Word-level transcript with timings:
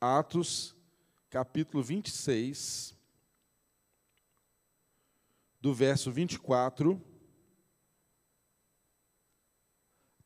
Atos, 0.00 0.76
capítulo 1.30 1.82
26, 1.82 2.94
do 5.58 5.72
verso 5.72 6.12
24 6.12 7.02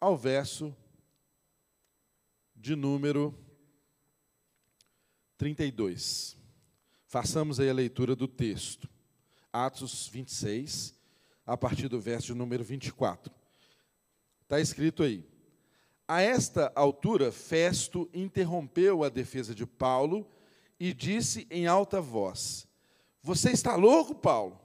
ao 0.01 0.17
verso 0.17 0.77
de 2.57 2.75
número 2.75 3.33
32. 5.39 6.37
Façamos 7.07 7.61
aí 7.61 7.71
a 7.71 7.75
leitura 7.75 8.17
do 8.17 8.27
texto. 8.27 8.91
Atos 9.53 10.09
26, 10.09 10.99
a 11.47 11.57
partir 11.57 11.87
do 11.87 12.01
verso 12.01 12.27
de 12.27 12.35
número 12.35 12.65
24. 12.65 13.33
Está 14.43 14.59
escrito 14.59 15.05
aí: 15.05 15.30
A 16.13 16.23
esta 16.23 16.73
altura, 16.75 17.31
Festo 17.31 18.11
interrompeu 18.13 19.05
a 19.05 19.09
defesa 19.09 19.55
de 19.55 19.65
Paulo 19.65 20.29
e 20.77 20.93
disse 20.93 21.47
em 21.49 21.69
alta 21.69 22.01
voz: 22.01 22.67
Você 23.23 23.53
está 23.53 23.77
louco, 23.77 24.13
Paulo? 24.13 24.61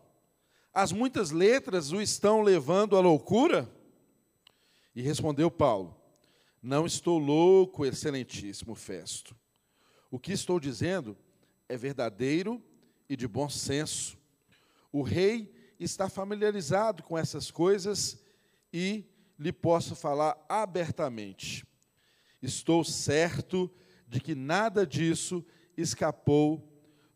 As 0.74 0.92
muitas 0.92 1.30
letras 1.30 1.92
o 1.92 2.02
estão 2.02 2.42
levando 2.42 2.98
à 2.98 3.00
loucura? 3.00 3.72
E 4.96 5.04
respondeu 5.04 5.52
Paulo: 5.52 5.96
Não 6.64 6.84
estou 6.84 7.20
louco, 7.20 7.86
excelentíssimo 7.86 8.74
Festo. 8.74 9.36
O 10.10 10.18
que 10.18 10.32
estou 10.32 10.60
dizendo 10.60 11.16
é 11.70 11.78
verdadeiro 11.78 12.60
e 13.08 13.16
de 13.16 13.28
bom 13.28 13.50
senso. 13.50 14.18
O 14.92 15.04
rei 15.04 15.54
está 15.80 16.10
familiarizado 16.10 17.04
com 17.04 17.16
essas 17.16 17.52
coisas 17.52 18.20
e 18.74 19.06
lhe 19.38 19.52
posso 19.52 19.96
falar 19.96 20.38
abertamente. 20.48 21.66
Estou 22.42 22.84
certo 22.84 23.70
de 24.08 24.20
que 24.20 24.36
nada 24.36 24.86
disso 24.86 25.44
escapou 25.78 26.64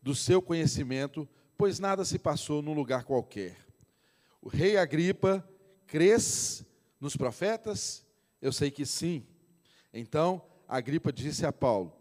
do 0.02 0.14
seu 0.14 0.40
conhecimento, 0.40 1.28
pois 1.56 1.78
nada 1.78 2.04
se 2.04 2.18
passou 2.18 2.62
num 2.62 2.74
lugar 2.74 3.04
qualquer. 3.04 3.56
O 4.42 4.48
rei 4.48 4.76
Agripa, 4.76 5.46
crês 5.86 6.64
nos 7.00 7.16
profetas? 7.16 8.04
Eu 8.40 8.52
sei 8.52 8.70
que 8.70 8.86
sim. 8.86 9.26
Então, 9.92 10.42
Agripa 10.66 11.12
disse 11.12 11.44
a 11.44 11.52
Paulo: 11.52 11.92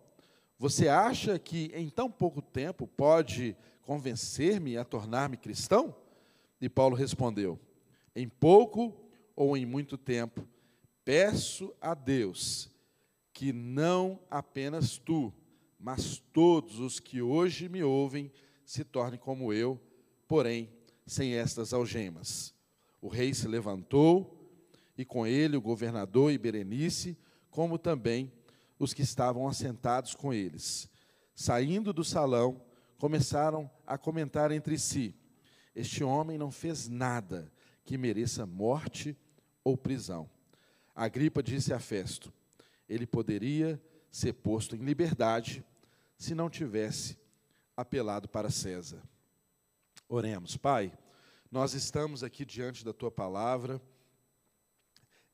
Você 0.57 0.87
acha 0.87 1.37
que 1.37 1.71
em 1.73 1.89
tão 1.89 2.09
pouco 2.09 2.41
tempo 2.41 2.87
pode 2.87 3.55
convencer-me 3.81 4.77
a 4.77 4.85
tornar-me 4.85 5.37
cristão? 5.37 5.95
E 6.61 6.69
Paulo 6.69 6.95
respondeu: 6.95 7.59
Em 8.15 8.27
pouco 8.27 9.08
ou 9.39 9.55
em 9.55 9.65
muito 9.65 9.97
tempo, 9.97 10.45
peço 11.05 11.73
a 11.79 11.93
Deus 11.93 12.69
que 13.31 13.53
não 13.53 14.19
apenas 14.29 14.97
tu, 14.97 15.33
mas 15.79 16.21
todos 16.33 16.77
os 16.79 16.99
que 16.99 17.21
hoje 17.21 17.69
me 17.69 17.81
ouvem 17.81 18.29
se 18.65 18.83
tornem 18.83 19.17
como 19.17 19.53
eu, 19.53 19.79
porém 20.27 20.69
sem 21.07 21.35
estas 21.35 21.73
algemas. 21.73 22.53
O 23.01 23.07
rei 23.07 23.33
se 23.33 23.47
levantou 23.47 24.45
e 24.97 25.05
com 25.05 25.25
ele 25.25 25.55
o 25.55 25.61
governador 25.61 26.33
e 26.33 26.37
Berenice, 26.37 27.17
como 27.49 27.77
também 27.77 28.29
os 28.77 28.93
que 28.93 29.03
estavam 29.03 29.47
assentados 29.47 30.13
com 30.13 30.33
eles. 30.33 30.89
Saindo 31.33 31.93
do 31.93 32.03
salão, 32.03 32.61
começaram 32.97 33.71
a 33.87 33.97
comentar 33.97 34.51
entre 34.51 34.77
si: 34.77 35.15
Este 35.73 36.03
homem 36.03 36.37
não 36.37 36.51
fez 36.51 36.89
nada 36.89 37.49
que 37.85 37.97
mereça 37.97 38.45
morte 38.45 39.17
ou 39.63 39.77
prisão. 39.77 40.29
Agripa 40.95 41.41
disse 41.43 41.73
a 41.73 41.79
Festo: 41.79 42.33
Ele 42.87 43.05
poderia 43.05 43.81
ser 44.11 44.33
posto 44.33 44.75
em 44.75 44.79
liberdade 44.79 45.63
se 46.17 46.35
não 46.35 46.49
tivesse 46.49 47.17
apelado 47.75 48.27
para 48.27 48.49
César. 48.49 49.01
Oremos, 50.07 50.57
Pai, 50.57 50.91
nós 51.51 51.73
estamos 51.73 52.23
aqui 52.23 52.43
diante 52.43 52.83
da 52.83 52.91
tua 52.91 53.11
palavra 53.11 53.81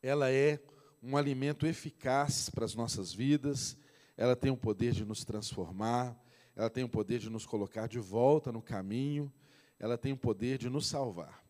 ela 0.05 0.31
é 0.31 0.59
um 1.01 1.17
alimento 1.17 1.65
eficaz 1.65 2.49
para 2.51 2.63
as 2.63 2.75
nossas 2.75 3.11
vidas, 3.11 3.75
ela 4.15 4.35
tem 4.35 4.51
o 4.51 4.57
poder 4.57 4.91
de 4.91 5.03
nos 5.03 5.25
transformar, 5.25 6.15
ela 6.55 6.69
tem 6.69 6.83
o 6.83 6.89
poder 6.89 7.19
de 7.19 7.29
nos 7.29 7.45
colocar 7.45 7.87
de 7.87 7.99
volta 7.99 8.51
no 8.51 8.61
caminho, 8.61 9.33
ela 9.79 9.97
tem 9.97 10.13
o 10.13 10.17
poder 10.17 10.59
de 10.59 10.69
nos 10.69 10.87
salvar. 10.87 11.43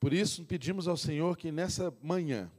Por 0.00 0.12
isso, 0.12 0.44
pedimos 0.44 0.86
ao 0.86 0.96
Senhor 0.96 1.36
que 1.36 1.50
nessa 1.50 1.92
manhã, 2.02 2.50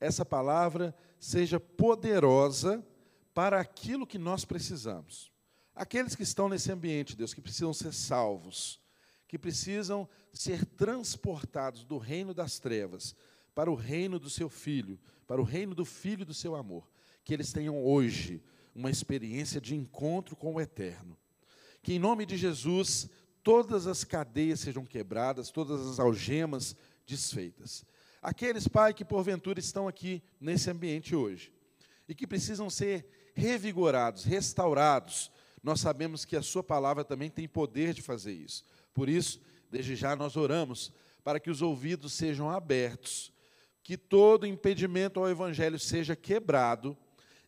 essa 0.00 0.24
palavra 0.24 0.94
seja 1.18 1.60
poderosa 1.60 2.84
para 3.32 3.60
aquilo 3.60 4.06
que 4.06 4.18
nós 4.18 4.44
precisamos. 4.44 5.30
Aqueles 5.74 6.14
que 6.14 6.22
estão 6.22 6.48
nesse 6.48 6.70
ambiente, 6.70 7.16
Deus, 7.16 7.32
que 7.32 7.40
precisam 7.40 7.72
ser 7.72 7.94
salvos, 7.94 8.80
que 9.26 9.38
precisam 9.38 10.08
ser 10.32 10.66
transportados 10.66 11.84
do 11.84 11.96
reino 11.96 12.34
das 12.34 12.58
trevas 12.58 13.14
para 13.54 13.70
o 13.70 13.74
reino 13.74 14.18
do 14.18 14.28
seu 14.28 14.48
filho, 14.48 14.98
para 15.26 15.40
o 15.40 15.44
reino 15.44 15.74
do 15.74 15.84
filho 15.84 16.24
do 16.24 16.34
seu 16.34 16.54
amor. 16.54 16.90
Que 17.24 17.32
eles 17.32 17.52
tenham 17.52 17.82
hoje 17.82 18.42
uma 18.74 18.90
experiência 18.90 19.60
de 19.60 19.74
encontro 19.74 20.34
com 20.36 20.54
o 20.54 20.60
eterno. 20.60 21.16
Que 21.82 21.94
em 21.94 21.98
nome 21.98 22.26
de 22.26 22.36
Jesus 22.36 23.08
todas 23.42 23.86
as 23.86 24.04
cadeias 24.04 24.60
sejam 24.60 24.84
quebradas, 24.84 25.50
todas 25.50 25.86
as 25.86 25.98
algemas 25.98 26.76
desfeitas. 27.06 27.84
Aqueles, 28.22 28.68
Pai, 28.68 28.94
que 28.94 29.04
porventura 29.04 29.58
estão 29.58 29.88
aqui 29.88 30.22
nesse 30.40 30.70
ambiente 30.70 31.14
hoje 31.14 31.52
e 32.08 32.14
que 32.14 32.26
precisam 32.26 32.70
ser 32.70 33.32
revigorados, 33.34 34.24
restaurados, 34.24 35.30
nós 35.62 35.80
sabemos 35.80 36.24
que 36.24 36.36
a 36.36 36.42
Sua 36.42 36.62
palavra 36.62 37.04
também 37.04 37.30
tem 37.30 37.48
poder 37.48 37.94
de 37.94 38.02
fazer 38.02 38.32
isso. 38.32 38.64
Por 38.94 39.08
isso, 39.08 39.40
desde 39.70 39.96
já 39.96 40.14
nós 40.14 40.36
oramos 40.36 40.92
para 41.24 41.40
que 41.40 41.50
os 41.50 41.62
ouvidos 41.62 42.12
sejam 42.12 42.50
abertos 42.50 43.32
que 43.82 43.96
todo 43.96 44.46
impedimento 44.46 45.18
ao 45.18 45.28
Evangelho 45.28 45.78
seja 45.78 46.14
quebrado 46.14 46.96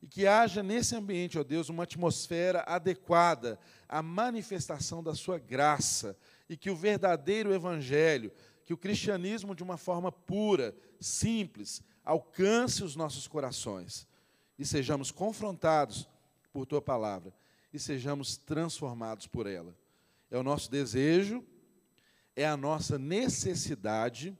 e 0.04 0.06
que 0.06 0.26
haja 0.26 0.62
nesse 0.62 0.94
ambiente, 0.94 1.38
ó 1.38 1.42
Deus, 1.42 1.70
uma 1.70 1.84
atmosfera 1.84 2.62
adequada 2.66 3.58
à 3.88 4.02
manifestação 4.02 5.02
da 5.02 5.14
Sua 5.14 5.38
graça 5.38 6.14
e 6.46 6.58
que 6.58 6.68
o 6.68 6.76
verdadeiro 6.76 7.54
Evangelho, 7.54 8.30
que 8.66 8.74
o 8.74 8.76
cristianismo, 8.76 9.54
de 9.54 9.62
uma 9.62 9.78
forma 9.78 10.12
pura, 10.12 10.76
simples, 11.00 11.82
alcance 12.04 12.84
os 12.84 12.94
nossos 12.94 13.26
corações 13.26 14.06
e 14.58 14.66
sejamos 14.66 15.10
confrontados 15.10 16.06
por 16.52 16.66
Tua 16.66 16.82
palavra 16.82 17.32
e 17.72 17.78
sejamos 17.78 18.36
transformados 18.36 19.26
por 19.26 19.46
ela. 19.46 19.74
É 20.30 20.36
o 20.36 20.42
nosso 20.42 20.70
desejo, 20.70 21.42
é 22.36 22.46
a 22.46 22.58
nossa 22.58 22.98
necessidade 22.98 24.36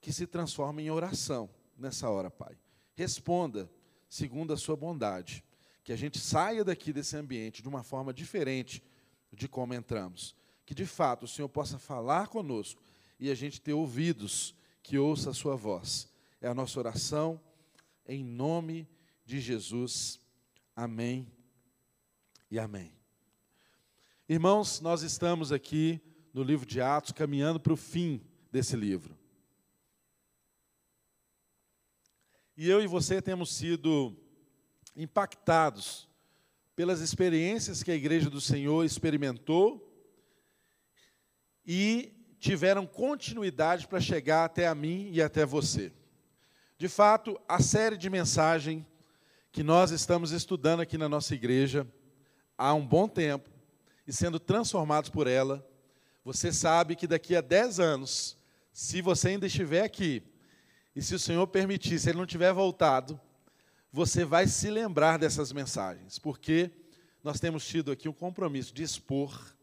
que 0.00 0.12
se 0.12 0.24
transforma 0.24 0.80
em 0.80 0.88
oração 0.88 1.50
nessa 1.76 2.08
hora, 2.08 2.30
Pai. 2.30 2.56
Responda 2.94 3.68
segundo 4.08 4.52
a 4.52 4.56
sua 4.56 4.76
bondade. 4.76 5.44
Que 5.84 5.92
a 5.92 5.96
gente 5.96 6.18
saia 6.18 6.64
daqui 6.64 6.92
desse 6.92 7.16
ambiente 7.16 7.62
de 7.62 7.68
uma 7.68 7.82
forma 7.82 8.12
diferente 8.12 8.82
de 9.32 9.48
como 9.48 9.74
entramos. 9.74 10.34
Que 10.64 10.74
de 10.74 10.86
fato 10.86 11.24
o 11.24 11.28
Senhor 11.28 11.48
possa 11.48 11.78
falar 11.78 12.28
conosco 12.28 12.82
e 13.18 13.30
a 13.30 13.34
gente 13.34 13.60
ter 13.60 13.72
ouvidos 13.72 14.54
que 14.82 14.98
ouça 14.98 15.30
a 15.30 15.34
sua 15.34 15.56
voz. 15.56 16.08
É 16.40 16.48
a 16.48 16.54
nossa 16.54 16.78
oração 16.78 17.40
em 18.06 18.24
nome 18.24 18.88
de 19.24 19.40
Jesus. 19.40 20.20
Amém 20.74 21.30
e 22.50 22.58
amém. 22.58 22.92
Irmãos, 24.28 24.80
nós 24.80 25.02
estamos 25.02 25.52
aqui 25.52 26.00
no 26.32 26.42
livro 26.42 26.66
de 26.66 26.80
Atos, 26.80 27.12
caminhando 27.12 27.58
para 27.58 27.72
o 27.72 27.76
fim 27.76 28.20
desse 28.52 28.76
livro. 28.76 29.17
E 32.60 32.68
eu 32.68 32.82
e 32.82 32.88
você 32.88 33.22
temos 33.22 33.54
sido 33.54 34.12
impactados 34.96 36.08
pelas 36.74 36.98
experiências 36.98 37.84
que 37.84 37.90
a 37.92 37.94
igreja 37.94 38.28
do 38.28 38.40
Senhor 38.40 38.84
experimentou 38.84 39.88
e 41.64 42.12
tiveram 42.40 42.84
continuidade 42.84 43.86
para 43.86 44.00
chegar 44.00 44.44
até 44.44 44.66
a 44.66 44.74
mim 44.74 45.08
e 45.12 45.22
até 45.22 45.46
você. 45.46 45.92
De 46.76 46.88
fato, 46.88 47.40
a 47.48 47.62
série 47.62 47.96
de 47.96 48.10
mensagem 48.10 48.84
que 49.52 49.62
nós 49.62 49.92
estamos 49.92 50.32
estudando 50.32 50.80
aqui 50.80 50.98
na 50.98 51.08
nossa 51.08 51.36
igreja 51.36 51.86
há 52.56 52.74
um 52.74 52.84
bom 52.84 53.06
tempo 53.06 53.48
e 54.04 54.12
sendo 54.12 54.40
transformados 54.40 55.10
por 55.10 55.28
ela, 55.28 55.64
você 56.24 56.52
sabe 56.52 56.96
que 56.96 57.06
daqui 57.06 57.36
a 57.36 57.40
10 57.40 57.78
anos, 57.78 58.36
se 58.72 59.00
você 59.00 59.28
ainda 59.28 59.46
estiver 59.46 59.84
aqui, 59.84 60.24
e 60.98 61.02
se 61.02 61.14
o 61.14 61.18
Senhor 61.18 61.46
permitir, 61.46 61.96
se 62.00 62.10
ele 62.10 62.18
não 62.18 62.26
tiver 62.26 62.52
voltado, 62.52 63.20
você 63.92 64.24
vai 64.24 64.48
se 64.48 64.68
lembrar 64.68 65.16
dessas 65.16 65.52
mensagens, 65.52 66.18
porque 66.18 66.72
nós 67.22 67.38
temos 67.38 67.64
tido 67.64 67.92
aqui 67.92 68.08
um 68.08 68.12
compromisso 68.12 68.74
de 68.74 68.82
expor 68.82 69.54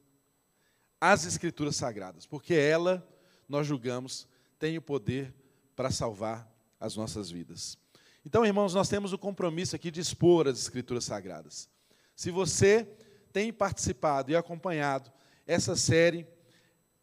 as 0.99 1.25
Escrituras 1.25 1.75
Sagradas, 1.75 2.25
porque 2.25 2.53
ela, 2.53 3.05
nós 3.49 3.67
julgamos, 3.67 4.29
tem 4.57 4.77
o 4.77 4.81
poder 4.81 5.35
para 5.75 5.91
salvar 5.91 6.49
as 6.79 6.95
nossas 6.95 7.29
vidas. 7.29 7.77
Então, 8.25 8.45
irmãos, 8.45 8.73
nós 8.73 8.87
temos 8.87 9.11
o 9.11 9.17
compromisso 9.17 9.75
aqui 9.75 9.91
de 9.91 9.99
expor 9.99 10.47
as 10.47 10.57
Escrituras 10.57 11.03
Sagradas. 11.03 11.67
Se 12.15 12.31
você 12.31 12.87
tem 13.33 13.51
participado 13.51 14.31
e 14.31 14.37
acompanhado 14.37 15.11
essa 15.45 15.75
série, 15.75 16.25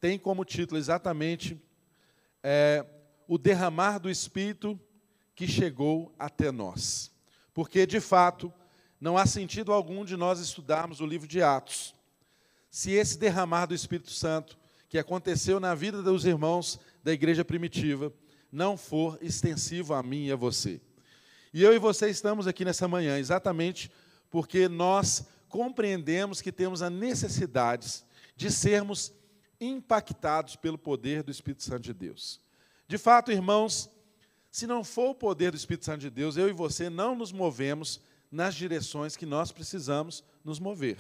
tem 0.01 0.19
como 0.19 0.43
título 0.43 0.79
exatamente 0.79 1.63
é, 2.43 2.87
O 3.33 3.39
Derramar 3.39 3.99
do 3.99 4.11
Espírito 4.11 4.79
que 5.35 5.49
chegou 5.49 6.15
até 6.19 6.53
nós. 6.53 7.11
Porque, 7.55 7.87
de 7.87 7.99
fato, 7.99 8.53
não 9.01 9.17
há 9.17 9.25
sentido 9.25 9.73
algum 9.73 10.05
de 10.05 10.19
nós 10.19 10.39
estudarmos 10.39 11.01
o 11.01 11.07
livro 11.07 11.27
de 11.27 11.41
Atos, 11.41 11.95
se 12.71 12.91
esse 12.91 13.19
derramar 13.19 13.65
do 13.65 13.75
Espírito 13.75 14.11
Santo, 14.11 14.59
que 14.87 14.99
aconteceu 14.99 15.59
na 15.59 15.75
vida 15.75 16.03
dos 16.03 16.27
irmãos 16.27 16.79
da 17.03 17.11
igreja 17.11 17.43
primitiva, 17.43 18.13
não 18.53 18.77
for 18.77 19.17
extensivo 19.23 19.95
a 19.95 20.03
mim 20.03 20.27
e 20.27 20.33
a 20.33 20.37
você. 20.37 20.79
E 21.55 21.63
eu 21.63 21.73
e 21.73 21.79
você 21.79 22.11
estamos 22.11 22.47
aqui 22.47 22.67
nessa 22.67 22.87
manhã 22.87 23.19
exatamente 23.19 23.91
porque 24.29 24.69
nós 24.69 25.25
compreendemos 25.49 26.43
que 26.43 26.53
temos 26.53 26.83
a 26.83 26.91
necessidade 26.91 28.05
de 28.37 28.51
sermos 28.51 29.11
impactados 29.59 30.55
pelo 30.55 30.77
poder 30.77 31.23
do 31.23 31.31
Espírito 31.31 31.63
Santo 31.63 31.85
de 31.85 31.95
Deus. 31.95 32.43
De 32.93 32.99
fato, 32.99 33.33
irmãos, 33.33 33.89
se 34.51 34.67
não 34.67 34.85
for 34.85 35.13
o 35.13 35.15
poder 35.15 35.51
do 35.51 35.57
Espírito 35.57 35.87
Santo 35.87 36.01
de 36.01 36.11
Deus, 36.11 36.37
eu 36.37 36.51
e 36.51 36.53
você 36.53 36.91
não 36.91 37.15
nos 37.15 37.33
movemos 37.33 38.03
nas 38.31 38.55
direções 38.55 39.17
que 39.17 39.25
nós 39.25 39.51
precisamos 39.51 40.23
nos 40.45 40.61
mover. 40.61 40.99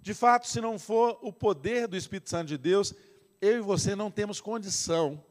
De 0.00 0.14
fato, 0.14 0.48
se 0.48 0.62
não 0.62 0.78
for 0.78 1.18
o 1.20 1.30
poder 1.30 1.86
do 1.86 1.94
Espírito 1.94 2.30
Santo 2.30 2.48
de 2.48 2.56
Deus, 2.56 2.94
eu 3.38 3.58
e 3.58 3.60
você 3.60 3.94
não 3.94 4.10
temos 4.10 4.40
condição 4.40 5.22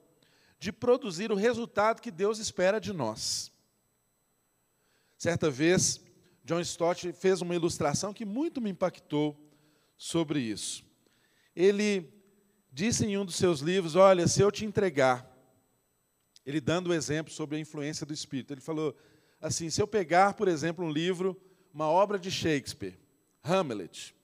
de 0.60 0.72
produzir 0.72 1.32
o 1.32 1.36
resultado 1.36 2.04
que 2.04 2.12
Deus 2.12 2.38
espera 2.38 2.80
de 2.80 2.94
nós. 2.94 3.52
Certa 5.18 5.50
vez, 5.50 6.00
John 6.46 6.60
Stott 6.60 7.12
fez 7.14 7.42
uma 7.42 7.56
ilustração 7.56 8.14
que 8.14 8.26
muito 8.26 8.62
me 8.62 8.70
impactou 8.70 9.36
sobre 9.98 10.40
isso. 10.40 10.86
Ele 11.56 12.14
disse 12.72 13.08
em 13.08 13.18
um 13.18 13.26
dos 13.26 13.38
seus 13.38 13.62
livros: 13.62 13.96
Olha, 13.96 14.28
se 14.28 14.40
eu 14.40 14.52
te 14.52 14.64
entregar, 14.64 15.36
ele 16.48 16.62
dando 16.62 16.88
o 16.88 16.94
exemplo 16.94 17.32
sobre 17.32 17.58
a 17.58 17.60
influência 17.60 18.06
do 18.06 18.14
Espírito, 18.14 18.54
ele 18.54 18.62
falou 18.62 18.96
assim: 19.42 19.70
se 19.70 19.82
eu 19.82 19.86
pegar, 19.86 20.34
por 20.34 20.48
exemplo, 20.48 20.86
um 20.86 20.90
livro, 20.90 21.36
uma 21.74 21.90
obra 21.90 22.18
de 22.18 22.32
Shakespeare, 22.32 22.98
Hamlet, 23.44 24.16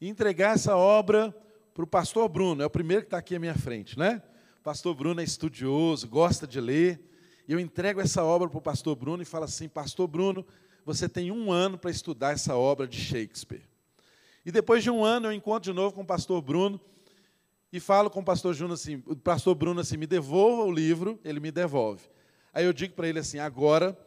e 0.00 0.08
entregar 0.08 0.56
essa 0.56 0.76
obra 0.76 1.32
para 1.72 1.84
o 1.84 1.86
pastor 1.86 2.28
Bruno, 2.28 2.64
é 2.64 2.66
o 2.66 2.70
primeiro 2.70 3.02
que 3.02 3.06
está 3.06 3.18
aqui 3.18 3.36
à 3.36 3.38
minha 3.38 3.54
frente, 3.54 3.96
né? 3.96 4.20
O 4.58 4.64
pastor 4.64 4.92
Bruno 4.96 5.20
é 5.20 5.24
estudioso, 5.24 6.08
gosta 6.08 6.48
de 6.48 6.60
ler, 6.60 7.00
e 7.46 7.52
eu 7.52 7.60
entrego 7.60 8.00
essa 8.00 8.24
obra 8.24 8.48
para 8.48 8.58
o 8.58 8.62
pastor 8.62 8.96
Bruno 8.96 9.22
e 9.22 9.26
falo 9.26 9.44
assim: 9.44 9.68
Pastor 9.68 10.08
Bruno, 10.08 10.44
você 10.84 11.08
tem 11.08 11.30
um 11.30 11.52
ano 11.52 11.78
para 11.78 11.92
estudar 11.92 12.32
essa 12.32 12.56
obra 12.56 12.88
de 12.88 12.98
Shakespeare. 12.98 13.62
E 14.44 14.50
depois 14.50 14.82
de 14.82 14.90
um 14.90 15.04
ano 15.04 15.28
eu 15.28 15.32
encontro 15.32 15.70
de 15.70 15.76
novo 15.76 15.94
com 15.94 16.02
o 16.02 16.06
pastor 16.06 16.42
Bruno 16.42 16.80
e 17.72 17.80
falo 17.80 18.08
com 18.10 18.20
o 18.20 18.24
pastor, 18.24 18.54
Bruno 18.54 18.74
assim, 18.74 19.02
o 19.06 19.16
pastor 19.16 19.54
Bruno 19.54 19.80
assim: 19.80 19.96
me 19.96 20.06
devolva 20.06 20.62
o 20.62 20.72
livro, 20.72 21.18
ele 21.24 21.40
me 21.40 21.50
devolve. 21.50 22.08
Aí 22.52 22.64
eu 22.64 22.72
digo 22.72 22.94
para 22.94 23.08
ele 23.08 23.18
assim: 23.18 23.38
agora 23.38 23.98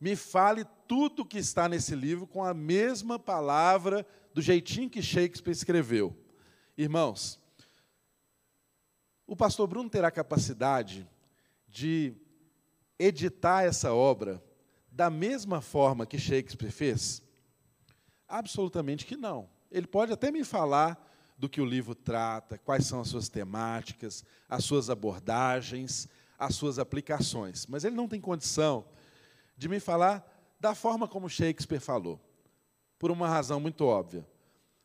me 0.00 0.16
fale 0.16 0.64
tudo 0.88 1.24
que 1.24 1.38
está 1.38 1.68
nesse 1.68 1.94
livro 1.94 2.26
com 2.26 2.44
a 2.44 2.52
mesma 2.52 3.18
palavra, 3.18 4.06
do 4.34 4.42
jeitinho 4.42 4.90
que 4.90 5.02
Shakespeare 5.02 5.52
escreveu. 5.52 6.16
Irmãos, 6.76 7.38
o 9.26 9.36
pastor 9.36 9.66
Bruno 9.66 9.88
terá 9.88 10.10
capacidade 10.10 11.08
de 11.68 12.14
editar 12.98 13.62
essa 13.62 13.92
obra 13.92 14.42
da 14.90 15.08
mesma 15.08 15.60
forma 15.60 16.06
que 16.06 16.18
Shakespeare 16.18 16.70
fez? 16.70 17.22
Absolutamente 18.28 19.06
que 19.06 19.16
não. 19.16 19.48
Ele 19.70 19.86
pode 19.86 20.12
até 20.12 20.30
me 20.30 20.44
falar 20.44 21.11
do 21.42 21.48
que 21.48 21.60
o 21.60 21.64
livro 21.64 21.92
trata, 21.92 22.56
quais 22.56 22.86
são 22.86 23.00
as 23.00 23.08
suas 23.08 23.28
temáticas, 23.28 24.24
as 24.48 24.64
suas 24.64 24.88
abordagens, 24.88 26.06
as 26.38 26.54
suas 26.54 26.78
aplicações, 26.78 27.66
mas 27.66 27.82
ele 27.82 27.96
não 27.96 28.06
tem 28.06 28.20
condição 28.20 28.84
de 29.56 29.68
me 29.68 29.80
falar 29.80 30.24
da 30.60 30.72
forma 30.72 31.08
como 31.08 31.28
Shakespeare 31.28 31.80
falou, 31.80 32.20
por 32.96 33.10
uma 33.10 33.28
razão 33.28 33.58
muito 33.58 33.84
óbvia. 33.84 34.24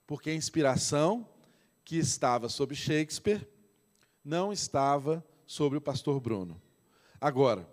Porque 0.07 0.31
a 0.31 0.33
inspiração 0.33 1.29
que 1.85 1.95
estava 1.95 2.49
sobre 2.49 2.75
Shakespeare 2.75 3.47
não 4.25 4.51
estava 4.51 5.23
sobre 5.45 5.77
o 5.77 5.81
pastor 5.81 6.19
Bruno. 6.19 6.59
Agora, 7.21 7.69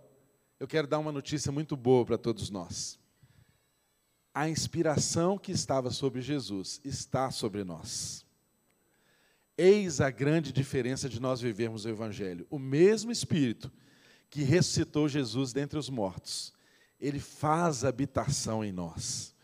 eu 0.60 0.68
quero 0.68 0.86
dar 0.86 0.98
uma 0.98 1.10
notícia 1.10 1.50
muito 1.50 1.74
boa 1.74 2.04
para 2.04 2.18
todos 2.18 2.50
nós. 2.50 2.98
A 4.34 4.46
inspiração 4.46 5.38
que 5.38 5.52
estava 5.52 5.90
sobre 5.90 6.20
Jesus 6.20 6.82
está 6.84 7.30
sobre 7.30 7.64
nós. 7.64 8.23
Eis 9.56 10.00
a 10.00 10.10
grande 10.10 10.52
diferença 10.52 11.08
de 11.08 11.20
nós 11.20 11.40
vivermos 11.40 11.84
o 11.84 11.88
Evangelho. 11.88 12.46
O 12.50 12.58
mesmo 12.58 13.12
Espírito 13.12 13.70
que 14.28 14.42
ressuscitou 14.42 15.08
Jesus 15.08 15.52
dentre 15.52 15.78
os 15.78 15.88
mortos 15.88 16.54
ele 17.00 17.20
faz 17.20 17.84
habitação 17.84 18.64
em 18.64 18.72
nós. 18.72 19.34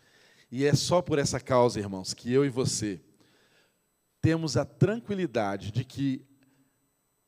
E 0.51 0.65
é 0.65 0.73
só 0.73 1.01
por 1.01 1.19
essa 1.19 1.39
causa, 1.39 1.79
irmãos, 1.79 2.13
que 2.13 2.31
eu 2.31 2.45
e 2.45 2.49
você 2.49 2.99
temos 4.19 4.57
a 4.57 4.65
tranquilidade 4.65 5.71
de 5.71 5.83
que 5.83 6.25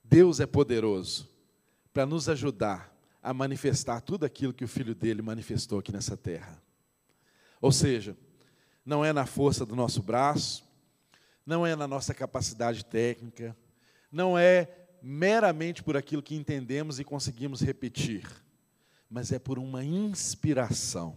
Deus 0.04 0.40
é 0.40 0.46
poderoso 0.46 1.30
para 1.94 2.06
nos 2.06 2.28
ajudar 2.30 2.92
a 3.22 3.34
manifestar 3.34 4.02
tudo 4.02 4.26
aquilo 4.26 4.54
que 4.54 4.66
o 4.66 4.68
Filho 4.68 4.94
dele 4.94 5.22
manifestou 5.22 5.80
aqui 5.80 5.92
nessa 5.92 6.18
terra. 6.18 6.62
Ou 7.62 7.72
seja, 7.72 8.18
não 8.86 9.06
é 9.06 9.14
na 9.14 9.26
força 9.26 9.66
do 9.66 9.76
nosso 9.76 10.02
braço, 10.04 10.68
não 11.46 11.66
é 11.66 11.76
na 11.76 11.88
nossa 11.88 12.14
capacidade 12.14 12.86
técnica, 12.86 13.56
não 14.12 14.38
é 14.38 14.70
meramente 15.02 15.84
por 15.84 15.98
aquilo 15.98 16.24
que 16.24 16.36
entendemos 16.36 17.00
e 17.00 17.04
conseguimos 17.04 17.62
repetir 17.62 18.24
mas 19.14 19.32
é 19.32 19.38
por 19.38 19.60
uma 19.60 19.86
inspiração. 19.86 21.16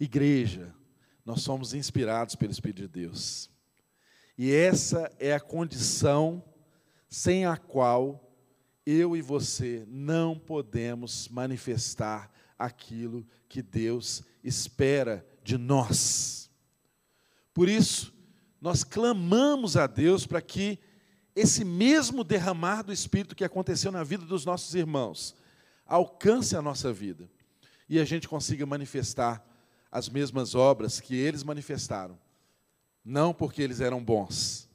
Igreja, 0.00 0.74
nós 1.22 1.42
somos 1.42 1.74
inspirados 1.74 2.34
pelo 2.34 2.50
Espírito 2.50 2.80
de 2.80 2.88
Deus. 2.88 3.50
E 4.38 4.50
essa 4.50 5.14
é 5.18 5.34
a 5.34 5.40
condição 5.40 6.42
sem 7.10 7.44
a 7.44 7.58
qual 7.58 8.34
eu 8.86 9.14
e 9.14 9.20
você 9.20 9.84
não 9.86 10.38
podemos 10.38 11.28
manifestar 11.28 12.32
aquilo 12.58 13.26
que 13.50 13.60
Deus 13.60 14.22
espera 14.42 15.26
de 15.44 15.58
nós. 15.58 16.50
Por 17.52 17.68
isso, 17.68 18.11
nós 18.62 18.84
clamamos 18.84 19.76
a 19.76 19.88
Deus 19.88 20.24
para 20.24 20.40
que 20.40 20.78
esse 21.34 21.64
mesmo 21.64 22.22
derramar 22.22 22.82
do 22.82 22.92
Espírito 22.92 23.34
que 23.34 23.42
aconteceu 23.42 23.90
na 23.90 24.04
vida 24.04 24.24
dos 24.24 24.44
nossos 24.44 24.72
irmãos 24.76 25.34
alcance 25.84 26.54
a 26.54 26.62
nossa 26.62 26.92
vida 26.92 27.28
e 27.88 27.98
a 27.98 28.04
gente 28.04 28.28
consiga 28.28 28.64
manifestar 28.64 29.44
as 29.90 30.08
mesmas 30.08 30.54
obras 30.54 31.00
que 31.00 31.16
eles 31.16 31.42
manifestaram. 31.42 32.16
Não 33.04 33.34
porque 33.34 33.60
eles 33.60 33.80
eram 33.80 34.02
bons, 34.02 34.68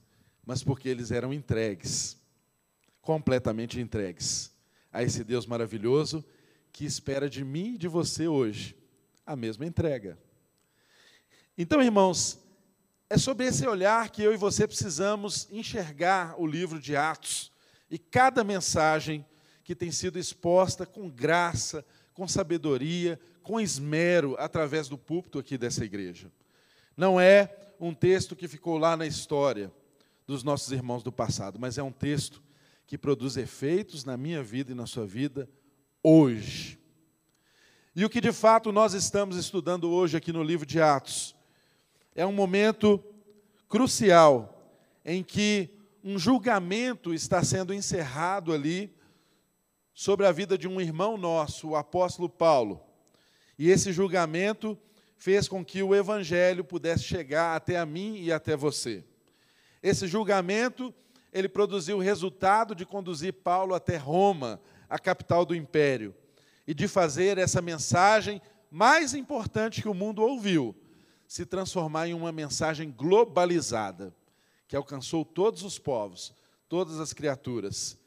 mas 0.45 0.61
porque 0.61 0.89
eles 0.89 1.09
eram 1.09 1.33
entregues, 1.33 2.17
completamente 3.01 3.79
entregues 3.79 4.51
a 4.91 5.01
esse 5.01 5.23
Deus 5.23 5.45
maravilhoso 5.45 6.25
que 6.73 6.83
espera 6.83 7.29
de 7.29 7.45
mim 7.45 7.75
e 7.75 7.77
de 7.77 7.87
você 7.87 8.27
hoje 8.27 8.75
a 9.25 9.33
mesma 9.33 9.65
entrega. 9.65 10.19
Então, 11.57 11.81
irmãos, 11.81 12.37
é 13.09 13.17
sobre 13.17 13.45
esse 13.45 13.65
olhar 13.65 14.09
que 14.09 14.21
eu 14.21 14.33
e 14.33 14.37
você 14.37 14.67
precisamos 14.67 15.47
enxergar 15.49 16.35
o 16.39 16.45
livro 16.45 16.79
de 16.79 16.95
Atos 16.95 17.51
e 17.89 17.97
cada 17.97 18.43
mensagem 18.43 19.25
que 19.63 19.75
tem 19.75 19.91
sido 19.91 20.19
exposta 20.19 20.85
com 20.85 21.09
graça, 21.09 21.85
com 22.13 22.27
sabedoria, 22.27 23.19
com 23.41 23.59
esmero, 23.61 24.35
através 24.37 24.89
do 24.89 24.97
púlpito 24.97 25.39
aqui 25.39 25.57
dessa 25.57 25.85
igreja. 25.85 26.31
Não 26.97 27.19
é 27.19 27.55
um 27.79 27.93
texto 27.93 28.35
que 28.35 28.47
ficou 28.47 28.77
lá 28.77 28.97
na 28.97 29.05
história 29.05 29.71
dos 30.25 30.43
nossos 30.43 30.71
irmãos 30.73 31.03
do 31.03 31.11
passado, 31.11 31.57
mas 31.57 31.77
é 31.77 31.83
um 31.83 31.91
texto 31.91 32.43
que 32.85 32.97
produz 32.97 33.37
efeitos 33.37 34.03
na 34.03 34.17
minha 34.17 34.43
vida 34.43 34.73
e 34.73 34.75
na 34.75 34.85
sua 34.85 35.05
vida 35.05 35.49
hoje. 36.03 36.77
E 37.95 38.03
o 38.03 38.09
que 38.09 38.19
de 38.19 38.33
fato 38.33 38.71
nós 38.71 38.93
estamos 38.93 39.37
estudando 39.37 39.89
hoje 39.89 40.17
aqui 40.17 40.33
no 40.33 40.43
livro 40.43 40.65
de 40.65 40.81
Atos 40.81 41.36
é 42.17 42.25
um 42.25 42.33
momento 42.33 43.01
crucial 43.69 44.75
em 45.05 45.23
que 45.23 45.69
um 46.03 46.17
julgamento 46.17 47.13
está 47.13 47.43
sendo 47.43 47.71
encerrado 47.71 48.51
ali 48.51 48.91
sobre 49.93 50.25
a 50.25 50.31
vida 50.31 50.57
de 50.57 50.67
um 50.67 50.81
irmão 50.81 51.15
nosso, 51.15 51.69
o 51.69 51.75
apóstolo 51.75 52.27
Paulo. 52.27 52.81
E 53.57 53.69
esse 53.69 53.93
julgamento 53.93 54.75
fez 55.15 55.47
com 55.47 55.63
que 55.63 55.83
o 55.83 55.93
evangelho 55.93 56.63
pudesse 56.63 57.03
chegar 57.03 57.55
até 57.55 57.77
a 57.77 57.85
mim 57.85 58.17
e 58.17 58.31
até 58.31 58.55
você. 58.55 59.03
Esse 59.81 60.07
julgamento, 60.07 60.91
ele 61.31 61.47
produziu 61.47 61.97
o 61.97 62.01
resultado 62.01 62.73
de 62.73 62.85
conduzir 62.85 63.33
Paulo 63.33 63.75
até 63.75 63.95
Roma, 63.95 64.59
a 64.89 64.97
capital 64.97 65.45
do 65.45 65.55
império, 65.55 66.15
e 66.65 66.73
de 66.73 66.87
fazer 66.87 67.37
essa 67.37 67.61
mensagem 67.61 68.41
mais 68.71 69.13
importante 69.13 69.83
que 69.83 69.89
o 69.89 69.93
mundo 69.93 70.23
ouviu, 70.23 70.75
se 71.27 71.45
transformar 71.45 72.07
em 72.07 72.13
uma 72.13 72.31
mensagem 72.31 72.89
globalizada, 72.89 74.15
que 74.67 74.75
alcançou 74.75 75.25
todos 75.25 75.63
os 75.63 75.77
povos, 75.77 76.33
todas 76.69 76.99
as 76.99 77.13
criaturas. 77.13 77.97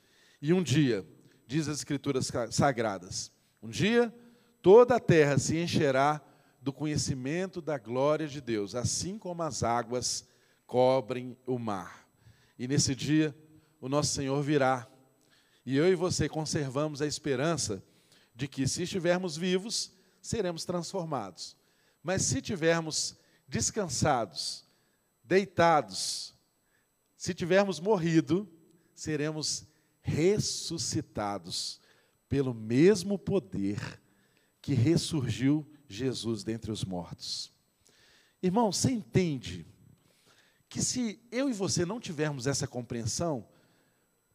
E 0.40 0.52
um 0.52 0.62
dia, 0.62 1.06
diz 1.46 1.68
as 1.68 1.78
Escrituras 1.78 2.30
sagradas, 2.50 3.30
um 3.62 3.68
dia 3.68 4.14
toda 4.62 4.96
a 4.96 5.00
terra 5.00 5.38
se 5.38 5.56
encherá 5.56 6.20
do 6.62 6.72
conhecimento 6.72 7.60
da 7.60 7.78
glória 7.78 8.26
de 8.26 8.40
Deus, 8.40 8.74
assim 8.74 9.18
como 9.18 9.42
as 9.42 9.62
águas 9.62 10.24
cobrem 10.66 11.36
o 11.46 11.58
mar. 11.58 12.06
E 12.58 12.68
nesse 12.68 12.94
dia, 12.94 13.34
o 13.80 13.88
nosso 13.88 14.12
Senhor 14.12 14.40
virá. 14.42 14.86
E 15.64 15.76
eu 15.76 15.90
e 15.90 15.94
você 15.94 16.28
conservamos 16.28 17.00
a 17.00 17.06
esperança 17.06 17.82
de 18.34 18.46
que, 18.46 18.66
se 18.68 18.82
estivermos 18.82 19.36
vivos, 19.36 19.92
seremos 20.20 20.64
transformados. 20.64 21.56
Mas 22.02 22.22
se 22.22 22.40
tivermos 22.40 23.16
descansados, 23.46 24.64
deitados, 25.22 26.34
se 27.16 27.34
tivermos 27.34 27.78
morrido, 27.80 28.48
seremos 28.94 29.66
ressuscitados 30.00 31.80
pelo 32.28 32.54
mesmo 32.54 33.18
poder 33.18 34.00
que 34.62 34.74
ressurgiu 34.74 35.66
Jesus 35.88 36.44
dentre 36.44 36.70
os 36.70 36.84
mortos. 36.84 37.52
Irmão, 38.42 38.72
você 38.72 38.90
entende 38.90 39.66
que 40.68 40.80
se 40.80 41.20
eu 41.30 41.50
e 41.50 41.52
você 41.52 41.84
não 41.84 41.98
tivermos 41.98 42.46
essa 42.46 42.66
compreensão, 42.66 43.46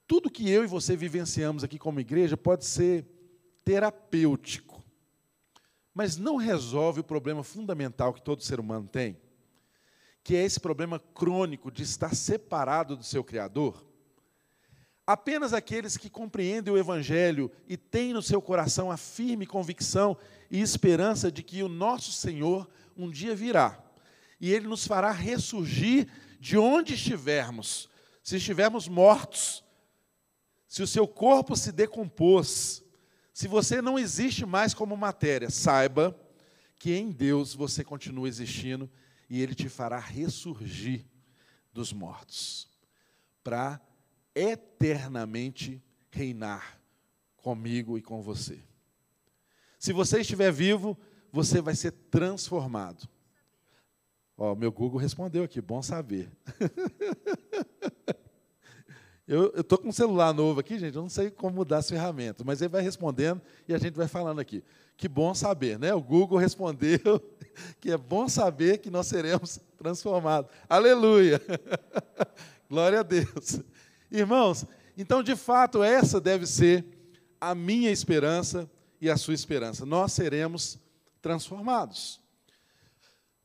tudo 0.06 0.30
que 0.30 0.50
eu 0.50 0.64
e 0.64 0.68
você 0.68 0.96
vivenciamos 0.96 1.64
aqui 1.64 1.80
como 1.80 2.00
igreja 2.00 2.36
pode 2.36 2.66
ser 2.66 3.08
terapêutico, 3.64 4.75
mas 5.96 6.18
não 6.18 6.36
resolve 6.36 7.00
o 7.00 7.04
problema 7.04 7.42
fundamental 7.42 8.14
que 8.14 8.22
todo 8.22 8.44
ser 8.44 8.60
humano 8.60 8.88
tem, 8.88 9.18
que 10.22 10.36
é 10.36 10.44
esse 10.44 10.60
problema 10.60 11.00
crônico 11.00 11.72
de 11.72 11.84
estar 11.84 12.14
separado 12.14 12.98
do 12.98 13.04
seu 13.04 13.24
Criador. 13.24 13.88
Apenas 15.08 15.54
aqueles 15.54 15.96
que 15.96 16.10
compreendem 16.10 16.74
o 16.74 16.78
Evangelho 16.78 17.50
e 17.68 17.78
têm 17.78 18.12
no 18.12 18.22
seu 18.22 18.42
coração 18.42 18.92
a 18.92 18.98
firme 18.98 19.46
convicção 19.46 20.18
e 20.52 20.60
esperança 20.60 21.32
de 21.32 21.42
que 21.42 21.64
o 21.64 21.70
nosso 21.70 22.12
Senhor 22.12 22.70
um 22.98 23.10
dia 23.10 23.36
virá 23.36 23.82
e 24.40 24.52
Ele 24.52 24.68
nos 24.68 24.86
fará 24.86 25.12
ressurgir 25.12 26.08
de 26.40 26.58
onde 26.58 26.94
estivermos. 26.94 27.90
Se 28.22 28.38
estivermos 28.38 28.88
mortos, 28.88 29.64
se 30.68 30.84
o 30.84 30.88
seu 30.88 31.08
corpo 31.08 31.56
se 31.56 31.72
decompôs, 31.72 32.84
se 33.36 33.50
você 33.50 33.82
não 33.82 34.00
existe 34.00 34.46
mais 34.46 34.74
como 34.74 34.96
matéria, 34.96 35.50
saiba 35.50 36.18
que 36.80 36.94
em 36.94 37.12
Deus 37.12 37.54
você 37.54 37.84
continua 37.84 38.30
existindo 38.30 38.90
e 39.30 39.42
Ele 39.42 39.54
te 39.54 39.68
fará 39.68 40.00
ressurgir 40.00 41.06
dos 41.74 41.92
mortos 41.92 42.70
para 43.44 43.82
eternamente 44.34 45.84
reinar 46.10 46.80
comigo 47.36 47.98
e 47.98 48.02
com 48.02 48.22
você. 48.22 48.64
Se 49.78 49.92
você 49.92 50.22
estiver 50.22 50.54
vivo, 50.54 50.98
você 51.30 51.60
vai 51.60 51.76
ser 51.76 51.92
transformado. 51.92 53.06
Ó, 54.38 54.56
meu 54.56 54.72
Google 54.72 55.02
respondeu 55.02 55.44
aqui, 55.44 55.60
bom 55.60 55.82
saber. 55.82 56.32
eu 59.28 59.52
estou 59.56 59.78
com 59.78 59.90
um 59.90 59.92
celular 59.92 60.34
novo 60.34 60.60
aqui, 60.60 60.78
gente, 60.78 60.96
eu 60.96 61.02
não 61.02 61.10
sei 61.10 61.32
como 61.32 61.56
mudar 61.56 61.78
as 61.78 61.90
ferramentas, 61.90 62.46
mas 62.46 62.62
ele 62.62 62.70
vai 62.70 62.82
respondendo 62.82 63.42
e 63.68 63.74
a 63.74 63.78
gente 63.78 63.96
vai 63.96 64.08
falando 64.08 64.40
aqui. 64.40 64.64
Que 64.96 65.08
bom 65.08 65.34
saber, 65.34 65.80
né? 65.80 65.94
O 65.94 66.02
Google 66.02 66.38
respondeu 66.38 67.00
que 67.82 67.92
é 67.92 67.98
bom 67.98 68.30
saber 68.30 68.78
que 68.78 68.92
nós 68.92 69.08
seremos 69.08 69.60
transformados. 69.78 70.52
Aleluia! 70.70 71.42
Glória 72.70 73.00
a 73.00 73.04
Deus. 73.04 73.62
Irmãos, 74.12 74.66
então 74.96 75.24
de 75.24 75.36
fato 75.36 75.84
essa 75.84 76.22
deve 76.22 76.46
ser 76.46 76.86
a 77.42 77.56
minha 77.56 77.92
esperança 77.92 78.70
e 79.02 79.10
a 79.10 79.18
sua 79.18 79.34
esperança. 79.34 79.86
Nós 79.86 80.14
seremos 80.14 80.80
transformados. 81.20 82.22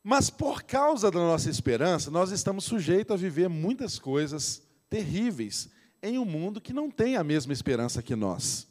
Mas 0.02 0.28
por 0.28 0.62
causa 0.62 1.10
da 1.10 1.18
nossa 1.18 1.48
esperança, 1.50 2.10
nós 2.10 2.30
estamos 2.30 2.64
sujeitos 2.64 3.14
a 3.14 3.16
viver 3.16 3.48
muitas 3.48 3.98
coisas 3.98 4.62
terríveis 4.90 5.70
em 6.02 6.18
um 6.18 6.24
mundo 6.24 6.60
que 6.60 6.72
não 6.72 6.90
tem 6.90 7.16
a 7.16 7.24
mesma 7.24 7.52
esperança 7.52 8.02
que 8.02 8.16
nós. 8.16 8.68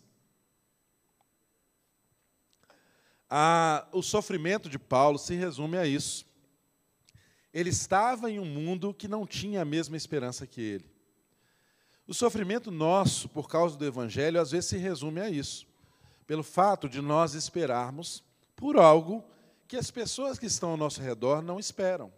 Ah, 3.30 3.88
o 3.92 4.02
sofrimento 4.02 4.70
de 4.70 4.78
Paulo 4.78 5.18
se 5.18 5.36
resume 5.36 5.78
a 5.78 5.88
isso. 5.88 6.26
Ele 7.54 7.70
estava 7.70 8.30
em 8.30 8.40
um 8.40 8.46
mundo 8.46 8.94
que 8.94 9.08
não 9.08 9.26
tinha 9.26 9.62
a 9.62 9.66
mesma 9.66 9.96
esperança 9.96 10.46
que 10.46 10.62
ele. 10.62 10.92
O 12.08 12.14
sofrimento 12.14 12.72
nosso, 12.72 13.30
por 13.30 13.48
causa 13.48 13.78
do 13.78 13.86
Evangelho, 13.86 14.42
às 14.42 14.52
vezes 14.52 14.70
se 14.70 14.78
resume 14.78 15.22
a 15.22 15.30
isso, 15.30 15.68
pelo 16.26 16.44
fato 16.44 16.90
de 16.90 17.02
nós 17.02 17.36
esperarmos 17.36 18.24
por 18.56 18.78
algo 18.78 19.24
que 19.68 19.78
as 19.78 19.92
pessoas 19.92 20.40
que 20.40 20.48
estão 20.48 20.72
ao 20.72 20.78
nosso 20.78 21.00
redor 21.02 21.44
não 21.44 21.60
esperam. 21.60 22.12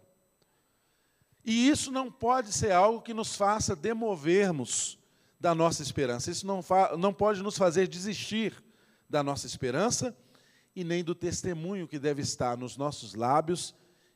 E 1.44 1.68
isso 1.68 1.90
não 1.90 2.10
pode 2.10 2.52
ser 2.52 2.72
algo 2.72 3.02
que 3.02 3.12
nos 3.12 3.34
faça 3.34 3.74
demovermos 3.74 4.98
da 5.40 5.54
nossa 5.54 5.82
esperança. 5.82 6.30
Isso 6.30 6.46
não, 6.46 6.64
não 6.98 7.12
pode 7.12 7.42
nos 7.42 7.58
fazer 7.58 7.88
desistir 7.88 8.62
da 9.10 9.22
nossa 9.22 9.46
esperança 9.46 10.16
e 10.74 10.84
nem 10.84 11.02
do 11.02 11.14
testemunho 11.14 11.88
que 11.88 11.98
deve 11.98 12.22
estar 12.22 12.56
nos 12.56 12.76
nossos 12.76 13.14
lábios 13.14 13.74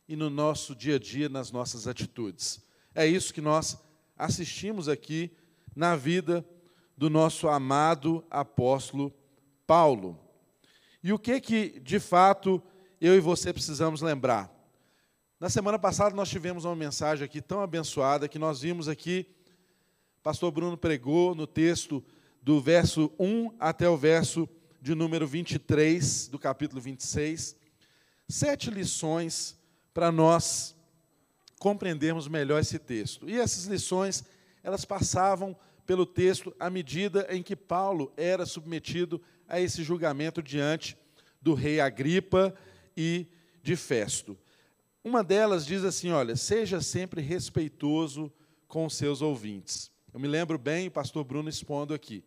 e 0.09 0.15
no 0.15 0.31
nosso 0.31 0.75
dia 0.75 0.97
a 0.97 0.99
dia, 0.99 1.29
nas 1.29 1.51
nossas 1.51 1.89
atitudes. 1.89 2.65
É 2.95 3.07
isso 3.07 3.35
que 3.35 3.41
nós 3.41 3.77
assistimos 4.17 4.89
aqui 4.89 5.31
na 5.75 5.97
vida 5.97 6.47
do 6.97 7.11
nosso 7.11 7.49
amado 7.49 8.25
apóstolo 8.31 9.13
Paulo. 9.67 10.19
E 11.03 11.13
o 11.13 11.19
que 11.19 11.41
que, 11.41 11.81
de 11.81 12.01
fato, 12.01 12.63
eu 13.01 13.15
e 13.15 13.21
você 13.21 13.53
precisamos 13.53 14.01
lembrar? 14.01 14.56
Na 15.39 15.51
semana 15.51 15.79
passada 15.79 16.17
nós 16.17 16.31
tivemos 16.31 16.65
uma 16.65 16.75
mensagem 16.75 17.23
aqui 17.23 17.43
tão 17.43 17.61
abençoada 17.61 18.27
que 18.27 18.39
nós 18.39 18.63
vimos 18.63 18.89
aqui, 18.89 19.27
pastor 20.23 20.51
Bruno 20.51 20.79
pregou 20.79 21.35
no 21.35 21.47
texto 21.47 22.03
do 22.41 22.59
verso 22.59 23.13
1 23.19 23.53
até 23.61 23.87
o 23.87 23.99
verso 23.99 24.49
de 24.81 24.95
número 24.95 25.27
23 25.27 26.29
do 26.29 26.39
capítulo 26.39 26.81
26, 26.81 27.55
sete 28.27 28.71
lições 28.71 29.59
para 29.93 30.11
nós 30.11 30.75
compreendermos 31.59 32.29
melhor 32.29 32.63
esse 32.63 32.79
texto. 32.79 33.29
E 33.29 33.39
essas 33.39 33.67
lições 33.67 34.25
elas 34.65 34.87
passavam 34.87 35.55
pelo 35.85 36.07
texto 36.07 36.57
à 36.59 36.71
medida 36.71 37.27
em 37.29 37.43
que 37.43 37.55
Paulo 37.55 38.11
era 38.17 38.47
submetido 38.47 39.21
a 39.47 39.61
esse 39.61 39.83
julgamento 39.83 40.43
diante 40.43 40.97
do 41.43 41.53
rei 41.53 41.79
Agripa 41.79 42.55
e 42.97 43.27
de 43.63 43.77
Festo. 43.77 44.35
Uma 45.07 45.23
delas 45.23 45.65
diz 45.65 45.85
assim: 45.85 46.11
olha, 46.11 46.35
seja 46.35 46.81
sempre 46.81 47.21
respeitoso 47.21 48.29
com 48.67 48.85
os 48.85 48.97
seus 48.97 49.23
ouvintes. 49.23 49.89
Eu 50.13 50.19
me 50.19 50.27
lembro 50.27 50.59
bem, 50.59 50.89
o 50.89 50.91
pastor 50.91 51.23
Bruno 51.23 51.49
expondo 51.49 51.95
aqui, 51.95 52.25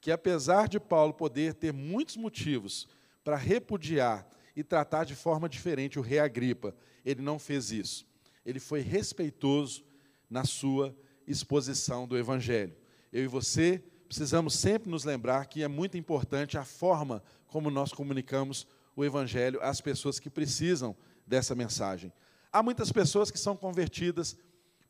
que 0.00 0.10
apesar 0.10 0.66
de 0.66 0.80
Paulo 0.80 1.12
poder 1.12 1.52
ter 1.52 1.74
muitos 1.74 2.16
motivos 2.16 2.88
para 3.22 3.36
repudiar 3.36 4.26
e 4.56 4.64
tratar 4.64 5.04
de 5.04 5.14
forma 5.14 5.46
diferente 5.46 5.98
o 5.98 6.02
rei 6.02 6.20
Agripa, 6.20 6.74
ele 7.04 7.20
não 7.20 7.38
fez 7.38 7.70
isso. 7.70 8.06
Ele 8.46 8.58
foi 8.58 8.80
respeitoso 8.80 9.84
na 10.30 10.46
sua 10.46 10.96
exposição 11.26 12.08
do 12.08 12.16
Evangelho. 12.16 12.74
Eu 13.12 13.24
e 13.24 13.26
você 13.28 13.84
precisamos 14.08 14.54
sempre 14.54 14.90
nos 14.90 15.04
lembrar 15.04 15.44
que 15.44 15.62
é 15.62 15.68
muito 15.68 15.98
importante 15.98 16.56
a 16.56 16.64
forma 16.64 17.22
como 17.46 17.70
nós 17.70 17.92
comunicamos 17.92 18.66
o 18.96 19.04
Evangelho 19.04 19.60
às 19.62 19.82
pessoas 19.82 20.18
que 20.18 20.30
precisam 20.30 20.96
dessa 21.26 21.54
mensagem. 21.54 22.12
Há 22.52 22.62
muitas 22.62 22.92
pessoas 22.92 23.30
que 23.30 23.38
são 23.38 23.56
convertidas 23.56 24.36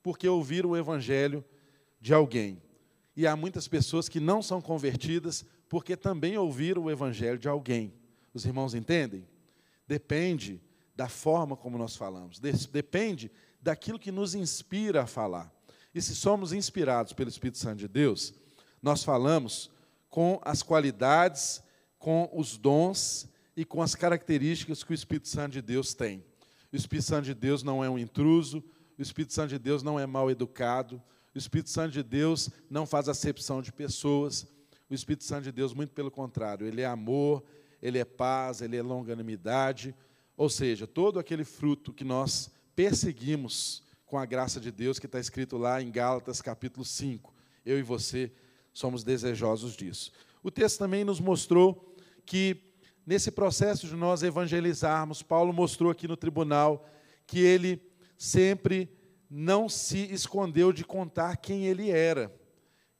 porque 0.02 0.28
ouviram 0.28 0.70
o 0.70 0.76
Evangelho 0.76 1.44
de 2.00 2.12
alguém. 2.12 2.60
E 3.16 3.26
há 3.26 3.36
muitas 3.36 3.68
pessoas 3.68 4.08
que 4.08 4.18
não 4.18 4.42
são 4.42 4.60
convertidas 4.60 5.44
porque 5.68 5.96
também 5.96 6.36
ouviram 6.36 6.84
o 6.84 6.90
Evangelho 6.90 7.38
de 7.38 7.48
alguém. 7.48 7.94
Os 8.34 8.44
irmãos 8.44 8.74
entendem? 8.74 9.26
Depende 9.86 10.60
da 10.96 11.08
forma 11.08 11.56
como 11.56 11.78
nós 11.78 11.96
falamos, 11.96 12.38
depende 12.38 13.30
daquilo 13.60 13.98
que 13.98 14.12
nos 14.12 14.34
inspira 14.34 15.02
a 15.02 15.06
falar. 15.06 15.50
E 15.94 16.02
se 16.02 16.14
somos 16.14 16.52
inspirados 16.52 17.12
pelo 17.12 17.30
Espírito 17.30 17.58
Santo 17.58 17.78
de 17.78 17.88
Deus, 17.88 18.34
nós 18.82 19.04
falamos 19.04 19.70
com 20.10 20.40
as 20.44 20.62
qualidades, 20.62 21.62
com 21.98 22.28
os 22.32 22.56
dons 22.56 23.28
e 23.56 23.64
com 23.64 23.80
as 23.80 23.94
características 23.94 24.82
que 24.82 24.92
o 24.92 24.94
Espírito 24.94 25.28
Santo 25.28 25.52
de 25.52 25.62
Deus 25.62 25.94
tem. 25.94 26.24
O 26.72 26.76
Espírito 26.76 27.06
Santo 27.06 27.24
de 27.24 27.34
Deus 27.34 27.62
não 27.62 27.84
é 27.84 27.90
um 27.90 27.98
intruso, 27.98 28.64
o 28.98 29.02
Espírito 29.02 29.32
Santo 29.34 29.50
de 29.50 29.58
Deus 29.58 29.82
não 29.82 29.98
é 29.98 30.06
mal 30.06 30.30
educado, 30.30 31.02
o 31.34 31.38
Espírito 31.38 31.70
Santo 31.70 31.92
de 31.92 32.02
Deus 32.02 32.50
não 32.70 32.86
faz 32.86 33.08
acepção 33.08 33.60
de 33.60 33.72
pessoas. 33.72 34.46
O 34.88 34.94
Espírito 34.94 35.24
Santo 35.24 35.44
de 35.44 35.52
Deus, 35.52 35.72
muito 35.72 35.90
pelo 35.94 36.10
contrário, 36.10 36.66
ele 36.66 36.82
é 36.82 36.86
amor, 36.86 37.42
ele 37.80 37.98
é 37.98 38.04
paz, 38.04 38.60
ele 38.60 38.76
é 38.76 38.82
longanimidade, 38.82 39.94
ou 40.36 40.48
seja, 40.48 40.86
todo 40.86 41.18
aquele 41.18 41.44
fruto 41.44 41.92
que 41.92 42.04
nós 42.04 42.50
perseguimos 42.76 43.82
com 44.06 44.18
a 44.18 44.26
graça 44.26 44.60
de 44.60 44.70
Deus, 44.70 44.98
que 44.98 45.06
está 45.06 45.18
escrito 45.18 45.56
lá 45.56 45.80
em 45.80 45.90
Gálatas 45.90 46.42
capítulo 46.42 46.84
5. 46.84 47.34
Eu 47.64 47.78
e 47.78 47.82
você 47.82 48.30
somos 48.72 49.02
desejosos 49.02 49.74
disso. 49.74 50.12
O 50.42 50.50
texto 50.50 50.78
também 50.78 51.04
nos 51.04 51.20
mostrou 51.20 51.96
que, 52.26 52.71
nesse 53.06 53.30
processo 53.30 53.86
de 53.86 53.94
nós 53.94 54.22
evangelizarmos, 54.22 55.22
Paulo 55.22 55.52
mostrou 55.52 55.90
aqui 55.90 56.06
no 56.06 56.16
tribunal 56.16 56.88
que 57.26 57.40
ele 57.40 57.80
sempre 58.16 58.88
não 59.28 59.68
se 59.68 60.12
escondeu 60.12 60.72
de 60.72 60.84
contar 60.84 61.36
quem 61.36 61.66
ele 61.66 61.90
era. 61.90 62.32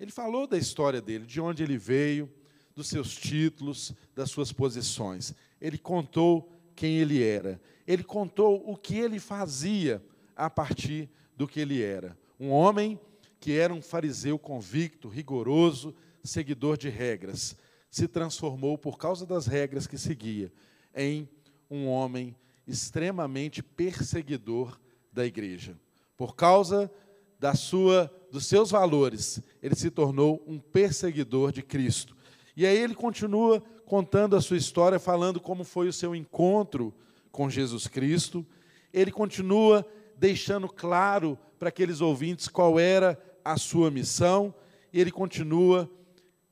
Ele 0.00 0.10
falou 0.10 0.46
da 0.46 0.58
história 0.58 1.00
dele, 1.00 1.26
de 1.26 1.40
onde 1.40 1.62
ele 1.62 1.76
veio, 1.76 2.30
dos 2.74 2.88
seus 2.88 3.14
títulos, 3.14 3.92
das 4.14 4.30
suas 4.30 4.52
posições. 4.52 5.34
Ele 5.60 5.78
contou 5.78 6.50
quem 6.74 6.96
ele 6.96 7.22
era. 7.22 7.60
Ele 7.86 8.02
contou 8.02 8.62
o 8.68 8.76
que 8.76 8.96
ele 8.96 9.20
fazia 9.20 10.02
a 10.34 10.48
partir 10.48 11.08
do 11.36 11.46
que 11.46 11.60
ele 11.60 11.82
era. 11.82 12.16
Um 12.40 12.50
homem 12.50 12.98
que 13.38 13.52
era 13.52 13.72
um 13.72 13.82
fariseu 13.82 14.38
convicto, 14.38 15.08
rigoroso, 15.08 15.94
seguidor 16.24 16.76
de 16.76 16.88
regras, 16.88 17.56
se 17.92 18.08
transformou, 18.08 18.78
por 18.78 18.96
causa 18.96 19.26
das 19.26 19.46
regras 19.46 19.86
que 19.86 19.98
seguia, 19.98 20.50
em 20.96 21.28
um 21.70 21.86
homem 21.86 22.34
extremamente 22.66 23.62
perseguidor 23.62 24.80
da 25.12 25.26
igreja. 25.26 25.78
Por 26.16 26.34
causa 26.34 26.90
da 27.38 27.54
sua, 27.54 28.10
dos 28.30 28.46
seus 28.46 28.70
valores, 28.70 29.42
ele 29.62 29.74
se 29.74 29.90
tornou 29.90 30.42
um 30.46 30.58
perseguidor 30.58 31.52
de 31.52 31.60
Cristo. 31.60 32.16
E 32.56 32.64
aí 32.64 32.78
ele 32.78 32.94
continua 32.94 33.62
contando 33.84 34.36
a 34.36 34.40
sua 34.40 34.56
história, 34.56 34.98
falando 34.98 35.38
como 35.38 35.62
foi 35.62 35.86
o 35.86 35.92
seu 35.92 36.16
encontro 36.16 36.94
com 37.30 37.50
Jesus 37.50 37.86
Cristo. 37.88 38.46
Ele 38.90 39.12
continua 39.12 39.86
deixando 40.16 40.66
claro 40.66 41.38
para 41.58 41.68
aqueles 41.68 42.00
ouvintes 42.00 42.48
qual 42.48 42.80
era 42.80 43.22
a 43.44 43.58
sua 43.58 43.90
missão, 43.90 44.54
e 44.90 44.98
ele 44.98 45.10
continua 45.10 45.90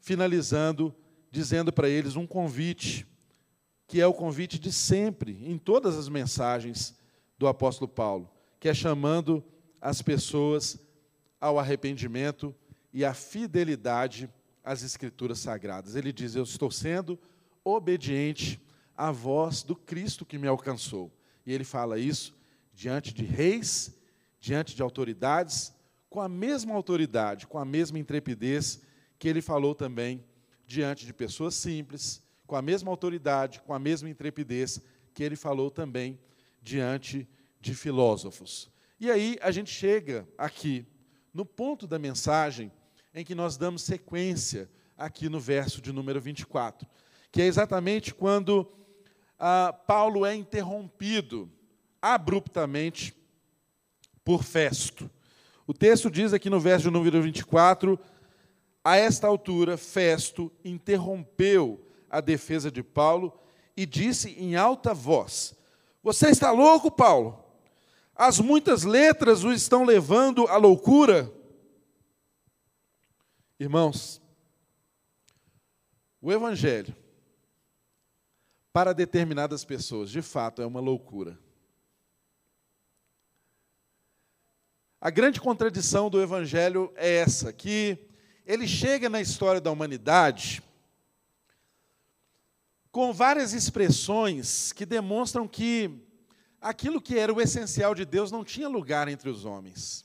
finalizando 0.00 0.94
dizendo 1.30 1.72
para 1.72 1.88
eles 1.88 2.16
um 2.16 2.26
convite, 2.26 3.06
que 3.86 4.00
é 4.00 4.06
o 4.06 4.14
convite 4.14 4.58
de 4.58 4.72
sempre, 4.72 5.38
em 5.44 5.56
todas 5.56 5.96
as 5.96 6.08
mensagens 6.08 6.98
do 7.38 7.46
apóstolo 7.46 7.88
Paulo, 7.88 8.30
que 8.58 8.68
é 8.68 8.74
chamando 8.74 9.42
as 9.80 10.02
pessoas 10.02 10.78
ao 11.40 11.58
arrependimento 11.58 12.54
e 12.92 13.04
à 13.04 13.14
fidelidade 13.14 14.28
às 14.62 14.82
Escrituras 14.82 15.38
Sagradas. 15.38 15.96
Ele 15.96 16.12
diz: 16.12 16.34
Eu 16.34 16.42
estou 16.42 16.70
sendo 16.70 17.18
obediente 17.64 18.60
à 18.96 19.10
voz 19.10 19.62
do 19.62 19.74
Cristo 19.74 20.26
que 20.26 20.38
me 20.38 20.46
alcançou. 20.46 21.10
E 21.46 21.52
ele 21.52 21.64
fala 21.64 21.98
isso 21.98 22.34
diante 22.72 23.14
de 23.14 23.24
reis, 23.24 23.98
diante 24.38 24.74
de 24.74 24.82
autoridades, 24.82 25.72
com 26.08 26.20
a 26.20 26.28
mesma 26.28 26.74
autoridade, 26.74 27.46
com 27.46 27.58
a 27.58 27.64
mesma 27.64 27.98
intrepidez 27.98 28.82
que 29.18 29.28
ele 29.28 29.42
falou 29.42 29.74
também 29.74 30.24
diante 30.70 31.04
de 31.04 31.12
pessoas 31.12 31.56
simples, 31.56 32.22
com 32.46 32.54
a 32.54 32.62
mesma 32.62 32.92
autoridade, 32.92 33.60
com 33.62 33.74
a 33.74 33.78
mesma 33.78 34.08
intrepidez 34.08 34.80
que 35.12 35.24
ele 35.24 35.34
falou 35.34 35.68
também 35.68 36.16
diante 36.62 37.28
de 37.60 37.74
filósofos. 37.74 38.70
E 39.00 39.10
aí 39.10 39.36
a 39.42 39.50
gente 39.50 39.68
chega 39.68 40.28
aqui 40.38 40.86
no 41.34 41.44
ponto 41.44 41.88
da 41.88 41.98
mensagem 41.98 42.70
em 43.12 43.24
que 43.24 43.34
nós 43.34 43.56
damos 43.56 43.82
sequência 43.82 44.70
aqui 44.96 45.28
no 45.28 45.40
verso 45.40 45.82
de 45.82 45.90
número 45.90 46.20
24, 46.20 46.86
que 47.32 47.42
é 47.42 47.46
exatamente 47.46 48.14
quando 48.14 48.70
ah, 49.40 49.72
Paulo 49.72 50.24
é 50.24 50.36
interrompido 50.36 51.50
abruptamente 52.00 53.12
por 54.24 54.44
Festo. 54.44 55.10
O 55.66 55.74
texto 55.74 56.08
diz 56.08 56.32
aqui 56.32 56.48
no 56.48 56.60
verso 56.60 56.84
de 56.84 56.90
número 56.92 57.20
24: 57.20 57.98
a 58.84 58.96
esta 58.96 59.26
altura, 59.26 59.76
Festo 59.76 60.50
interrompeu 60.64 61.86
a 62.08 62.20
defesa 62.20 62.70
de 62.70 62.82
Paulo 62.82 63.38
e 63.76 63.84
disse 63.86 64.30
em 64.30 64.56
alta 64.56 64.94
voz: 64.94 65.54
Você 66.02 66.30
está 66.30 66.50
louco, 66.50 66.90
Paulo? 66.90 67.44
As 68.14 68.38
muitas 68.38 68.84
letras 68.84 69.44
o 69.44 69.52
estão 69.52 69.84
levando 69.84 70.46
à 70.46 70.56
loucura. 70.56 71.32
Irmãos, 73.58 74.20
o 76.20 76.32
Evangelho, 76.32 76.94
para 78.72 78.92
determinadas 78.92 79.64
pessoas, 79.64 80.10
de 80.10 80.22
fato, 80.22 80.62
é 80.62 80.66
uma 80.66 80.80
loucura. 80.80 81.38
A 85.00 85.08
grande 85.08 85.40
contradição 85.40 86.10
do 86.10 86.20
Evangelho 86.20 86.92
é 86.94 87.16
essa, 87.16 87.52
que 87.52 88.09
ele 88.50 88.66
chega 88.66 89.08
na 89.08 89.20
história 89.20 89.60
da 89.60 89.70
humanidade 89.70 90.60
com 92.90 93.12
várias 93.12 93.52
expressões 93.52 94.72
que 94.72 94.84
demonstram 94.84 95.46
que 95.46 95.88
aquilo 96.60 97.00
que 97.00 97.16
era 97.16 97.32
o 97.32 97.40
essencial 97.40 97.94
de 97.94 98.04
Deus 98.04 98.32
não 98.32 98.42
tinha 98.42 98.68
lugar 98.68 99.06
entre 99.06 99.30
os 99.30 99.44
homens. 99.44 100.04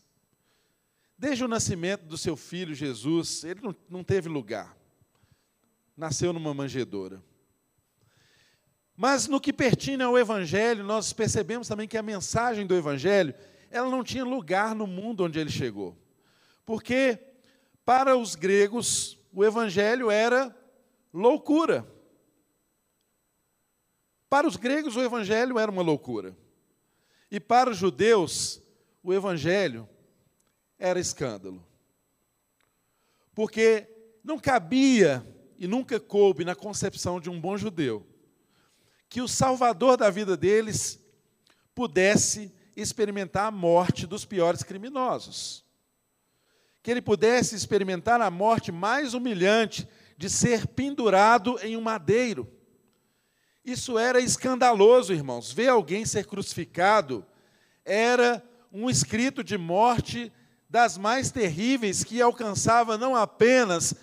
Desde 1.17 1.43
o 1.43 1.47
nascimento 1.47 2.05
do 2.05 2.19
seu 2.19 2.37
filho 2.37 2.75
Jesus, 2.75 3.43
ele 3.43 3.61
não, 3.89 4.03
teve 4.03 4.29
lugar. 4.29 4.77
Nasceu 5.97 6.31
numa 6.31 6.53
manjedoura. 6.53 7.23
Mas 8.95 9.27
no 9.27 9.41
que 9.41 9.51
pertinha 9.51 10.05
ao 10.05 10.19
Evangelho, 10.19 10.83
nós 10.83 11.11
percebemos 11.11 11.67
também 11.67 11.87
que 11.87 11.97
a 11.97 12.03
mensagem 12.03 12.67
do 12.67 12.75
Evangelho, 12.75 13.33
ela 13.71 13.89
não 13.89 14.03
tinha 14.03 14.23
lugar 14.23 14.75
no 14.75 14.85
mundo 14.85 15.23
onde 15.23 15.39
ele 15.39 15.49
chegou. 15.49 15.97
Porque, 16.63 17.19
para 17.85 18.17
os 18.17 18.35
gregos, 18.35 19.17
o 19.31 19.45
Evangelho 19.45 20.09
era 20.09 20.55
loucura. 21.13 21.87
Para 24.29 24.47
os 24.47 24.55
gregos, 24.55 24.95
o 24.95 25.01
Evangelho 25.01 25.59
era 25.59 25.71
uma 25.71 25.81
loucura. 25.81 26.35
E 27.29 27.39
para 27.39 27.69
os 27.69 27.77
judeus, 27.77 28.61
o 29.03 29.13
Evangelho 29.13 29.87
era 30.79 30.99
escândalo. 30.99 31.65
Porque 33.33 33.87
não 34.23 34.39
cabia 34.39 35.25
e 35.57 35.67
nunca 35.67 35.99
coube 35.99 36.43
na 36.43 36.55
concepção 36.55 37.19
de 37.19 37.29
um 37.29 37.39
bom 37.39 37.55
judeu 37.55 38.05
que 39.09 39.21
o 39.21 39.27
salvador 39.27 39.97
da 39.97 40.09
vida 40.09 40.35
deles 40.35 40.99
pudesse 41.73 42.53
experimentar 42.75 43.47
a 43.47 43.51
morte 43.51 44.05
dos 44.05 44.25
piores 44.25 44.63
criminosos. 44.63 45.64
Que 46.85 46.91
ele 46.91 47.01
pudesse 47.01 47.55
experimentar 47.55 48.21
a 48.21 48.29
morte 48.29 48.71
mais 48.71 49.15
humilhante 49.15 49.87
de 50.15 50.29
ser 50.29 50.67
pendurado 50.67 51.57
em 51.63 51.75
um 51.75 51.81
madeiro. 51.81 52.47
Isso 53.65 53.97
era 53.97 54.21
escandaloso, 54.21 55.11
irmãos. 55.11 55.51
Ver 55.51 55.69
alguém 55.69 56.05
ser 56.05 56.27
crucificado 56.27 57.25
era 57.83 58.47
um 58.71 58.87
escrito 58.87 59.43
de 59.43 59.57
morte 59.57 60.31
das 60.69 60.95
mais 60.95 61.31
terríveis 61.31 62.03
que 62.03 62.21
alcançava 62.21 62.99
não 62.99 63.15
apenas 63.15 63.95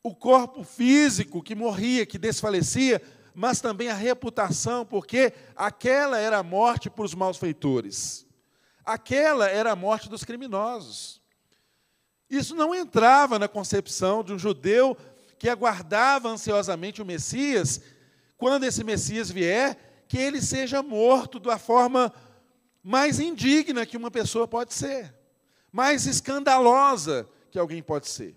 o 0.00 0.14
corpo 0.14 0.62
físico 0.62 1.42
que 1.42 1.56
morria, 1.56 2.06
que 2.06 2.18
desfalecia, 2.18 3.02
mas 3.34 3.60
também 3.60 3.88
a 3.88 3.94
reputação, 3.94 4.86
porque 4.86 5.32
aquela 5.56 6.20
era 6.20 6.38
a 6.38 6.42
morte 6.44 6.88
para 6.88 7.04
os 7.04 7.16
malfeitores. 7.16 8.24
Aquela 8.84 9.48
era 9.48 9.72
a 9.72 9.76
morte 9.76 10.08
dos 10.08 10.22
criminosos. 10.22 11.21
Isso 12.32 12.54
não 12.56 12.74
entrava 12.74 13.38
na 13.38 13.46
concepção 13.46 14.24
de 14.24 14.32
um 14.32 14.38
judeu 14.38 14.96
que 15.38 15.48
aguardava 15.48 16.30
ansiosamente 16.30 17.02
o 17.02 17.04
Messias, 17.04 17.80
quando 18.38 18.64
esse 18.64 18.82
Messias 18.82 19.30
vier, 19.30 20.04
que 20.08 20.16
ele 20.16 20.40
seja 20.40 20.82
morto 20.82 21.38
da 21.38 21.58
forma 21.58 22.12
mais 22.82 23.20
indigna 23.20 23.86
que 23.86 23.96
uma 23.96 24.10
pessoa 24.10 24.48
pode 24.48 24.72
ser 24.72 25.14
mais 25.70 26.06
escandalosa 26.06 27.28
que 27.50 27.58
alguém 27.58 27.82
pode 27.82 28.08
ser. 28.08 28.36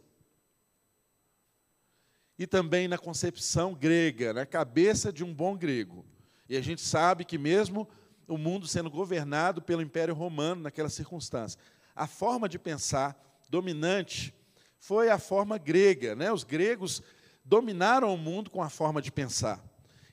E 2.40 2.46
também 2.46 2.88
na 2.88 2.98
concepção 2.98 3.74
grega, 3.74 4.34
na 4.34 4.46
cabeça 4.46 5.12
de 5.12 5.24
um 5.24 5.34
bom 5.34 5.56
grego. 5.56 6.06
E 6.50 6.58
a 6.58 6.62
gente 6.62 6.82
sabe 6.82 7.24
que, 7.24 7.38
mesmo 7.38 7.88
o 8.28 8.38
mundo 8.38 8.68
sendo 8.68 8.90
governado 8.90 9.62
pelo 9.62 9.82
Império 9.82 10.14
Romano 10.14 10.64
naquela 10.64 10.90
circunstância, 10.90 11.60
a 11.96 12.08
forma 12.08 12.50
de 12.50 12.60
pensar 12.60 13.22
dominante 13.50 14.34
foi 14.78 15.10
a 15.10 15.18
forma 15.18 15.58
grega. 15.58 16.16
Né? 16.16 16.32
Os 16.32 16.44
gregos 16.44 17.02
dominaram 17.44 18.14
o 18.14 18.18
mundo 18.18 18.50
com 18.50 18.62
a 18.62 18.70
forma 18.70 19.02
de 19.02 19.12
pensar. 19.12 19.64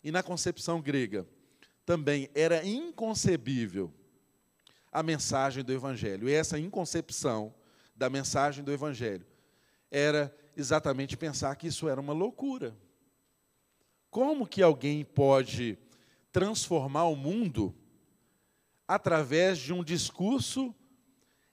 E 0.03 0.11
na 0.11 0.23
concepção 0.23 0.81
grega 0.81 1.27
também 1.85 2.31
era 2.35 2.65
inconcebível 2.65 3.93
a 4.91 5.03
mensagem 5.03 5.65
do 5.65 5.73
Evangelho. 5.73 6.29
E 6.29 6.33
essa 6.33 6.59
inconcepção 6.59 7.55
da 7.95 8.11
mensagem 8.11 8.63
do 8.63 8.73
Evangelho 8.73 9.27
era 9.91 10.35
exatamente 10.57 11.17
pensar 11.17 11.55
que 11.57 11.67
isso 11.67 11.89
era 11.89 12.01
uma 12.01 12.13
loucura. 12.13 12.77
Como 14.11 14.47
que 14.47 14.63
alguém 14.63 15.05
pode 15.05 15.79
transformar 16.31 17.05
o 17.05 17.17
mundo 17.17 17.75
através 18.87 19.59
de 19.59 19.73
um 19.73 19.83
discurso 19.83 20.75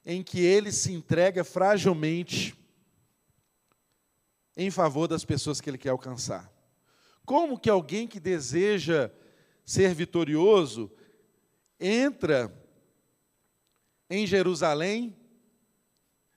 em 0.04 0.22
que 0.22 0.40
ele 0.40 0.72
se 0.72 0.92
entrega 0.92 1.44
fragilmente 1.44 2.54
em 4.56 4.70
favor 4.70 5.06
das 5.06 5.24
pessoas 5.24 5.60
que 5.60 5.70
ele 5.70 5.78
quer 5.78 5.90
alcançar. 5.90 6.50
Como 7.24 7.58
que 7.58 7.70
alguém 7.70 8.06
que 8.08 8.18
deseja 8.18 9.10
ser 9.64 9.94
vitorioso 9.94 10.90
entra 11.78 12.52
em 14.08 14.26
Jerusalém, 14.26 15.16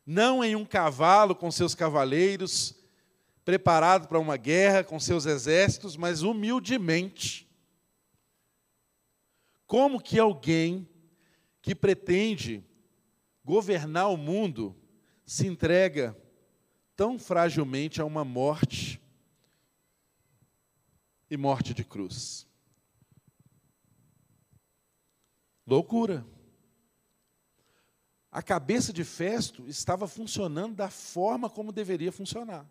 não 0.05 0.43
em 0.43 0.55
um 0.55 0.65
cavalo 0.65 1.35
com 1.35 1.49
seus 1.49 1.73
cavaleiros, 1.73 2.75
preparado 3.43 4.07
para 4.07 4.19
uma 4.19 4.37
guerra 4.37 4.83
com 4.83 4.99
seus 4.99 5.25
exércitos, 5.25 5.97
mas 5.97 6.21
humildemente. 6.21 7.49
Como 9.65 9.99
que 9.99 10.19
alguém 10.19 10.87
que 11.61 11.73
pretende 11.73 12.63
governar 13.43 14.09
o 14.09 14.17
mundo 14.17 14.75
se 15.25 15.47
entrega 15.47 16.17
tão 16.95 17.17
fragilmente 17.19 18.01
a 18.01 18.05
uma 18.05 18.23
morte 18.23 19.01
e 21.29 21.37
morte 21.37 21.73
de 21.73 21.83
cruz? 21.83 22.47
Loucura. 25.65 26.25
A 28.31 28.41
cabeça 28.41 28.91
de 28.91 29.03
Festo 29.03 29.67
estava 29.67 30.07
funcionando 30.07 30.75
da 30.75 30.89
forma 30.89 31.49
como 31.49 31.71
deveria 31.71 32.11
funcionar. 32.11 32.65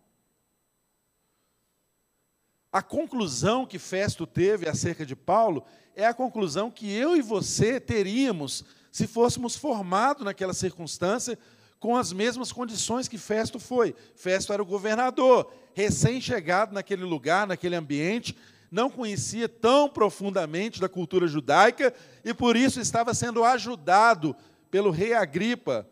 A 2.71 2.81
conclusão 2.81 3.65
que 3.65 3.79
Festo 3.79 4.25
teve 4.25 4.67
acerca 4.67 5.05
de 5.05 5.15
Paulo 5.15 5.63
é 5.95 6.05
a 6.05 6.13
conclusão 6.13 6.71
que 6.71 6.91
eu 6.91 7.15
e 7.15 7.21
você 7.21 7.79
teríamos 7.79 8.65
se 8.93 9.07
fôssemos 9.07 9.55
formados 9.55 10.23
naquela 10.23 10.53
circunstância 10.53 11.37
com 11.79 11.97
as 11.97 12.13
mesmas 12.13 12.51
condições 12.51 13.07
que 13.07 13.17
Festo 13.17 13.59
foi. 13.59 13.95
Festo 14.15 14.53
era 14.53 14.61
o 14.61 14.65
governador, 14.65 15.51
recém-chegado 15.73 16.75
naquele 16.75 17.03
lugar, 17.03 17.47
naquele 17.47 17.75
ambiente, 17.75 18.37
não 18.69 18.91
conhecia 18.91 19.49
tão 19.49 19.89
profundamente 19.89 20.79
da 20.79 20.87
cultura 20.87 21.27
judaica 21.27 21.91
e 22.23 22.35
por 22.35 22.55
isso 22.55 22.79
estava 22.79 23.15
sendo 23.15 23.43
ajudado 23.43 24.35
pelo 24.69 24.91
rei 24.91 25.13
Agripa 25.15 25.89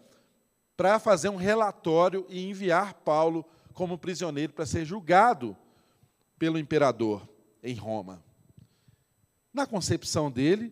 para 0.77 0.99
fazer 0.99 1.29
um 1.29 1.35
relatório 1.35 2.23
e 2.29 2.47
enviar 2.47 2.93
Paulo 2.93 3.43
como 3.73 3.97
prisioneiro 3.97 4.53
para 4.53 4.65
ser 4.67 4.85
julgado 4.85 5.57
pelo 6.37 6.59
imperador 6.59 7.27
em 7.63 7.73
Roma. 7.73 8.23
Na 9.51 9.65
concepção 9.65 10.29
dele, 10.29 10.71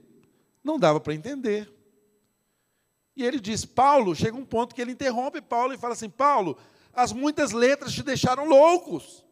não 0.64 0.78
dava 0.78 1.00
para 1.00 1.16
entender. 1.16 1.79
E 3.20 3.24
ele 3.26 3.38
diz: 3.38 3.66
Paulo, 3.66 4.16
chega 4.16 4.38
um 4.38 4.46
ponto 4.46 4.74
que 4.74 4.82
ele 4.82 4.94
interrompe 4.94 5.42
Paulo 5.42 5.74
e 5.74 5.78
fala 5.78 5.92
assim: 5.92 6.10
Paulo, 6.10 6.58
as 6.94 7.12
muitas 7.12 7.52
letras 7.52 7.92
te 7.92 8.02
deixaram 8.02 8.48
loucos. 8.48 9.26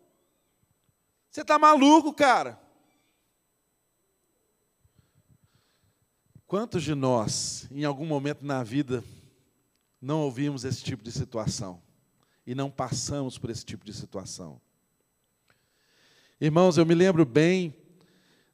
Você 1.32 1.40
está 1.40 1.58
maluco, 1.58 2.14
cara. 2.14 2.60
Quantos 6.46 6.84
de 6.84 6.94
nós, 6.94 7.66
em 7.72 7.86
algum 7.86 8.06
momento 8.06 8.46
na 8.46 8.62
vida, 8.62 9.02
não 10.02 10.20
ouvimos 10.20 10.66
esse 10.66 10.84
tipo 10.84 11.02
de 11.02 11.12
situação 11.12 11.82
e 12.46 12.54
não 12.54 12.70
passamos 12.70 13.38
por 13.38 13.50
esse 13.50 13.64
tipo 13.64 13.86
de 13.86 13.94
situação? 13.94 14.60
Irmãos, 16.42 16.78
eu 16.78 16.86
me 16.86 16.94
lembro 16.94 17.26
bem 17.26 17.74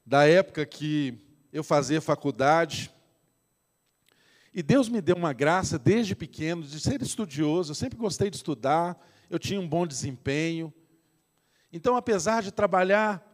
da 0.06 0.28
época 0.28 0.64
que 0.64 1.18
eu 1.52 1.64
fazia 1.64 2.00
faculdade 2.00 2.94
e 4.54 4.62
Deus 4.62 4.88
me 4.88 5.02
deu 5.02 5.16
uma 5.16 5.34
graça 5.34 5.80
desde 5.80 6.16
pequeno 6.16 6.62
de 6.62 6.80
ser 6.80 7.02
estudioso. 7.02 7.72
Eu 7.72 7.76
sempre 7.76 7.98
gostei 7.98 8.30
de 8.30 8.36
estudar, 8.36 8.98
eu 9.30 9.40
tinha 9.40 9.60
um 9.60 9.68
bom 9.68 9.88
desempenho. 9.88 10.72
Então, 11.72 11.96
apesar 11.96 12.44
de 12.44 12.52
trabalhar 12.52 13.28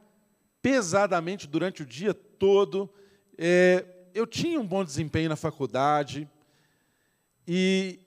pesadamente 0.61 1.45
durante 1.45 1.83
o 1.83 1.85
dia 1.85 2.13
todo, 2.13 2.89
é, 3.37 3.85
eu 4.13 4.25
tinha 4.25 4.59
um 4.59 4.65
bom 4.65 4.83
desempenho 4.83 5.27
na 5.27 5.35
faculdade 5.35 6.29
e 7.45 7.99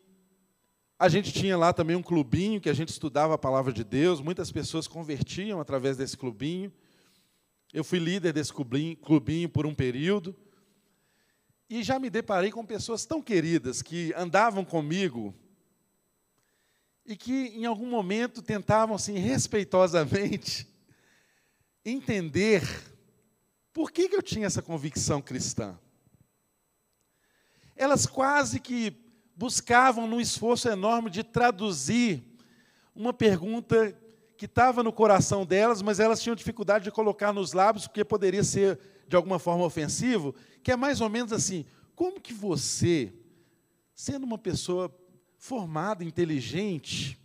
a 0.99 1.09
gente 1.09 1.33
tinha 1.33 1.57
lá 1.57 1.73
também 1.73 1.97
um 1.97 2.03
clubinho 2.03 2.61
que 2.61 2.71
a 2.71 2.75
gente 2.75 2.89
estudava 2.89 3.35
a 3.35 3.39
palavra 3.39 3.73
de 3.73 3.85
Deus, 3.85 4.21
muitas 4.21 4.51
pessoas 4.51 4.87
convertiam 4.87 5.61
através 5.61 5.97
desse 5.97 6.17
clubinho. 6.17 6.73
Eu 7.73 7.83
fui 7.83 7.99
líder 7.99 8.33
desse 8.33 8.53
clubinho, 8.53 8.97
clubinho 8.97 9.49
por 9.49 9.67
um 9.67 9.75
período. 9.75 10.35
E 11.75 11.83
já 11.83 11.99
me 11.99 12.11
deparei 12.11 12.51
com 12.51 12.67
pessoas 12.67 13.07
tão 13.07 13.23
queridas 13.23 13.81
que 13.81 14.13
andavam 14.15 14.63
comigo 14.63 15.35
e 17.07 17.17
que 17.17 17.47
em 17.47 17.65
algum 17.65 17.87
momento 17.87 18.43
tentavam 18.43 18.95
assim 18.95 19.17
respeitosamente 19.17 20.69
entender 21.83 22.63
por 23.73 23.91
que, 23.91 24.07
que 24.07 24.15
eu 24.15 24.21
tinha 24.21 24.47
essa 24.47 24.61
convicção 24.61 25.23
cristã. 25.23 25.79
Elas 27.75 28.05
quase 28.05 28.61
que 28.61 28.95
buscavam 29.35 30.07
num 30.07 30.21
esforço 30.21 30.69
enorme 30.69 31.09
de 31.09 31.25
traduzir 31.25 32.23
uma 32.95 33.15
pergunta 33.15 33.99
que 34.37 34.45
estava 34.45 34.83
no 34.83 34.93
coração 34.93 35.47
delas, 35.47 35.81
mas 35.81 35.99
elas 35.99 36.21
tinham 36.21 36.37
dificuldade 36.37 36.85
de 36.85 36.91
colocar 36.91 37.33
nos 37.33 37.55
lábios, 37.55 37.87
porque 37.87 38.05
poderia 38.05 38.45
ser 38.45 38.79
de 39.09 39.17
alguma 39.17 39.39
forma 39.39 39.65
ofensivo, 39.65 40.35
que 40.63 40.71
é 40.71 40.77
mais 40.77 41.01
ou 41.01 41.09
menos 41.09 41.33
assim: 41.33 41.67
como 41.95 42.21
que 42.21 42.33
você, 42.33 43.13
sendo 43.95 44.25
uma 44.25 44.39
pessoa 44.39 44.95
formada, 45.37 46.05
inteligente, 46.05 47.19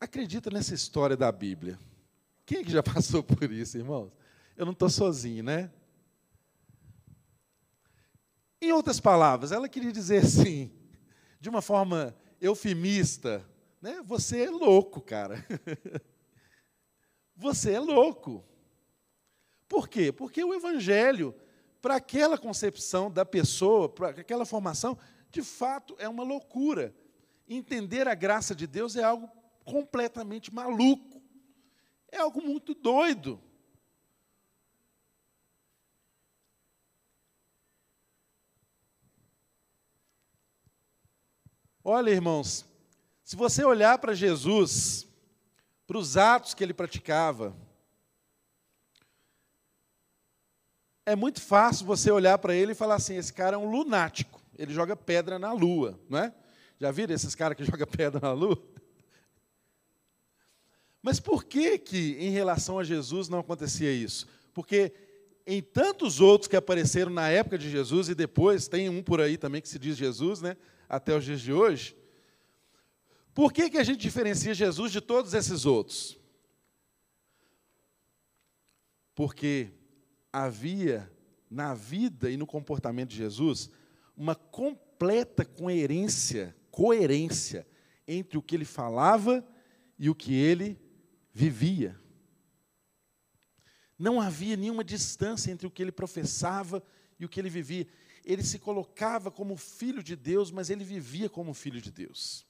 acredita 0.00 0.50
nessa 0.50 0.74
história 0.74 1.16
da 1.16 1.30
Bíblia? 1.30 1.78
Quem 2.46 2.58
é 2.58 2.64
que 2.64 2.72
já 2.72 2.82
passou 2.84 3.22
por 3.22 3.50
isso, 3.50 3.76
irmãos? 3.76 4.10
Eu 4.56 4.64
não 4.64 4.72
estou 4.72 4.88
sozinho, 4.88 5.44
né? 5.44 5.70
Em 8.60 8.72
outras 8.72 8.98
palavras, 8.98 9.52
ela 9.52 9.68
queria 9.68 9.92
dizer 9.92 10.24
assim, 10.24 10.72
de 11.40 11.48
uma 11.48 11.62
forma 11.62 12.16
eufemista, 12.40 13.46
né? 13.80 14.02
Você 14.04 14.42
é 14.42 14.50
louco, 14.50 15.00
cara. 15.00 15.46
Você 17.36 17.72
é 17.72 17.80
louco. 17.80 18.44
Por 19.68 19.88
quê? 19.88 20.10
Porque 20.10 20.42
o 20.42 20.52
evangelho, 20.52 21.32
para 21.80 21.96
aquela 21.96 22.36
concepção 22.36 23.10
da 23.10 23.24
pessoa, 23.24 23.88
para 23.88 24.08
aquela 24.08 24.44
formação, 24.44 24.98
de 25.30 25.42
fato 25.42 25.94
é 25.98 26.08
uma 26.08 26.24
loucura. 26.24 26.94
Entender 27.48 28.08
a 28.08 28.14
graça 28.14 28.54
de 28.54 28.66
Deus 28.66 28.96
é 28.96 29.04
algo 29.04 29.30
completamente 29.64 30.52
maluco. 30.52 31.22
É 32.10 32.18
algo 32.18 32.42
muito 32.42 32.74
doido. 32.74 33.40
Olha, 41.84 42.10
irmãos, 42.10 42.66
se 43.24 43.34
você 43.34 43.64
olhar 43.64 43.98
para 43.98 44.14
Jesus, 44.14 45.06
para 45.86 45.96
os 45.96 46.18
atos 46.18 46.52
que 46.52 46.62
ele 46.62 46.74
praticava, 46.74 47.56
é 51.08 51.16
muito 51.16 51.40
fácil 51.40 51.86
você 51.86 52.10
olhar 52.10 52.36
para 52.36 52.54
ele 52.54 52.72
e 52.72 52.74
falar 52.74 52.96
assim: 52.96 53.16
esse 53.16 53.32
cara 53.32 53.56
é 53.56 53.58
um 53.58 53.70
lunático, 53.70 54.42
ele 54.58 54.74
joga 54.74 54.94
pedra 54.94 55.38
na 55.38 55.52
lua, 55.52 55.98
não 56.06 56.18
é? 56.18 56.34
Já 56.78 56.90
viram 56.90 57.14
esses 57.14 57.34
caras 57.34 57.56
que 57.56 57.64
jogam 57.66 57.86
pedra 57.86 58.20
na 58.20 58.32
lua? 58.32 58.62
Mas 61.02 61.18
por 61.18 61.44
que 61.44 61.78
que 61.78 62.16
em 62.18 62.30
relação 62.30 62.78
a 62.78 62.84
Jesus 62.84 63.28
não 63.30 63.38
acontecia 63.38 63.90
isso? 63.90 64.28
Porque 64.52 64.92
em 65.46 65.62
tantos 65.62 66.20
outros 66.20 66.46
que 66.46 66.56
apareceram 66.56 67.10
na 67.10 67.30
época 67.30 67.56
de 67.56 67.70
Jesus 67.70 68.10
e 68.10 68.14
depois, 68.14 68.68
tem 68.68 68.90
um 68.90 69.02
por 69.02 69.18
aí 69.18 69.38
também 69.38 69.62
que 69.62 69.68
se 69.68 69.78
diz 69.78 69.96
Jesus, 69.96 70.42
né? 70.42 70.58
até 70.86 71.16
os 71.16 71.24
dias 71.24 71.40
de 71.40 71.54
hoje. 71.54 71.96
Por 73.32 73.50
que, 73.50 73.70
que 73.70 73.78
a 73.78 73.84
gente 73.84 74.00
diferencia 74.00 74.52
Jesus 74.52 74.92
de 74.92 75.00
todos 75.00 75.32
esses 75.32 75.64
outros? 75.64 76.18
Porque 79.14 79.72
havia 80.32 81.10
na 81.50 81.74
vida 81.74 82.30
e 82.30 82.36
no 82.36 82.46
comportamento 82.46 83.10
de 83.10 83.16
Jesus 83.16 83.70
uma 84.16 84.34
completa 84.34 85.44
coerência, 85.44 86.56
coerência 86.70 87.66
entre 88.06 88.36
o 88.36 88.42
que 88.42 88.54
ele 88.54 88.64
falava 88.64 89.46
e 89.98 90.10
o 90.10 90.14
que 90.14 90.34
ele 90.34 90.80
vivia. 91.32 91.98
Não 93.98 94.20
havia 94.20 94.56
nenhuma 94.56 94.84
distância 94.84 95.50
entre 95.50 95.66
o 95.66 95.70
que 95.70 95.82
ele 95.82 95.92
professava 95.92 96.82
e 97.18 97.24
o 97.24 97.28
que 97.28 97.40
ele 97.40 97.50
vivia 97.50 97.86
ele 98.28 98.44
se 98.44 98.58
colocava 98.58 99.30
como 99.30 99.56
filho 99.56 100.02
de 100.02 100.14
Deus, 100.14 100.50
mas 100.50 100.68
ele 100.68 100.84
vivia 100.84 101.30
como 101.30 101.54
filho 101.54 101.80
de 101.80 101.90
Deus. 101.90 102.46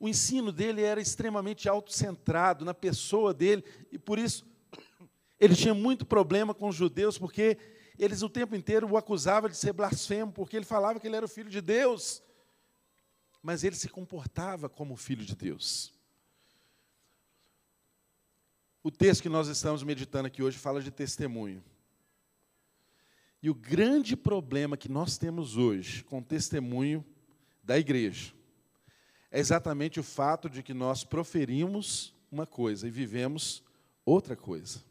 O 0.00 0.08
ensino 0.08 0.50
dele 0.50 0.80
era 0.80 0.98
extremamente 0.98 1.68
autocentrado 1.68 2.64
na 2.64 2.72
pessoa 2.72 3.34
dele, 3.34 3.62
e 3.92 3.98
por 3.98 4.18
isso 4.18 4.46
ele 5.44 5.54
tinha 5.54 5.74
muito 5.74 6.06
problema 6.06 6.54
com 6.54 6.68
os 6.68 6.74
judeus, 6.74 7.18
porque 7.18 7.58
eles 7.98 8.22
o 8.22 8.30
tempo 8.30 8.56
inteiro 8.56 8.88
o 8.88 8.96
acusavam 8.96 9.50
de 9.50 9.56
ser 9.56 9.74
blasfemo, 9.74 10.32
porque 10.32 10.56
ele 10.56 10.64
falava 10.64 10.98
que 10.98 11.06
ele 11.06 11.16
era 11.16 11.26
o 11.26 11.28
filho 11.28 11.50
de 11.50 11.60
Deus. 11.60 12.22
Mas 13.42 13.62
ele 13.62 13.76
se 13.76 13.88
comportava 13.88 14.70
como 14.70 14.96
filho 14.96 15.22
de 15.22 15.36
Deus. 15.36 15.92
O 18.82 18.90
texto 18.90 19.22
que 19.22 19.28
nós 19.28 19.48
estamos 19.48 19.82
meditando 19.82 20.26
aqui 20.26 20.42
hoje 20.42 20.56
fala 20.56 20.80
de 20.80 20.90
testemunho. 20.90 21.62
E 23.42 23.50
o 23.50 23.54
grande 23.54 24.16
problema 24.16 24.78
que 24.78 24.90
nós 24.90 25.18
temos 25.18 25.58
hoje 25.58 26.02
com 26.04 26.20
o 26.20 26.24
testemunho 26.24 27.04
da 27.62 27.78
igreja 27.78 28.32
é 29.30 29.38
exatamente 29.38 30.00
o 30.00 30.02
fato 30.02 30.48
de 30.48 30.62
que 30.62 30.72
nós 30.72 31.04
proferimos 31.04 32.14
uma 32.32 32.46
coisa 32.46 32.88
e 32.88 32.90
vivemos 32.90 33.62
outra 34.06 34.34
coisa. 34.34 34.82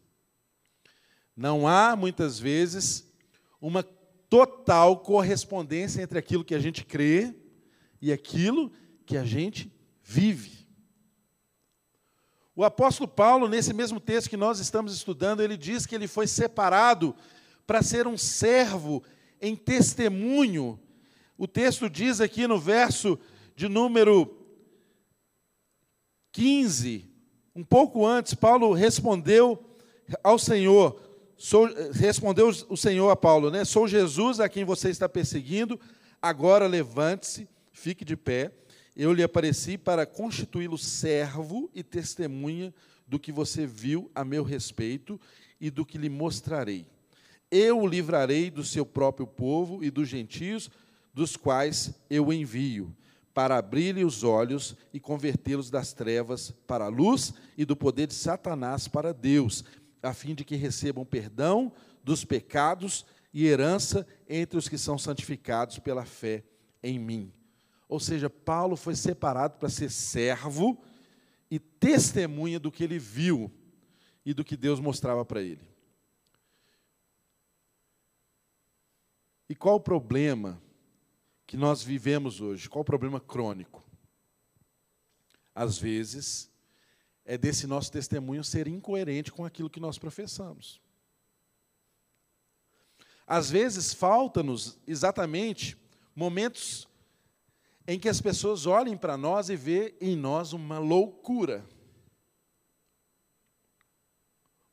Não 1.35 1.67
há, 1.67 1.95
muitas 1.95 2.39
vezes, 2.39 3.11
uma 3.59 3.83
total 3.83 4.97
correspondência 4.97 6.01
entre 6.01 6.17
aquilo 6.17 6.43
que 6.43 6.55
a 6.55 6.59
gente 6.59 6.85
crê 6.85 7.35
e 8.01 8.11
aquilo 8.11 8.71
que 9.05 9.17
a 9.17 9.23
gente 9.23 9.71
vive. 10.03 10.67
O 12.55 12.63
apóstolo 12.63 13.07
Paulo, 13.07 13.47
nesse 13.47 13.73
mesmo 13.73 13.99
texto 13.99 14.29
que 14.29 14.37
nós 14.37 14.59
estamos 14.59 14.93
estudando, 14.93 15.41
ele 15.41 15.57
diz 15.57 15.85
que 15.85 15.95
ele 15.95 16.07
foi 16.07 16.27
separado 16.27 17.15
para 17.65 17.81
ser 17.81 18.05
um 18.05 18.17
servo 18.17 19.03
em 19.41 19.55
testemunho. 19.55 20.79
O 21.37 21.47
texto 21.47 21.89
diz 21.89 22.21
aqui 22.21 22.45
no 22.45 22.59
verso 22.59 23.19
de 23.55 23.67
número 23.67 24.37
15, 26.31 27.09
um 27.55 27.63
pouco 27.63 28.05
antes, 28.05 28.33
Paulo 28.33 28.73
respondeu 28.73 29.63
ao 30.23 30.37
Senhor, 30.39 30.99
sou, 31.37 31.69
respondeu 31.91 32.49
o 32.69 32.77
Senhor 32.77 33.09
a 33.09 33.15
Paulo, 33.15 33.49
né? 33.49 33.65
Sou 33.65 33.87
Jesus 33.87 34.39
a 34.39 34.49
quem 34.49 34.63
você 34.63 34.89
está 34.89 35.07
perseguindo, 35.07 35.79
agora 36.21 36.67
levante-se, 36.67 37.47
fique 37.71 38.03
de 38.05 38.15
pé. 38.15 38.51
Eu 38.95 39.11
lhe 39.11 39.23
apareci 39.23 39.77
para 39.77 40.05
constituí-lo 40.05 40.77
servo 40.77 41.69
e 41.73 41.83
testemunha 41.83 42.73
do 43.07 43.19
que 43.19 43.31
você 43.31 43.65
viu 43.65 44.09
a 44.13 44.23
meu 44.23 44.43
respeito 44.43 45.19
e 45.59 45.69
do 45.69 45.85
que 45.85 45.97
lhe 45.97 46.09
mostrarei 46.09 46.85
eu 47.53 47.81
o 47.81 47.87
livrarei 47.87 48.49
do 48.49 48.63
seu 48.63 48.83
próprio 48.83 49.27
povo 49.27 49.83
e 49.83 49.91
dos 49.91 50.09
gentios, 50.09 50.71
dos 51.13 51.37
quais 51.37 51.93
eu 52.09 52.25
o 52.25 52.33
envio, 52.33 52.91
para 53.31 53.59
abrir-lhe 53.59 54.03
os 54.03 54.23
olhos 54.23 54.75
e 54.91 54.99
convertê-los 54.99 55.69
das 55.69 55.93
trevas 55.93 56.49
para 56.65 56.85
a 56.85 56.89
luz 56.89 57.31
e 57.55 57.63
do 57.63 57.75
poder 57.75 58.07
de 58.07 58.15
Satanás 58.15 58.87
para 58.87 59.13
Deus, 59.13 59.63
a 60.03 60.13
fim 60.13 60.35
de 60.35 60.43
que 60.43 60.55
recebam 60.55 61.05
perdão 61.05 61.71
dos 62.03 62.25
pecados 62.25 63.05
e 63.33 63.47
herança 63.47 64.05
entre 64.27 64.57
os 64.57 64.67
que 64.67 64.77
são 64.77 64.97
santificados 64.97 65.79
pela 65.79 66.05
fé 66.05 66.43
em 66.83 66.99
mim. 66.99 67.33
Ou 67.87 67.99
seja, 67.99 68.29
Paulo 68.29 68.75
foi 68.75 68.95
separado 68.95 69.57
para 69.57 69.69
ser 69.69 69.89
servo 69.89 70.83
e 71.49 71.57
testemunha 71.57 72.59
do 72.59 72.71
que 72.71 72.83
ele 72.83 72.99
viu 72.99 73.51
e 74.25 74.33
do 74.33 74.43
que 74.43 74.57
Deus 74.57 74.79
mostrava 74.79 75.23
para 75.23 75.41
ele. 75.41 75.67
E 79.49 79.55
qual 79.55 79.75
o 79.75 79.79
problema 79.79 80.61
que 81.45 81.57
nós 81.57 81.83
vivemos 81.83 82.41
hoje? 82.41 82.69
Qual 82.69 82.81
o 82.81 82.85
problema 82.85 83.19
crônico? 83.19 83.83
Às 85.53 85.77
vezes, 85.77 86.52
é 87.25 87.37
desse 87.37 87.65
nosso 87.65 87.91
testemunho 87.91 88.43
ser 88.43 88.67
incoerente 88.67 89.31
com 89.31 89.45
aquilo 89.45 89.69
que 89.69 89.79
nós 89.79 89.97
professamos. 89.97 90.81
Às 93.25 93.49
vezes, 93.49 93.93
falta-nos 93.93 94.77
exatamente 94.85 95.77
momentos 96.15 96.87
em 97.87 97.99
que 97.99 98.09
as 98.09 98.21
pessoas 98.21 98.65
olhem 98.65 98.97
para 98.97 99.17
nós 99.17 99.49
e 99.49 99.55
vê 99.55 99.95
em 99.99 100.15
nós 100.15 100.53
uma 100.53 100.79
loucura, 100.79 101.65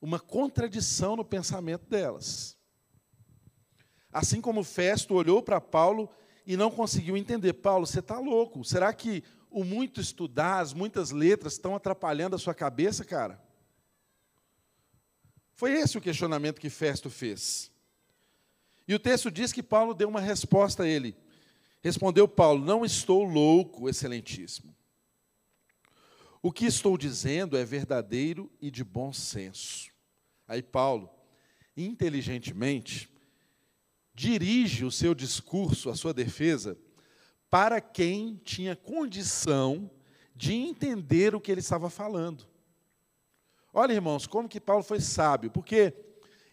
uma 0.01 0.19
contradição 0.19 1.15
no 1.15 1.23
pensamento 1.23 1.85
delas. 1.87 2.57
Assim 4.11 4.41
como 4.41 4.63
Festo 4.63 5.13
olhou 5.13 5.41
para 5.41 5.61
Paulo 5.61 6.09
e 6.45 6.57
não 6.57 6.69
conseguiu 6.69 7.15
entender. 7.15 7.53
Paulo, 7.53 7.85
você 7.85 7.99
está 7.99 8.19
louco? 8.19 8.63
Será 8.63 8.93
que 8.93 9.23
o 9.51 9.63
muito 9.65 9.99
estudar, 9.99 10.59
as 10.59 10.73
muitas 10.73 11.11
letras 11.11 11.53
estão 11.53 11.75
atrapalhando 11.75 12.35
a 12.35 12.39
sua 12.39 12.55
cabeça, 12.55 13.03
cara? 13.03 13.39
Foi 15.53 15.73
esse 15.73 15.97
o 15.97 16.01
questionamento 16.01 16.59
que 16.59 16.69
Festo 16.69 17.09
fez. 17.09 17.69
E 18.87 18.95
o 18.95 18.99
texto 18.99 19.29
diz 19.29 19.51
que 19.51 19.61
Paulo 19.61 19.93
deu 19.93 20.07
uma 20.07 20.21
resposta 20.21 20.83
a 20.83 20.87
ele. 20.87 21.15
Respondeu 21.83 22.27
Paulo: 22.27 22.63
Não 22.63 22.85
estou 22.85 23.23
louco, 23.23 23.89
excelentíssimo. 23.89 24.75
O 26.41 26.51
que 26.51 26.65
estou 26.65 26.97
dizendo 26.97 27.55
é 27.55 27.63
verdadeiro 27.63 28.51
e 28.59 28.71
de 28.71 28.83
bom 28.83 29.13
senso. 29.13 29.91
Aí 30.47 30.63
Paulo, 30.63 31.09
inteligentemente, 31.77 33.09
dirige 34.13 34.83
o 34.83 34.91
seu 34.91 35.13
discurso, 35.13 35.89
a 35.89 35.95
sua 35.95 36.13
defesa, 36.13 36.77
para 37.51 37.81
quem 37.81 38.39
tinha 38.45 38.77
condição 38.77 39.91
de 40.33 40.53
entender 40.53 41.35
o 41.35 41.41
que 41.41 41.51
ele 41.51 41.59
estava 41.59 41.89
falando. 41.89 42.47
Olha, 43.73 43.91
irmãos, 43.91 44.25
como 44.25 44.47
que 44.47 44.59
Paulo 44.59 44.83
foi 44.83 45.01
sábio, 45.01 45.51
porque 45.51 45.93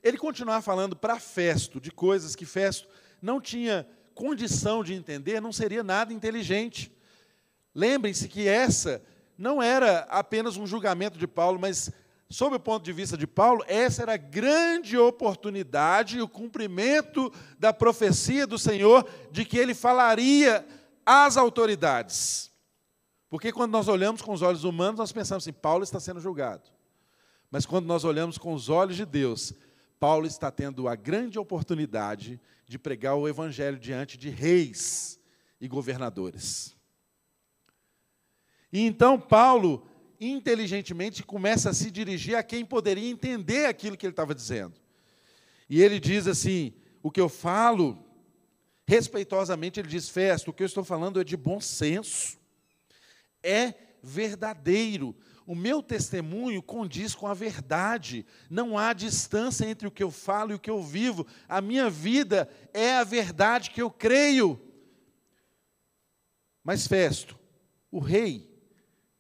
ele 0.03 0.19
continuava 0.19 0.61
falando 0.61 0.97
para 0.97 1.21
Festo 1.21 1.81
de 1.81 1.93
coisas 1.93 2.35
que 2.35 2.45
Festo 2.45 2.89
não 3.23 3.41
tinha 3.41 3.89
condição 4.13 4.83
de 4.83 4.93
entender, 4.93 5.41
não 5.41 5.53
seria 5.53 5.85
nada 5.85 6.13
inteligente. 6.13 6.93
Lembrem-se 7.73 8.29
que 8.29 8.49
essa 8.49 9.01
não 9.37 9.63
era 9.63 10.01
apenas 10.11 10.57
um 10.57 10.67
julgamento 10.67 11.17
de 11.17 11.29
Paulo, 11.29 11.61
mas 11.61 11.93
sob 12.29 12.57
o 12.57 12.61
ponto 12.61 12.85
de 12.85 12.93
vista 12.93 13.17
de 13.17 13.27
Paulo, 13.27 13.65
essa 13.69 14.03
era 14.03 14.15
a 14.15 14.19
grande 14.19 14.99
oportunidade 14.99 16.19
e 16.19 16.23
o 16.23 16.29
cumprimento 16.29 17.33
da 17.57 17.73
profecia 17.73 18.49
do 18.49 18.59
Senhor 18.59 19.09
de 19.31 19.45
que 19.45 19.57
ele 19.57 19.75
falaria 19.75 20.67
às 21.09 21.39
autoridades. 21.39 22.53
Porque 23.31 23.51
quando 23.51 23.73
nós 23.73 23.89
olhamos 23.89 24.21
com 24.21 24.33
os 24.35 24.43
olhos 24.43 24.63
humanos, 24.63 24.99
nós 24.99 25.11
pensamos 25.11 25.43
assim: 25.43 25.53
Paulo 25.53 25.83
está 25.83 25.99
sendo 25.99 26.21
julgado. 26.21 26.71
Mas 27.51 27.65
quando 27.65 27.87
nós 27.87 28.05
olhamos 28.05 28.37
com 28.37 28.53
os 28.53 28.69
olhos 28.69 28.95
de 28.95 29.07
Deus, 29.07 29.55
Paulo 29.99 30.27
está 30.27 30.51
tendo 30.51 30.87
a 30.87 30.95
grande 30.95 31.39
oportunidade 31.39 32.39
de 32.67 32.79
pregar 32.79 33.15
o 33.15 33.27
evangelho 33.27 33.79
diante 33.79 34.19
de 34.19 34.29
reis 34.29 35.19
e 35.59 35.67
governadores. 35.67 36.77
E 38.71 38.83
então 38.83 39.19
Paulo 39.19 39.89
inteligentemente 40.21 41.23
começa 41.23 41.71
a 41.71 41.75
se 41.75 41.91
dirigir 41.91 42.37
a 42.37 42.43
quem 42.43 42.67
poderia 42.67 43.09
entender 43.09 43.65
aquilo 43.65 43.97
que 43.97 44.05
ele 44.05 44.13
estava 44.13 44.35
dizendo. 44.35 44.75
E 45.71 45.83
ele 45.83 45.99
diz 45.99 46.27
assim: 46.27 46.75
o 47.03 47.11
que 47.11 47.21
eu 47.21 47.31
falo, 47.31 48.05
respeitosamente, 48.89 49.79
ele 49.79 49.87
diz, 49.87 50.09
Festo, 50.09 50.51
o 50.51 50.53
que 50.53 50.63
eu 50.63 50.67
estou 50.67 50.83
falando 50.83 51.21
é 51.21 51.25
de 51.25 51.37
bom 51.37 51.61
senso, 51.61 52.39
é 53.43 53.75
verdadeiro. 54.03 55.15
O 55.47 55.55
meu 55.55 55.83
testemunho 55.83 56.63
condiz 56.63 57.15
com 57.15 57.27
a 57.27 57.35
verdade. 57.35 58.25
Não 58.49 58.79
há 58.79 58.95
distância 58.95 59.67
entre 59.67 59.87
o 59.87 59.91
que 59.91 60.03
eu 60.03 60.11
falo 60.11 60.53
e 60.53 60.55
o 60.55 60.59
que 60.59 60.71
eu 60.71 60.83
vivo. 60.83 61.27
A 61.47 61.61
minha 61.61 61.91
vida 61.91 62.49
é 62.73 62.95
a 62.95 63.05
verdade 63.05 63.71
que 63.71 63.83
eu 63.83 63.91
creio. 63.91 64.59
Mas, 66.65 66.87
Festo, 66.87 67.39
o 67.91 67.99
rei 67.99 68.51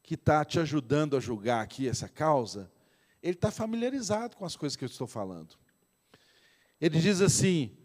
que 0.02 0.14
está 0.14 0.46
te 0.46 0.58
ajudando 0.58 1.14
a 1.14 1.20
julgar 1.20 1.62
aqui 1.62 1.86
essa 1.86 2.08
causa, 2.08 2.72
ele 3.22 3.34
está 3.34 3.50
familiarizado 3.50 4.34
com 4.34 4.46
as 4.46 4.56
coisas 4.56 4.76
que 4.76 4.84
eu 4.84 4.88
estou 4.88 5.06
falando. 5.06 5.56
Ele 6.80 6.98
diz 6.98 7.20
assim: 7.20 7.77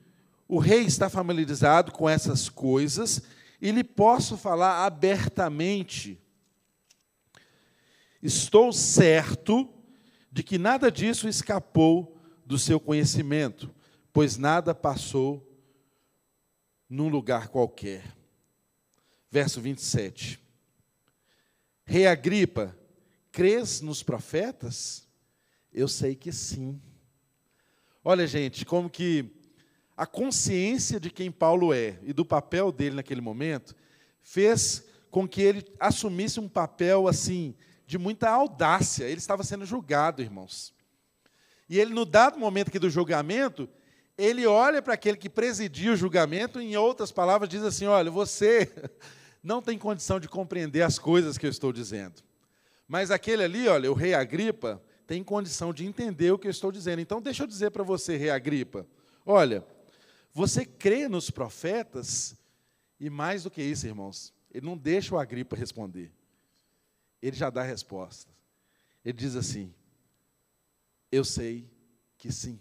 o 0.53 0.59
rei 0.59 0.81
está 0.81 1.09
familiarizado 1.09 1.91
com 1.91 2.07
essas 2.07 2.47
coisas 2.47 3.23
e 3.59 3.71
lhe 3.71 3.83
posso 3.83 4.37
falar 4.37 4.85
abertamente. 4.85 6.21
Estou 8.21 8.71
certo 8.71 9.67
de 10.31 10.43
que 10.43 10.59
nada 10.59 10.91
disso 10.91 11.27
escapou 11.27 12.21
do 12.45 12.59
seu 12.59 12.79
conhecimento, 12.79 13.73
pois 14.13 14.37
nada 14.37 14.75
passou 14.75 15.43
num 16.87 17.09
lugar 17.09 17.47
qualquer. 17.47 18.15
Verso 19.31 19.59
27. 19.59 20.39
Rei 21.83 22.05
Agripa, 22.05 22.77
crês 23.31 23.81
nos 23.81 24.03
profetas? 24.03 25.07
Eu 25.71 25.87
sei 25.87 26.13
que 26.13 26.31
sim. 26.31 26.79
Olha, 28.03 28.27
gente, 28.27 28.63
como 28.63 28.87
que 28.87 29.41
a 29.95 30.05
consciência 30.05 30.99
de 30.99 31.09
quem 31.09 31.31
Paulo 31.31 31.73
é 31.73 31.99
e 32.03 32.13
do 32.13 32.25
papel 32.25 32.71
dele 32.71 32.95
naquele 32.95 33.21
momento 33.21 33.75
fez 34.21 34.83
com 35.11 35.27
que 35.27 35.41
ele 35.41 35.63
assumisse 35.79 36.39
um 36.39 36.49
papel 36.49 37.07
assim 37.07 37.55
de 37.85 37.97
muita 37.97 38.29
audácia. 38.29 39.05
Ele 39.05 39.19
estava 39.19 39.43
sendo 39.43 39.65
julgado, 39.65 40.21
irmãos. 40.21 40.73
E 41.69 41.79
ele, 41.79 41.93
no 41.93 42.05
dado 42.05 42.39
momento 42.39 42.69
aqui 42.69 42.79
do 42.79 42.89
julgamento, 42.89 43.69
ele 44.17 44.45
olha 44.45 44.81
para 44.81 44.93
aquele 44.93 45.17
que 45.17 45.29
presidia 45.29 45.91
o 45.91 45.95
julgamento, 45.95 46.61
e, 46.61 46.65
em 46.65 46.75
outras 46.75 47.11
palavras, 47.11 47.49
diz 47.49 47.63
assim: 47.63 47.85
Olha, 47.85 48.09
você 48.09 48.71
não 49.43 49.61
tem 49.61 49.77
condição 49.77 50.19
de 50.19 50.27
compreender 50.27 50.81
as 50.81 50.97
coisas 50.97 51.37
que 51.37 51.45
eu 51.45 51.49
estou 51.49 51.71
dizendo. 51.71 52.21
Mas 52.87 53.11
aquele 53.11 53.43
ali, 53.43 53.67
olha, 53.67 53.91
o 53.91 53.95
rei 53.95 54.13
Agripa, 54.13 54.81
tem 55.07 55.23
condição 55.23 55.73
de 55.73 55.85
entender 55.85 56.31
o 56.31 56.37
que 56.37 56.47
eu 56.47 56.51
estou 56.51 56.71
dizendo. 56.71 57.01
Então, 57.01 57.21
deixa 57.21 57.43
eu 57.43 57.47
dizer 57.47 57.71
para 57.71 57.83
você, 57.83 58.17
rei 58.17 58.29
Agripa: 58.29 58.85
olha, 59.25 59.63
você 60.33 60.65
crê 60.65 61.07
nos 61.07 61.29
profetas, 61.29 62.35
e 62.99 63.09
mais 63.09 63.43
do 63.43 63.51
que 63.51 63.61
isso, 63.61 63.85
irmãos, 63.85 64.33
ele 64.51 64.65
não 64.65 64.77
deixa 64.77 65.13
o 65.13 65.19
Agripa 65.19 65.55
responder. 65.55 66.11
Ele 67.21 67.35
já 67.35 67.49
dá 67.49 67.61
a 67.61 67.65
resposta. 67.65 68.31
Ele 69.05 69.17
diz 69.17 69.35
assim: 69.35 69.73
Eu 71.11 71.23
sei 71.23 71.69
que 72.17 72.31
sim. 72.31 72.59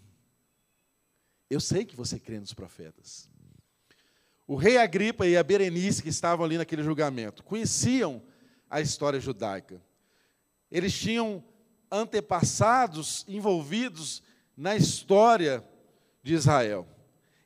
Eu 1.49 1.59
sei 1.59 1.85
que 1.85 1.95
você 1.95 2.19
crê 2.19 2.39
nos 2.39 2.53
profetas. 2.53 3.29
O 4.45 4.55
rei 4.55 4.77
Agripa 4.77 5.25
e 5.27 5.37
a 5.37 5.43
Berenice, 5.43 6.03
que 6.03 6.09
estavam 6.09 6.45
ali 6.45 6.57
naquele 6.57 6.83
julgamento, 6.83 7.43
conheciam 7.43 8.21
a 8.69 8.81
história 8.81 9.19
judaica. 9.19 9.81
Eles 10.69 10.93
tinham 10.93 11.43
antepassados 11.91 13.23
envolvidos 13.27 14.21
na 14.57 14.75
história 14.75 15.63
de 16.21 16.33
Israel. 16.33 16.87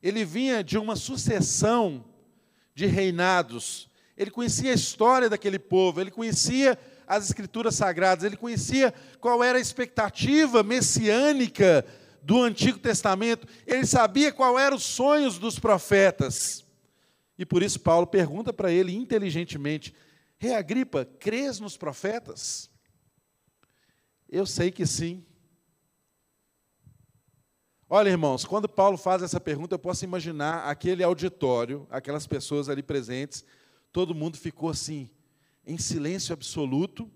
Ele 0.07 0.23
vinha 0.23 0.63
de 0.63 0.77
uma 0.77 0.95
sucessão 0.95 2.05
de 2.73 2.85
reinados. 2.85 3.89
Ele 4.15 4.31
conhecia 4.31 4.71
a 4.71 4.73
história 4.73 5.29
daquele 5.29 5.59
povo, 5.59 5.99
ele 5.99 6.11
conhecia 6.11 6.79
as 7.05 7.25
escrituras 7.25 7.75
sagradas, 7.75 8.23
ele 8.23 8.37
conhecia 8.37 8.93
qual 9.19 9.43
era 9.43 9.57
a 9.57 9.61
expectativa 9.61 10.63
messiânica 10.63 11.85
do 12.23 12.41
Antigo 12.41 12.79
Testamento, 12.79 13.45
ele 13.65 13.85
sabia 13.85 14.31
qual 14.31 14.57
eram 14.57 14.77
os 14.77 14.83
sonhos 14.83 15.37
dos 15.37 15.59
profetas. 15.59 16.65
E 17.37 17.45
por 17.45 17.61
isso 17.61 17.77
Paulo 17.77 18.07
pergunta 18.07 18.53
para 18.53 18.71
ele 18.71 18.95
inteligentemente: 18.95 19.93
Rei 20.37 20.55
Agripa, 20.55 21.03
crês 21.19 21.59
nos 21.59 21.75
profetas? 21.75 22.69
Eu 24.29 24.45
sei 24.45 24.71
que 24.71 24.85
sim. 24.85 25.25
Olha, 27.89 28.10
irmãos, 28.10 28.43
quando 28.43 28.67
Paulo 28.67 28.97
faz 28.97 29.23
essa 29.23 29.39
pergunta, 29.39 29.76
eu 29.76 29.80
posso 29.80 30.04
imaginar 30.04 30.69
aquele 30.69 31.02
auditório, 31.04 31.88
aquelas 31.89 32.28
pessoas 32.28 32.67
ali 32.67 32.84
presentes, 32.84 33.45
todo 33.93 34.13
mundo 34.13 34.38
ficou 34.38 34.69
assim, 34.69 35.10
em 35.65 35.78
silêncio 35.78 36.34
absoluto. 36.34 37.10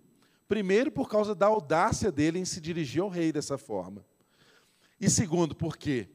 Primeiro, 0.48 0.90
por 0.90 1.10
causa 1.10 1.36
da 1.36 1.48
audácia 1.48 2.10
dele 2.10 2.40
em 2.40 2.46
se 2.46 2.62
dirigir 2.62 3.02
ao 3.02 3.10
rei 3.10 3.34
dessa 3.34 3.58
forma. 3.58 4.06
E 4.98 5.10
segundo, 5.10 5.54
porque 5.54 6.08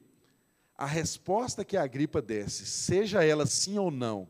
a 0.75 0.87
resposta 0.87 1.63
que 1.63 1.77
a 1.77 1.87
gripa 1.87 2.23
desse, 2.23 2.65
seja 2.65 3.23
ela 3.23 3.45
sim 3.45 3.77
ou 3.77 3.91
não, 3.91 4.27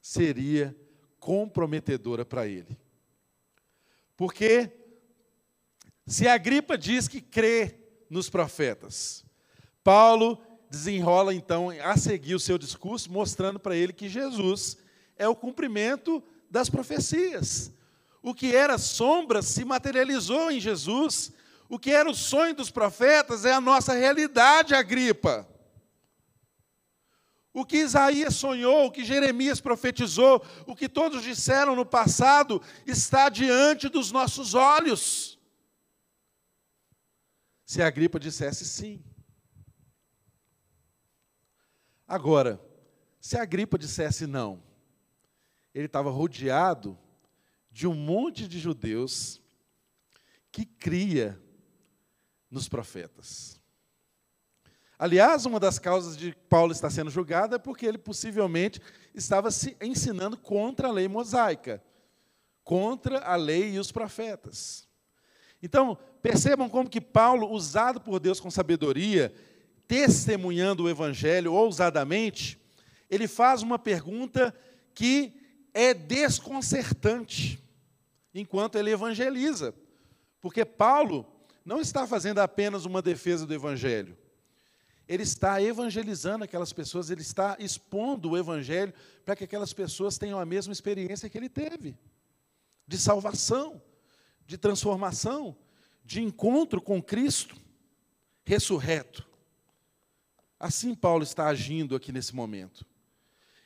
seria 0.00 0.76
comprometedora 1.20 2.24
para 2.24 2.48
ele. 2.48 2.76
Porque 4.16 4.72
se 6.04 6.26
a 6.26 6.36
gripa 6.36 6.76
diz 6.76 7.06
que 7.06 7.20
crê 7.20 7.78
nos 8.10 8.28
profetas, 8.28 9.24
Paulo 9.84 10.40
desenrola 10.70 11.34
então 11.34 11.70
a 11.70 11.96
seguir 11.96 12.34
o 12.34 12.40
seu 12.40 12.56
discurso, 12.56 13.12
mostrando 13.12 13.58
para 13.58 13.76
ele 13.76 13.92
que 13.92 14.08
Jesus 14.08 14.78
é 15.16 15.28
o 15.28 15.36
cumprimento 15.36 16.22
das 16.50 16.70
profecias. 16.70 17.72
O 18.22 18.34
que 18.34 18.54
era 18.54 18.78
sombra 18.78 19.42
se 19.42 19.64
materializou 19.64 20.50
em 20.50 20.60
Jesus. 20.60 21.32
O 21.68 21.78
que 21.78 21.90
era 21.90 22.08
o 22.08 22.14
sonho 22.14 22.54
dos 22.54 22.70
profetas 22.70 23.44
é 23.44 23.52
a 23.52 23.60
nossa 23.60 23.94
realidade, 23.94 24.74
Agripa. 24.74 25.48
O 27.54 27.66
que 27.66 27.78
Isaías 27.78 28.34
sonhou, 28.34 28.86
o 28.86 28.90
que 28.90 29.04
Jeremias 29.04 29.60
profetizou, 29.60 30.42
o 30.66 30.74
que 30.74 30.88
todos 30.88 31.22
disseram 31.22 31.76
no 31.76 31.84
passado, 31.84 32.62
está 32.86 33.28
diante 33.28 33.88
dos 33.88 34.10
nossos 34.10 34.54
olhos. 34.54 35.38
Se 37.66 37.82
a 37.82 37.90
gripa 37.90 38.18
dissesse 38.18 38.64
sim. 38.64 39.02
Agora, 42.12 42.60
se 43.18 43.38
a 43.38 43.44
gripa 43.46 43.78
dissesse 43.78 44.26
não, 44.26 44.62
ele 45.74 45.86
estava 45.86 46.10
rodeado 46.10 46.98
de 47.70 47.86
um 47.86 47.94
monte 47.94 48.46
de 48.46 48.58
judeus 48.58 49.40
que 50.50 50.66
cria 50.66 51.40
nos 52.50 52.68
profetas. 52.68 53.58
Aliás, 54.98 55.46
uma 55.46 55.58
das 55.58 55.78
causas 55.78 56.14
de 56.14 56.36
Paulo 56.50 56.72
estar 56.72 56.90
sendo 56.90 57.10
julgado 57.10 57.54
é 57.54 57.58
porque 57.58 57.86
ele 57.86 57.96
possivelmente 57.96 58.78
estava 59.14 59.50
se 59.50 59.74
ensinando 59.80 60.36
contra 60.36 60.88
a 60.88 60.92
lei 60.92 61.08
mosaica, 61.08 61.82
contra 62.62 63.20
a 63.20 63.36
lei 63.36 63.76
e 63.76 63.78
os 63.78 63.90
profetas. 63.90 64.86
Então, 65.62 65.96
percebam 66.20 66.68
como 66.68 66.90
que 66.90 67.00
Paulo, 67.00 67.50
usado 67.50 68.02
por 68.02 68.20
Deus 68.20 68.38
com 68.38 68.50
sabedoria, 68.50 69.34
testemunhando 69.92 70.84
o 70.84 70.88
evangelho 70.88 71.52
ousadamente, 71.52 72.58
ele 73.10 73.28
faz 73.28 73.60
uma 73.60 73.78
pergunta 73.78 74.54
que 74.94 75.34
é 75.74 75.92
desconcertante 75.92 77.62
enquanto 78.34 78.78
ele 78.78 78.90
evangeliza. 78.90 79.74
Porque 80.40 80.64
Paulo 80.64 81.30
não 81.62 81.78
está 81.78 82.06
fazendo 82.06 82.38
apenas 82.38 82.86
uma 82.86 83.02
defesa 83.02 83.44
do 83.44 83.52
evangelho. 83.52 84.16
Ele 85.06 85.24
está 85.24 85.60
evangelizando 85.60 86.42
aquelas 86.42 86.72
pessoas, 86.72 87.10
ele 87.10 87.20
está 87.20 87.58
expondo 87.60 88.30
o 88.30 88.38
evangelho 88.38 88.94
para 89.26 89.36
que 89.36 89.44
aquelas 89.44 89.74
pessoas 89.74 90.16
tenham 90.16 90.40
a 90.40 90.46
mesma 90.46 90.72
experiência 90.72 91.28
que 91.28 91.36
ele 91.36 91.50
teve 91.50 91.94
de 92.88 92.96
salvação, 92.96 93.82
de 94.46 94.56
transformação, 94.56 95.54
de 96.02 96.22
encontro 96.22 96.80
com 96.80 97.02
Cristo 97.02 97.54
ressurreto. 98.42 99.30
Assim 100.62 100.94
Paulo 100.94 101.24
está 101.24 101.48
agindo 101.48 101.96
aqui 101.96 102.12
nesse 102.12 102.32
momento. 102.36 102.86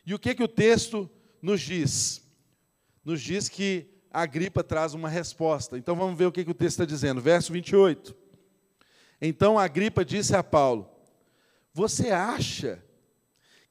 E 0.07 0.15
o 0.15 0.19
que 0.19 0.35
que 0.35 0.43
o 0.43 0.49
texto 0.49 1.11
nos 1.43 1.61
diz? 1.61 2.27
Nos 3.05 3.21
diz 3.21 3.51
que 3.51 3.87
a 4.11 4.25
gripa 4.25 4.65
traz 4.65 4.95
uma 4.95 5.11
resposta. 5.11 5.77
Então 5.77 5.95
vamos 5.95 6.19
ver 6.19 6.25
o 6.25 6.33
que, 6.33 6.43
que 6.43 6.51
o 6.51 6.55
texto 6.55 6.81
está 6.81 6.87
dizendo. 6.87 7.21
Verso 7.21 7.53
28. 7.53 8.17
Então 9.21 9.59
a 9.59 9.69
gripa 9.69 10.07
disse 10.07 10.35
a 10.35 10.43
Paulo: 10.43 10.91
Você 11.75 12.09
acha 12.11 12.83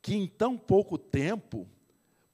que 0.04 0.14
em 0.14 0.28
tão 0.28 0.56
pouco 0.56 0.96
tempo 0.96 1.68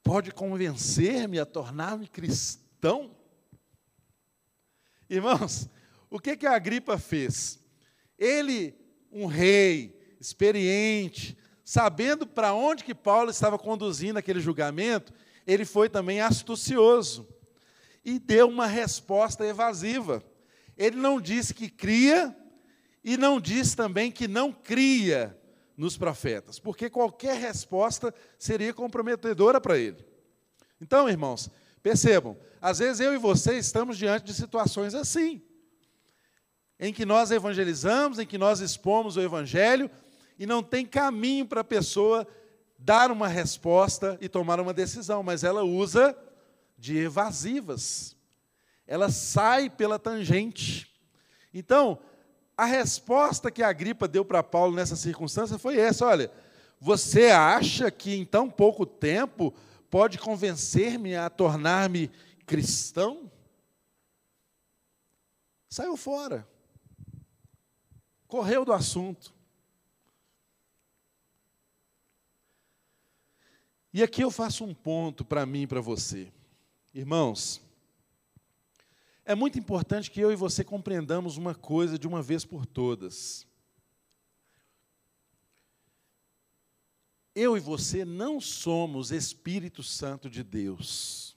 pode 0.02 0.30
convencer-me 0.30 1.38
a 1.38 1.46
tornar-me 1.46 2.06
cristão? 2.06 3.16
Irmãos, 5.08 5.70
o 6.10 6.20
que, 6.20 6.36
que 6.36 6.46
a 6.46 6.54
Agripa 6.54 6.98
fez? 6.98 7.58
Ele, 8.18 8.74
um 9.10 9.24
rei, 9.24 10.01
experiente, 10.22 11.36
sabendo 11.64 12.24
para 12.24 12.54
onde 12.54 12.84
que 12.84 12.94
Paulo 12.94 13.28
estava 13.28 13.58
conduzindo 13.58 14.18
aquele 14.18 14.40
julgamento, 14.40 15.12
ele 15.44 15.64
foi 15.64 15.88
também 15.88 16.20
astucioso 16.20 17.28
e 18.04 18.20
deu 18.20 18.48
uma 18.48 18.66
resposta 18.66 19.44
evasiva. 19.44 20.22
Ele 20.76 20.96
não 20.96 21.20
disse 21.20 21.52
que 21.52 21.68
cria 21.68 22.34
e 23.02 23.16
não 23.16 23.40
disse 23.40 23.76
também 23.76 24.12
que 24.12 24.28
não 24.28 24.52
cria 24.52 25.36
nos 25.76 25.96
profetas, 25.96 26.60
porque 26.60 26.88
qualquer 26.88 27.36
resposta 27.36 28.14
seria 28.38 28.72
comprometedora 28.72 29.60
para 29.60 29.76
ele. 29.76 30.06
Então, 30.80 31.08
irmãos, 31.08 31.50
percebam, 31.82 32.36
às 32.60 32.78
vezes 32.78 33.00
eu 33.00 33.12
e 33.12 33.18
você 33.18 33.58
estamos 33.58 33.98
diante 33.98 34.24
de 34.24 34.34
situações 34.34 34.94
assim 34.94 35.42
em 36.78 36.92
que 36.92 37.04
nós 37.04 37.30
evangelizamos, 37.30 38.18
em 38.18 38.26
que 38.26 38.36
nós 38.36 38.60
expomos 38.60 39.16
o 39.16 39.20
evangelho, 39.20 39.88
e 40.38 40.46
não 40.46 40.62
tem 40.62 40.84
caminho 40.86 41.46
para 41.46 41.60
a 41.60 41.64
pessoa 41.64 42.26
dar 42.78 43.10
uma 43.10 43.28
resposta 43.28 44.18
e 44.20 44.28
tomar 44.28 44.60
uma 44.60 44.72
decisão, 44.72 45.22
mas 45.22 45.44
ela 45.44 45.62
usa 45.62 46.16
de 46.76 46.98
evasivas. 46.98 48.16
Ela 48.86 49.10
sai 49.10 49.70
pela 49.70 49.98
tangente. 49.98 50.92
Então, 51.54 51.98
a 52.56 52.64
resposta 52.64 53.50
que 53.50 53.62
a 53.62 53.72
gripa 53.72 54.08
deu 54.08 54.24
para 54.24 54.42
Paulo 54.42 54.74
nessa 54.74 54.96
circunstância 54.96 55.58
foi 55.58 55.78
essa: 55.78 56.06
olha, 56.06 56.30
você 56.80 57.30
acha 57.30 57.90
que 57.90 58.14
em 58.14 58.24
tão 58.24 58.50
pouco 58.50 58.84
tempo 58.84 59.54
pode 59.90 60.18
convencer-me 60.18 61.14
a 61.14 61.30
tornar-me 61.30 62.10
cristão? 62.46 63.30
Saiu 65.70 65.96
fora 65.96 66.46
correu 68.32 68.64
do 68.64 68.72
assunto. 68.72 69.30
E 73.92 74.02
aqui 74.02 74.22
eu 74.22 74.30
faço 74.30 74.64
um 74.64 74.74
ponto 74.74 75.24
para 75.24 75.44
mim 75.44 75.62
e 75.62 75.66
para 75.66 75.80
você. 75.80 76.32
Irmãos, 76.94 77.60
é 79.24 79.34
muito 79.34 79.58
importante 79.58 80.10
que 80.10 80.20
eu 80.20 80.32
e 80.32 80.36
você 80.36 80.64
compreendamos 80.64 81.36
uma 81.36 81.54
coisa 81.54 81.98
de 81.98 82.06
uma 82.06 82.22
vez 82.22 82.44
por 82.44 82.66
todas. 82.66 83.46
eu 87.34 87.56
e 87.56 87.60
você 87.60 88.04
não 88.04 88.40
somos 88.40 89.10
Espírito 89.10 89.82
Santo 89.82 90.28
de 90.28 90.42
Deus. 90.42 91.36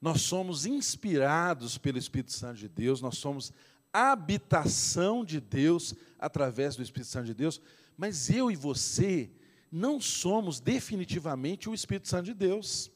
Nós 0.00 0.22
somos 0.22 0.66
inspirados 0.66 1.78
pelo 1.78 1.98
Espírito 1.98 2.32
Santo 2.32 2.58
de 2.58 2.68
Deus, 2.68 3.00
nós 3.00 3.18
somos 3.18 3.52
habitação 3.92 5.24
de 5.24 5.40
Deus 5.40 5.94
através 6.18 6.76
do 6.76 6.82
Espírito 6.82 7.10
Santo 7.10 7.26
de 7.26 7.34
Deus, 7.34 7.60
mas 7.96 8.30
eu 8.30 8.50
e 8.50 8.56
você 8.56 9.30
não 9.70 10.00
somos 10.00 10.60
definitivamente 10.60 11.68
o 11.68 11.74
Espírito 11.74 12.08
Santo 12.08 12.26
de 12.26 12.34
Deus. 12.34 12.90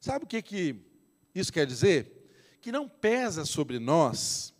Sabe 0.00 0.24
o 0.24 0.28
que, 0.28 0.42
que 0.42 0.76
isso 1.34 1.52
quer 1.52 1.66
dizer? 1.66 2.58
Que 2.60 2.72
não 2.72 2.88
pesa 2.88 3.44
sobre 3.44 3.78
nós 3.78 4.54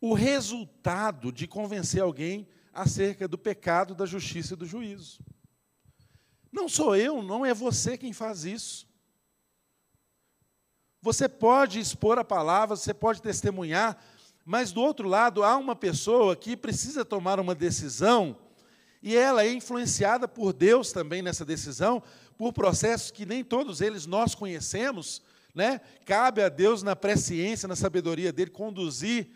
o 0.00 0.12
resultado 0.12 1.32
de 1.32 1.46
convencer 1.46 2.02
alguém 2.02 2.46
acerca 2.72 3.26
do 3.26 3.38
pecado, 3.38 3.94
da 3.94 4.04
justiça 4.04 4.54
e 4.54 4.56
do 4.56 4.66
juízo. 4.66 5.20
Não 6.52 6.68
sou 6.68 6.94
eu, 6.94 7.22
não 7.22 7.44
é 7.44 7.54
você 7.54 7.96
quem 7.96 8.12
faz 8.12 8.44
isso. 8.44 8.86
Você 11.00 11.28
pode 11.28 11.78
expor 11.78 12.18
a 12.18 12.24
palavra, 12.24 12.76
você 12.76 12.94
pode 12.94 13.20
testemunhar, 13.20 13.98
mas 14.44 14.72
do 14.72 14.80
outro 14.80 15.08
lado 15.08 15.42
há 15.42 15.56
uma 15.56 15.74
pessoa 15.74 16.36
que 16.36 16.56
precisa 16.56 17.04
tomar 17.04 17.40
uma 17.40 17.54
decisão 17.54 18.38
e 19.04 19.14
ela 19.14 19.44
é 19.44 19.52
influenciada 19.52 20.26
por 20.26 20.54
Deus 20.54 20.90
também 20.90 21.20
nessa 21.20 21.44
decisão, 21.44 22.02
por 22.38 22.54
processos 22.54 23.10
que 23.10 23.26
nem 23.26 23.44
todos 23.44 23.82
eles 23.82 24.06
nós 24.06 24.34
conhecemos, 24.34 25.20
né? 25.54 25.82
Cabe 26.06 26.42
a 26.42 26.48
Deus 26.48 26.82
na 26.82 26.96
presciência, 26.96 27.68
na 27.68 27.76
sabedoria 27.76 28.32
dele 28.32 28.50
conduzir 28.50 29.28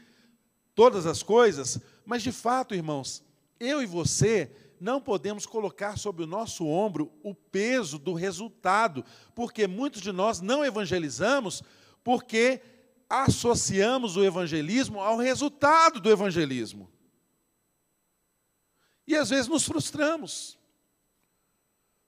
todas 0.74 1.04
as 1.04 1.22
coisas, 1.22 1.78
mas 2.06 2.22
de 2.22 2.32
fato, 2.32 2.74
irmãos, 2.74 3.22
eu 3.60 3.82
e 3.82 3.86
você 3.86 4.50
não 4.80 5.02
podemos 5.02 5.44
colocar 5.44 5.98
sobre 5.98 6.24
o 6.24 6.26
nosso 6.26 6.66
ombro 6.66 7.12
o 7.22 7.34
peso 7.34 7.98
do 7.98 8.14
resultado, 8.14 9.04
porque 9.34 9.66
muitos 9.66 10.00
de 10.00 10.12
nós 10.12 10.40
não 10.40 10.64
evangelizamos 10.64 11.62
porque 12.02 12.62
associamos 13.06 14.16
o 14.16 14.24
evangelismo 14.24 14.98
ao 14.98 15.18
resultado 15.18 16.00
do 16.00 16.10
evangelismo. 16.10 16.88
E 19.08 19.16
às 19.16 19.30
vezes 19.30 19.48
nos 19.48 19.64
frustramos, 19.64 20.58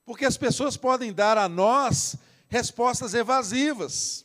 porque 0.05 0.23
as 0.23 0.37
pessoas 0.37 0.77
podem 0.77 1.11
dar 1.11 1.35
a 1.35 1.49
nós 1.49 2.15
respostas 2.47 3.15
evasivas. 3.15 4.23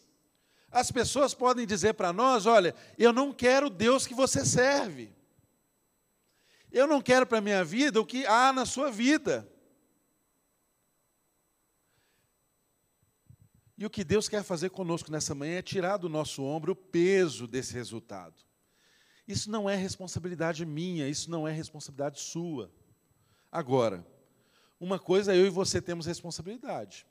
As 0.70 0.90
pessoas 0.90 1.32
podem 1.32 1.66
dizer 1.66 1.94
para 1.94 2.12
nós: 2.12 2.44
olha, 2.44 2.74
eu 2.98 3.14
não 3.14 3.32
quero 3.32 3.70
Deus 3.70 4.06
que 4.06 4.12
você 4.12 4.44
serve. 4.44 5.10
Eu 6.70 6.86
não 6.86 7.00
quero 7.00 7.26
para 7.26 7.38
a 7.38 7.40
minha 7.40 7.64
vida 7.64 7.98
o 7.98 8.04
que 8.04 8.26
há 8.26 8.52
na 8.52 8.66
sua 8.66 8.90
vida. 8.90 9.50
E 13.78 13.86
o 13.86 13.90
que 13.90 14.04
Deus 14.04 14.28
quer 14.28 14.42
fazer 14.42 14.68
conosco 14.68 15.10
nessa 15.10 15.34
manhã 15.34 15.56
é 15.56 15.62
tirar 15.62 15.96
do 15.96 16.10
nosso 16.10 16.42
ombro 16.42 16.72
o 16.72 16.76
peso 16.76 17.46
desse 17.46 17.72
resultado. 17.72 18.45
Isso 19.26 19.50
não 19.50 19.68
é 19.68 19.74
responsabilidade 19.74 20.64
minha, 20.64 21.08
isso 21.08 21.30
não 21.30 21.46
é 21.46 21.52
responsabilidade 21.52 22.20
sua. 22.20 22.70
Agora, 23.50 24.06
uma 24.78 24.98
coisa 24.98 25.34
eu 25.34 25.46
e 25.46 25.50
você 25.50 25.80
temos 25.80 26.06
responsabilidade. 26.06 27.06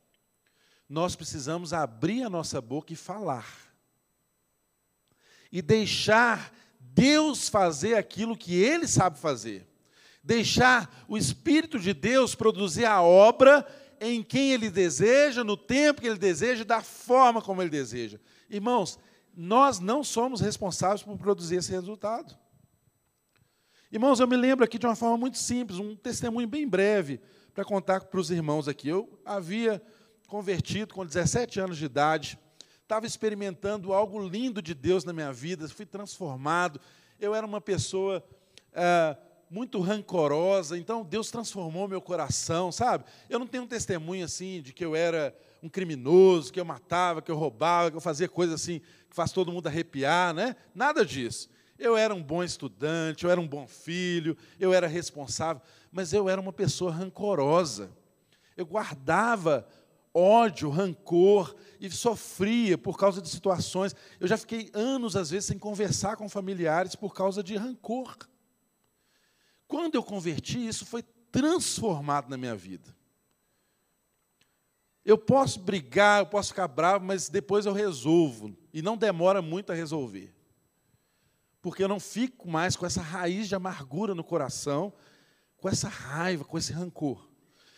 Nós 0.87 1.15
precisamos 1.15 1.73
abrir 1.73 2.23
a 2.23 2.29
nossa 2.29 2.61
boca 2.61 2.93
e 2.93 2.95
falar. 2.95 3.47
E 5.51 5.61
deixar 5.61 6.53
Deus 6.79 7.49
fazer 7.49 7.95
aquilo 7.95 8.37
que 8.37 8.55
Ele 8.55 8.87
sabe 8.87 9.19
fazer. 9.19 9.67
Deixar 10.23 11.05
o 11.07 11.17
Espírito 11.17 11.79
de 11.79 11.93
Deus 11.93 12.35
produzir 12.35 12.85
a 12.85 13.01
obra 13.01 13.65
em 13.99 14.23
quem 14.23 14.51
Ele 14.51 14.69
deseja, 14.69 15.43
no 15.43 15.57
tempo 15.57 16.01
que 16.01 16.07
Ele 16.07 16.17
deseja, 16.17 16.63
da 16.63 16.81
forma 16.81 17.41
como 17.41 17.61
Ele 17.61 17.69
deseja. 17.69 18.19
Irmãos, 18.49 18.99
nós 19.35 19.79
não 19.79 20.03
somos 20.03 20.39
responsáveis 20.39 21.03
por 21.03 21.17
produzir 21.17 21.57
esse 21.57 21.71
resultado. 21.71 22.35
Irmãos, 23.91 24.19
eu 24.19 24.27
me 24.27 24.35
lembro 24.35 24.63
aqui 24.63 24.79
de 24.79 24.85
uma 24.85 24.95
forma 24.95 25.17
muito 25.17 25.37
simples, 25.37 25.79
um 25.79 25.95
testemunho 25.95 26.47
bem 26.47 26.67
breve 26.67 27.19
para 27.53 27.63
contar 27.63 28.01
para 28.01 28.19
os 28.19 28.31
irmãos 28.31 28.67
aqui. 28.67 28.89
Eu 28.89 29.19
havia 29.25 29.81
convertido 30.27 30.93
com 30.93 31.05
17 31.05 31.59
anos 31.59 31.77
de 31.77 31.85
idade, 31.85 32.39
estava 32.81 33.05
experimentando 33.05 33.93
algo 33.93 34.19
lindo 34.27 34.61
de 34.61 34.73
Deus 34.73 35.03
na 35.03 35.13
minha 35.13 35.31
vida, 35.31 35.67
fui 35.69 35.85
transformado. 35.85 36.79
Eu 37.19 37.33
era 37.33 37.45
uma 37.45 37.61
pessoa 37.61 38.23
é, 38.73 39.15
muito 39.49 39.79
rancorosa, 39.79 40.77
então 40.77 41.03
Deus 41.03 41.29
transformou 41.29 41.87
meu 41.87 42.01
coração, 42.01 42.71
sabe? 42.71 43.05
Eu 43.29 43.39
não 43.39 43.47
tenho 43.47 43.63
um 43.63 43.67
testemunho 43.67 44.25
assim 44.25 44.61
de 44.61 44.73
que 44.73 44.83
eu 44.83 44.95
era 44.95 45.35
um 45.61 45.69
criminoso, 45.69 46.51
que 46.51 46.59
eu 46.59 46.65
matava, 46.65 47.21
que 47.21 47.31
eu 47.31 47.37
roubava, 47.37 47.91
que 47.91 47.97
eu 47.97 48.01
fazia 48.01 48.27
coisas 48.27 48.61
assim 48.61 48.81
faz 49.15 49.31
todo 49.31 49.51
mundo 49.51 49.67
arrepiar, 49.67 50.33
né? 50.33 50.57
Nada 50.73 51.05
disso. 51.05 51.49
Eu 51.79 51.95
era 51.95 52.13
um 52.13 52.21
bom 52.21 52.43
estudante, 52.43 53.23
eu 53.23 53.31
era 53.31 53.39
um 53.39 53.47
bom 53.47 53.65
filho, 53.65 54.37
eu 54.59 54.73
era 54.73 54.87
responsável, 54.87 55.61
mas 55.91 56.11
eu 56.11 56.27
era 56.29 56.39
uma 56.39 56.51
pessoa 56.51 56.91
rancorosa. 56.91 57.89
Eu 58.57 58.65
guardava 58.65 59.67
ódio, 60.13 60.69
rancor 60.69 61.55
e 61.79 61.89
sofria 61.89 62.77
por 62.77 62.97
causa 62.97 63.21
de 63.21 63.29
situações. 63.29 63.95
Eu 64.19 64.27
já 64.27 64.37
fiquei 64.37 64.69
anos, 64.73 65.15
às 65.15 65.29
vezes, 65.29 65.45
sem 65.45 65.57
conversar 65.57 66.17
com 66.17 66.29
familiares 66.29 66.95
por 66.95 67.13
causa 67.13 67.41
de 67.41 67.55
rancor. 67.55 68.17
Quando 69.67 69.95
eu 69.95 70.03
converti, 70.03 70.65
isso 70.65 70.85
foi 70.85 71.03
transformado 71.31 72.29
na 72.29 72.37
minha 72.37 72.55
vida. 72.55 72.94
Eu 75.05 75.19
posso 75.19 75.59
brigar, 75.59 76.21
eu 76.21 76.25
posso 76.25 76.49
ficar 76.49 76.67
bravo, 76.67 77.05
mas 77.05 77.29
depois 77.29 77.67
eu 77.67 77.73
resolvo. 77.73 78.57
E 78.73 78.81
não 78.81 78.97
demora 78.97 79.39
muito 79.39 79.71
a 79.71 79.75
resolver. 79.75 80.33
Porque 81.61 81.83
eu 81.83 81.87
não 81.87 81.99
fico 81.99 82.49
mais 82.49 82.75
com 82.75 82.87
essa 82.87 83.01
raiz 83.01 83.47
de 83.47 83.53
amargura 83.53 84.15
no 84.15 84.23
coração, 84.23 84.91
com 85.57 85.69
essa 85.69 85.87
raiva, 85.87 86.43
com 86.43 86.57
esse 86.57 86.73
rancor. 86.73 87.29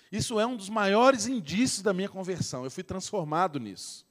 Isso 0.10 0.40
é 0.40 0.46
um 0.46 0.56
dos 0.56 0.70
maiores 0.70 1.28
indícios 1.28 1.82
da 1.82 1.94
minha 1.94 2.08
conversão. 2.08 2.64
Eu 2.64 2.72
fui 2.72 2.84
transformado 2.84 3.60
nisso. 3.60 4.06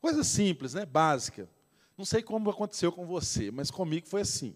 Coisa 0.00 0.22
simples, 0.22 0.74
né? 0.74 0.86
Básica. 0.86 1.48
Não 1.96 2.04
sei 2.04 2.22
como 2.22 2.48
aconteceu 2.50 2.92
com 2.92 3.04
você, 3.04 3.50
mas 3.50 3.68
comigo 3.68 4.06
foi 4.06 4.20
assim. 4.20 4.54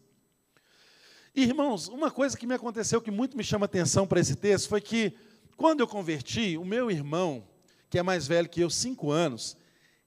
Irmãos, 1.35 1.89
uma 1.89 2.11
coisa 2.11 2.37
que 2.37 2.47
me 2.47 2.55
aconteceu 2.55 3.01
que 3.01 3.11
muito 3.11 3.37
me 3.37 3.43
chama 3.43 3.66
atenção 3.66 4.07
para 4.07 4.20
esse 4.20 4.37
texto 4.37 4.68
foi 4.68 4.80
que, 4.80 5.16
quando 5.57 5.80
eu 5.80 5.89
converti, 5.89 6.57
o 6.57 6.64
meu 6.64 6.89
irmão, 6.91 7.49
que 7.93 7.99
é 7.99 8.03
mais 8.03 8.26
velho 8.26 8.49
que 8.49 8.62
eu, 8.62 8.70
cinco 8.70 9.11
anos, 9.11 9.55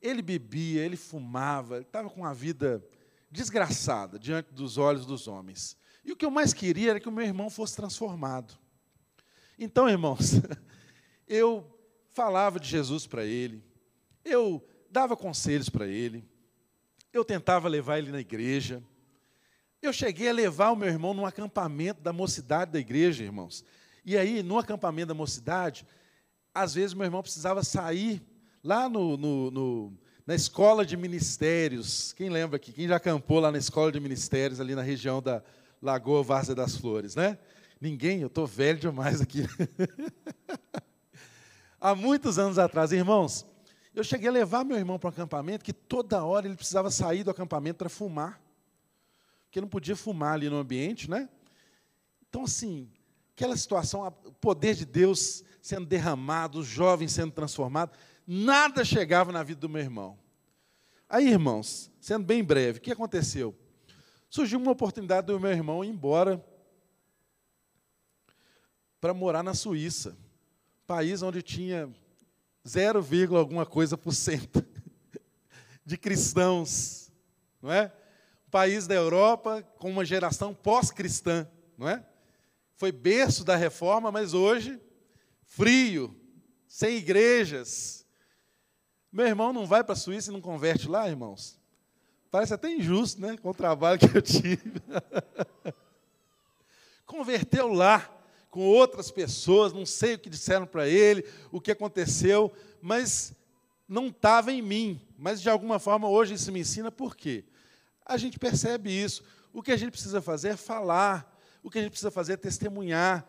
ele 0.01 0.23
bebia, 0.23 0.83
ele 0.83 0.97
fumava, 0.97 1.81
estava 1.81 2.09
com 2.09 2.21
uma 2.21 2.33
vida 2.33 2.83
desgraçada 3.29 4.17
diante 4.17 4.51
dos 4.51 4.79
olhos 4.79 5.05
dos 5.05 5.27
homens. 5.27 5.77
E 6.03 6.11
o 6.11 6.15
que 6.15 6.25
eu 6.25 6.31
mais 6.31 6.51
queria 6.51 6.89
era 6.89 6.99
que 6.99 7.07
o 7.07 7.11
meu 7.11 7.23
irmão 7.23 7.47
fosse 7.47 7.75
transformado. 7.75 8.57
Então, 9.59 9.87
irmãos, 9.87 10.31
eu 11.29 11.63
falava 12.09 12.59
de 12.59 12.67
Jesus 12.67 13.05
para 13.05 13.23
ele, 13.23 13.63
eu 14.23 14.67
dava 14.89 15.15
conselhos 15.15 15.69
para 15.69 15.85
ele, 15.85 16.27
eu 17.13 17.23
tentava 17.23 17.67
levar 17.67 17.99
ele 17.99 18.11
na 18.11 18.19
igreja. 18.19 18.81
Eu 19.79 19.93
cheguei 19.93 20.29
a 20.29 20.33
levar 20.33 20.71
o 20.71 20.75
meu 20.75 20.89
irmão 20.89 21.13
num 21.13 21.27
acampamento 21.27 22.01
da 22.01 22.11
mocidade 22.11 22.71
da 22.71 22.79
igreja, 22.79 23.23
irmãos. 23.23 23.63
E 24.03 24.17
aí, 24.17 24.41
no 24.41 24.57
acampamento 24.57 25.09
da 25.09 25.13
mocidade, 25.13 25.85
às 26.55 26.73
vezes 26.73 26.93
meu 26.93 27.03
irmão 27.03 27.21
precisava 27.21 27.61
sair 27.63 28.23
lá 28.63 28.87
no, 28.87 29.17
no, 29.17 29.51
no, 29.51 29.93
na 30.25 30.33
escola 30.33 30.85
de 30.85 30.95
ministérios. 30.95 32.13
Quem 32.13 32.29
lembra 32.29 32.55
aqui? 32.55 32.71
Quem 32.71 32.87
já 32.87 32.95
acampou 32.95 33.41
lá 33.41 33.51
na 33.51 33.57
escola 33.57 33.91
de 33.91 33.99
ministérios, 33.99 34.61
ali 34.61 34.73
na 34.73 34.81
região 34.81 35.21
da 35.21 35.43
Lagoa 35.81 36.23
Várzea 36.23 36.55
das 36.55 36.77
Flores, 36.77 37.13
né? 37.13 37.37
Ninguém, 37.79 38.21
eu 38.21 38.27
estou 38.27 38.47
velho 38.47 38.79
demais 38.79 39.19
aqui. 39.19 39.45
Há 41.79 41.93
muitos 41.93 42.39
anos 42.39 42.57
atrás, 42.57 42.93
irmãos, 42.93 43.45
eu 43.93 44.03
cheguei 44.03 44.29
a 44.29 44.31
levar 44.31 44.63
meu 44.63 44.77
irmão 44.77 44.97
para 44.97 45.09
um 45.09 45.11
acampamento 45.11 45.63
que 45.63 45.73
toda 45.73 46.23
hora 46.23 46.47
ele 46.47 46.55
precisava 46.55 46.89
sair 46.89 47.23
do 47.25 47.31
acampamento 47.31 47.79
para 47.79 47.89
fumar. 47.89 48.41
Porque 49.43 49.59
não 49.59 49.67
podia 49.67 49.95
fumar 49.95 50.33
ali 50.33 50.49
no 50.49 50.55
ambiente, 50.55 51.09
né? 51.09 51.29
Então, 52.29 52.45
assim, 52.45 52.89
aquela 53.35 53.57
situação, 53.57 54.07
o 54.23 54.31
poder 54.31 54.75
de 54.75 54.85
Deus 54.85 55.43
sendo 55.61 55.85
derramado, 55.85 56.59
os 56.59 56.65
jovens 56.65 57.11
sendo 57.11 57.33
transformados, 57.33 57.97
nada 58.25 58.85
chegava 58.85 59.31
na 59.31 59.43
vida 59.43 59.59
do 59.59 59.67
meu 59.67 59.81
irmão. 59.81 60.17
Aí, 61.09 61.27
irmãos, 61.27 61.91
sendo 61.99 62.23
bem 62.23 62.41
breve, 62.41 62.79
o 62.79 62.81
que 62.81 62.91
aconteceu? 62.91 63.53
Surgiu 64.29 64.57
uma 64.57 64.71
oportunidade 64.71 65.27
do 65.27 65.39
meu 65.39 65.51
irmão 65.51 65.83
ir 65.83 65.89
embora 65.89 66.43
para 69.01 69.13
morar 69.13 69.43
na 69.43 69.53
Suíça, 69.53 70.17
país 70.87 71.21
onde 71.21 71.41
tinha 71.41 71.93
0, 72.65 73.05
alguma 73.37 73.65
coisa 73.65 73.97
por 73.97 74.13
cento 74.13 74.65
de 75.85 75.97
cristãos, 75.97 77.11
não 77.61 77.71
é? 77.71 77.91
Um 78.47 78.49
país 78.49 78.87
da 78.87 78.95
Europa 78.95 79.61
com 79.77 79.91
uma 79.91 80.05
geração 80.05 80.53
pós-cristã, 80.53 81.47
não 81.77 81.89
é? 81.89 82.03
Foi 82.75 82.91
berço 82.91 83.43
da 83.43 83.55
reforma, 83.55 84.11
mas 84.11 84.33
hoje, 84.33 84.79
frio, 85.43 86.15
sem 86.67 86.97
igrejas. 86.97 88.05
Meu 89.11 89.25
irmão 89.25 89.53
não 89.53 89.65
vai 89.65 89.83
para 89.83 89.93
a 89.93 89.97
Suíça 89.97 90.29
e 90.29 90.33
não 90.33 90.41
converte 90.41 90.87
lá, 90.87 91.07
irmãos? 91.07 91.59
Parece 92.29 92.53
até 92.53 92.69
injusto, 92.69 93.21
né? 93.21 93.37
Com 93.37 93.49
o 93.49 93.53
trabalho 93.53 93.97
que 93.97 94.17
eu 94.17 94.21
tive. 94.21 94.81
Converteu 97.05 97.71
lá, 97.71 98.11
com 98.49 98.61
outras 98.61 99.09
pessoas, 99.09 99.71
não 99.71 99.85
sei 99.85 100.15
o 100.15 100.19
que 100.19 100.29
disseram 100.29 100.65
para 100.65 100.87
ele, 100.87 101.25
o 101.51 101.61
que 101.61 101.71
aconteceu, 101.71 102.51
mas 102.81 103.33
não 103.87 104.07
estava 104.07 104.51
em 104.51 104.61
mim. 104.61 104.99
Mas 105.17 105.41
de 105.41 105.49
alguma 105.49 105.79
forma 105.79 106.09
hoje 106.09 106.33
isso 106.33 106.51
me 106.51 106.59
ensina 106.59 106.91
por 106.91 107.15
quê? 107.15 107.45
A 108.05 108.17
gente 108.17 108.37
percebe 108.37 108.91
isso. 108.91 109.23
O 109.53 109.63
que 109.63 109.71
a 109.71 109.77
gente 109.77 109.91
precisa 109.91 110.21
fazer 110.21 110.49
é 110.49 110.57
falar, 110.57 111.34
o 111.65 111.69
que 111.71 111.79
a 111.79 111.81
gente 111.81 111.89
precisa 111.89 112.11
fazer 112.11 112.33
é 112.33 112.37
testemunhar 112.37 113.27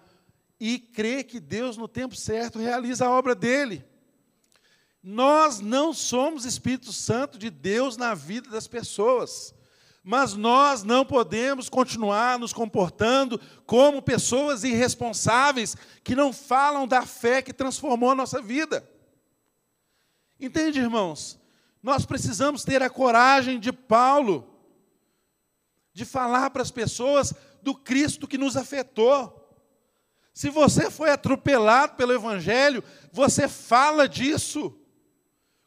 e 0.61 0.79
crer 0.79 1.25
que 1.25 1.41
Deus, 1.41 1.79
no 1.79 1.89
tempo 1.89 2.15
certo, 2.15 2.59
realiza 2.59 3.07
a 3.07 3.11
obra 3.11 3.35
dele. 3.35 3.83
Nós 5.03 5.59
não 5.59 5.95
somos 5.95 6.45
Espírito 6.45 6.93
Santo 6.93 7.39
de 7.39 7.49
Deus 7.49 7.97
na 7.97 8.13
vida 8.13 8.51
das 8.51 8.69
pessoas, 8.69 9.55
mas 10.05 10.35
nós 10.35 10.83
não 10.83 11.03
podemos 11.03 11.71
continuar 11.71 12.39
nos 12.39 12.53
comportando 12.53 13.41
como 13.65 14.03
pessoas 14.03 14.65
irresponsáveis 14.65 15.75
que 16.05 16.15
não 16.15 16.31
falam 16.31 16.87
da 16.87 17.07
fé 17.07 17.41
que 17.41 17.55
transformou 17.55 18.11
a 18.11 18.15
nossa 18.15 18.43
vida. 18.43 18.87
Entende, 20.39 20.79
irmãos? 20.79 21.41
Nós 21.83 22.05
precisamos 22.05 22.65
ter 22.65 22.83
a 22.83 22.91
coragem 22.91 23.59
de 23.59 23.73
Paulo 23.73 24.57
de 25.95 26.05
falar 26.05 26.51
para 26.51 26.61
as 26.61 26.71
pessoas 26.71 27.33
do 27.67 27.75
Cristo 27.75 28.29
que 28.29 28.39
nos 28.39 28.57
afetou. 28.57 29.45
Se 30.33 30.49
você 30.49 30.89
foi 30.89 31.11
atropelado 31.11 31.97
pelo 31.97 32.13
Evangelho, 32.13 32.81
você 33.11 33.49
fala 33.49 34.09
disso. 34.09 34.73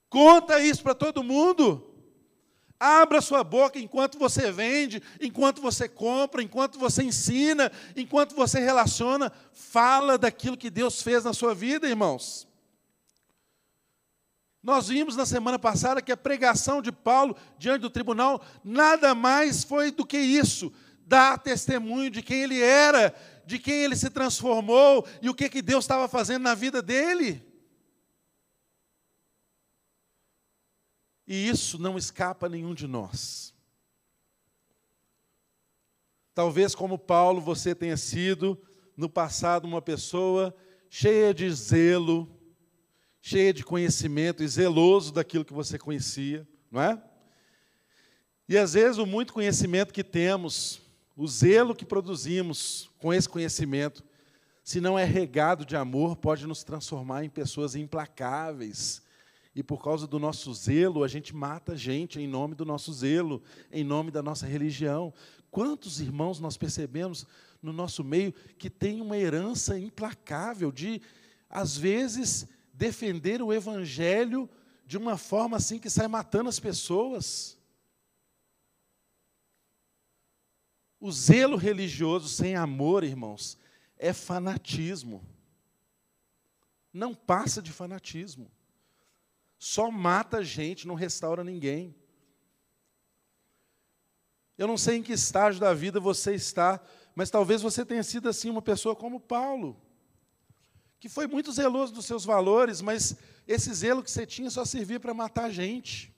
Conta 0.10 0.62
isso 0.62 0.82
para 0.82 0.96
todo 0.96 1.22
mundo. 1.22 1.86
Abra 2.80 3.20
sua 3.20 3.44
boca 3.44 3.78
enquanto 3.78 4.18
você 4.18 4.50
vende, 4.50 5.04
enquanto 5.20 5.62
você 5.62 5.90
compra, 5.90 6.42
enquanto 6.42 6.80
você 6.80 7.04
ensina, 7.04 7.70
enquanto 7.98 8.34
você 8.34 8.62
relaciona. 8.62 9.30
Fala 9.52 10.18
daquilo 10.18 10.56
que 10.56 10.70
Deus 10.70 11.02
fez 11.02 11.26
na 11.26 11.34
sua 11.34 11.54
vida, 11.54 11.86
irmãos. 11.86 12.48
Nós 14.64 14.88
vimos 14.88 15.18
na 15.18 15.26
semana 15.26 15.60
passada 15.60 16.02
que 16.02 16.14
a 16.14 16.18
pregação 16.18 16.82
de 16.82 16.94
Paulo 16.94 17.36
diante 17.58 17.82
do 17.82 17.90
tribunal 17.90 18.42
nada 18.64 19.14
mais 19.14 19.66
foi 19.66 19.92
do 19.92 20.06
que 20.06 20.18
isso, 20.18 20.72
dar 21.10 21.40
testemunho 21.40 22.12
de 22.12 22.22
quem 22.22 22.44
ele 22.44 22.62
era, 22.62 23.16
de 23.44 23.58
quem 23.58 23.84
ele 23.84 23.96
se 23.96 24.12
transformou 24.12 25.08
e 25.24 25.28
o 25.28 25.34
que, 25.34 25.50
que 25.50 25.60
Deus 25.60 25.84
estava 25.84 26.08
fazendo 26.08 26.44
na 26.44 26.54
vida 26.54 26.84
dele. 26.84 27.44
E 31.28 31.50
isso 31.50 31.80
não 31.80 31.98
escapa 31.98 32.46
a 32.46 32.50
nenhum 32.50 32.76
de 32.76 32.86
nós. 32.86 33.56
Talvez, 36.36 36.76
como 36.76 36.98
Paulo, 36.98 37.42
você 37.42 37.74
tenha 37.74 37.98
sido 37.98 38.62
no 38.96 39.10
passado 39.10 39.66
uma 39.66 39.82
pessoa 39.82 40.56
cheia 40.90 41.34
de 41.34 41.52
zelo, 41.52 42.40
cheia 43.20 43.52
de 43.52 43.64
conhecimento 43.64 44.44
e 44.44 44.48
zeloso 44.48 45.12
daquilo 45.12 45.44
que 45.44 45.54
você 45.54 45.80
conhecia, 45.80 46.48
não 46.72 46.82
é? 46.82 47.02
E 48.48 48.58
às 48.58 48.74
vezes 48.74 48.98
o 48.98 49.06
muito 49.06 49.34
conhecimento 49.34 49.94
que 49.94 50.04
temos, 50.04 50.82
o 51.20 51.28
zelo 51.28 51.76
que 51.76 51.84
produzimos 51.84 52.90
com 52.98 53.14
esse 53.14 53.28
conhecimento, 53.28 54.02
se 54.64 54.80
não 54.80 54.98
é 54.98 55.04
regado 55.04 55.66
de 55.66 55.76
amor, 55.76 56.16
pode 56.16 56.48
nos 56.48 56.64
transformar 56.64 57.26
em 57.26 57.30
pessoas 57.30 57.76
implacáveis. 57.76 59.02
E 59.54 59.62
por 59.62 59.84
causa 59.84 60.08
do 60.08 60.18
nosso 60.18 60.54
zelo, 60.54 61.04
a 61.04 61.10
gente 61.10 61.36
mata 61.36 61.76
gente 61.76 62.22
em 62.22 62.26
nome 62.26 62.56
do 62.56 62.64
nosso 62.64 62.94
zelo, 62.94 63.44
em 63.70 63.84
nome 63.84 64.12
da 64.12 64.24
nossa 64.24 64.48
religião. 64.48 65.14
Quantos 65.52 66.00
irmãos 66.00 66.40
nós 66.40 66.56
percebemos 66.56 67.28
no 67.62 67.74
nosso 67.74 68.02
meio 68.02 68.32
que 68.58 68.70
tem 68.70 69.02
uma 69.02 69.18
herança 69.18 69.78
implacável 69.78 70.72
de, 70.72 71.02
às 71.50 71.78
vezes, 71.78 72.48
defender 72.74 73.42
o 73.42 73.52
evangelho 73.52 74.50
de 74.86 74.98
uma 74.98 75.18
forma 75.18 75.58
assim 75.58 75.80
que 75.80 75.90
sai 75.90 76.08
matando 76.08 76.48
as 76.48 76.62
pessoas. 76.62 77.59
O 81.00 81.12
zelo 81.12 81.56
religioso 81.56 82.28
sem 82.28 82.56
amor, 82.56 83.04
irmãos, 83.04 83.58
é 83.98 84.12
fanatismo. 84.12 85.24
Não 86.92 87.14
passa 87.14 87.62
de 87.62 87.72
fanatismo. 87.72 88.52
Só 89.58 89.90
mata 89.90 90.44
gente, 90.44 90.88
não 90.88 90.96
restaura 90.96 91.44
ninguém. 91.44 91.96
Eu 94.58 94.68
não 94.68 94.78
sei 94.78 94.98
em 94.98 95.04
que 95.04 95.14
estágio 95.14 95.62
da 95.62 95.74
vida 95.74 96.00
você 96.00 96.36
está, 96.36 96.82
mas 97.16 97.30
talvez 97.30 97.62
você 97.62 97.86
tenha 97.86 98.04
sido 98.04 98.28
assim 98.28 98.50
uma 98.50 98.62
pessoa 98.62 98.96
como 98.96 99.20
Paulo 99.20 99.82
que 101.00 101.08
foi 101.08 101.28
muito 101.28 101.52
zeloso 101.52 101.94
dos 101.94 102.06
seus 102.06 102.26
valores, 102.26 102.82
mas 102.82 103.16
esse 103.48 103.74
zelo 103.74 104.04
que 104.04 104.12
você 104.12 104.26
tinha 104.26 104.50
só 104.50 104.66
servia 104.66 105.00
para 105.00 105.14
matar 105.14 105.50
gente, 105.50 106.14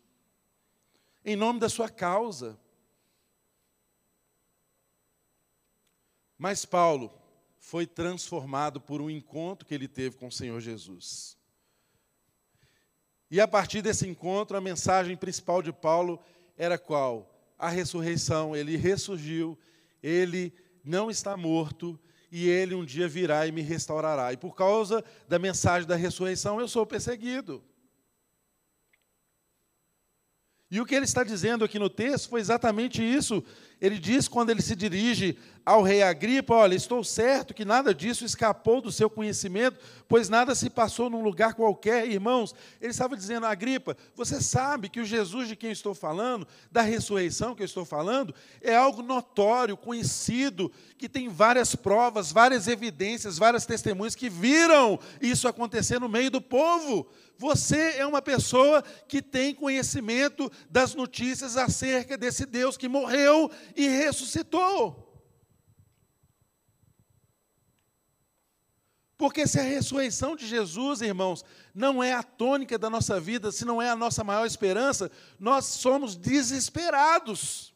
em 1.24 1.36
nome 1.36 1.60
da 1.60 1.70
sua 1.70 1.88
causa. 1.88 2.60
Mas 6.42 6.66
Paulo 6.66 7.14
foi 7.60 7.86
transformado 7.86 8.82
por 8.82 9.00
um 9.00 9.12
encontro 9.12 9.64
que 9.64 9.76
ele 9.76 9.88
teve 9.88 10.18
com 10.18 10.26
o 10.26 10.32
Senhor 10.32 10.60
Jesus. 10.60 11.38
E 13.30 13.40
a 13.40 13.48
partir 13.48 13.84
desse 13.84 14.08
encontro, 14.08 14.58
a 14.58 14.60
mensagem 14.60 15.16
principal 15.16 15.62
de 15.62 15.72
Paulo 15.72 16.20
era 16.58 16.80
qual? 16.80 17.32
A 17.60 17.70
ressurreição. 17.70 18.56
Ele 18.56 18.76
ressurgiu, 18.76 19.56
ele 20.02 20.52
não 20.84 21.12
está 21.12 21.38
morto, 21.38 22.00
e 22.32 22.50
ele 22.50 22.74
um 22.74 22.84
dia 22.84 23.08
virá 23.08 23.46
e 23.46 23.52
me 23.52 23.62
restaurará. 23.62 24.34
E 24.34 24.38
por 24.38 24.56
causa 24.56 25.06
da 25.28 25.38
mensagem 25.38 25.88
da 25.88 25.96
ressurreição, 25.96 26.60
eu 26.60 26.68
sou 26.68 26.88
perseguido. 26.88 27.64
E 30.72 30.82
o 30.82 30.86
que 30.88 30.96
ele 30.96 31.06
está 31.06 31.24
dizendo 31.24 31.66
aqui 31.66 31.78
no 31.78 31.90
texto 31.90 32.30
foi 32.30 32.40
exatamente 32.40 33.04
isso. 33.04 33.44
Ele 33.82 33.98
diz 33.98 34.28
quando 34.28 34.52
ele 34.52 34.62
se 34.62 34.76
dirige 34.76 35.36
ao 35.66 35.82
rei 35.82 36.04
Agripa: 36.04 36.54
Olha, 36.54 36.76
estou 36.76 37.04
certo 37.04 37.54
que 37.54 37.66
nada 37.66 37.96
disso 37.96 38.24
escapou 38.24 38.80
do 38.80 38.92
seu 38.92 39.10
conhecimento, 39.10 39.80
pois 40.08 40.30
nada 40.30 40.54
se 40.54 40.70
passou 40.70 41.10
num 41.10 41.24
lugar 41.24 41.56
qualquer. 41.56 42.08
Irmãos, 42.08 42.54
ele 42.80 42.92
estava 42.92 43.18
dizendo: 43.18 43.48
Agripa, 43.48 43.98
você 44.16 44.40
sabe 44.40 44.88
que 44.88 45.00
o 45.00 45.06
Jesus 45.06 45.48
de 45.48 45.56
quem 45.56 45.72
estou 45.72 45.96
falando, 45.96 46.48
da 46.72 46.84
ressurreição 46.84 47.56
que 47.56 47.64
eu 47.64 47.66
estou 47.66 47.84
falando, 47.84 48.36
é 48.62 48.76
algo 48.76 49.02
notório, 49.02 49.76
conhecido, 49.76 50.72
que 50.96 51.10
tem 51.10 51.28
várias 51.28 51.76
provas, 51.76 52.32
várias 52.32 52.68
evidências, 52.68 53.40
várias 53.40 53.66
testemunhas 53.66 54.14
que 54.14 54.30
viram 54.30 55.00
isso 55.20 55.48
acontecer 55.48 56.00
no 56.00 56.08
meio 56.08 56.30
do 56.30 56.40
povo. 56.42 57.10
Você 57.42 57.96
é 57.98 58.06
uma 58.06 58.22
pessoa 58.22 58.84
que 59.08 59.20
tem 59.20 59.56
conhecimento 59.56 60.52
das 60.70 60.94
notícias 60.94 61.58
acerca 61.58 62.16
desse 62.16 62.46
Deus 62.46 62.78
que 62.78 62.88
morreu 62.88 63.50
e 63.76 63.88
ressuscitou. 63.88 65.12
Porque 69.22 69.46
se 69.46 69.60
a 69.60 69.64
ressurreição 69.64 70.36
de 70.36 70.48
Jesus, 70.48 71.00
irmãos, 71.02 71.46
não 71.76 72.02
é 72.02 72.12
a 72.12 72.24
tônica 72.24 72.76
da 72.76 72.90
nossa 72.90 73.20
vida, 73.20 73.52
se 73.52 73.64
não 73.64 73.80
é 73.80 73.88
a 73.88 73.96
nossa 73.96 74.24
maior 74.24 74.48
esperança, 74.48 75.12
nós 75.40 75.66
somos 75.66 76.16
desesperados. 76.16 77.72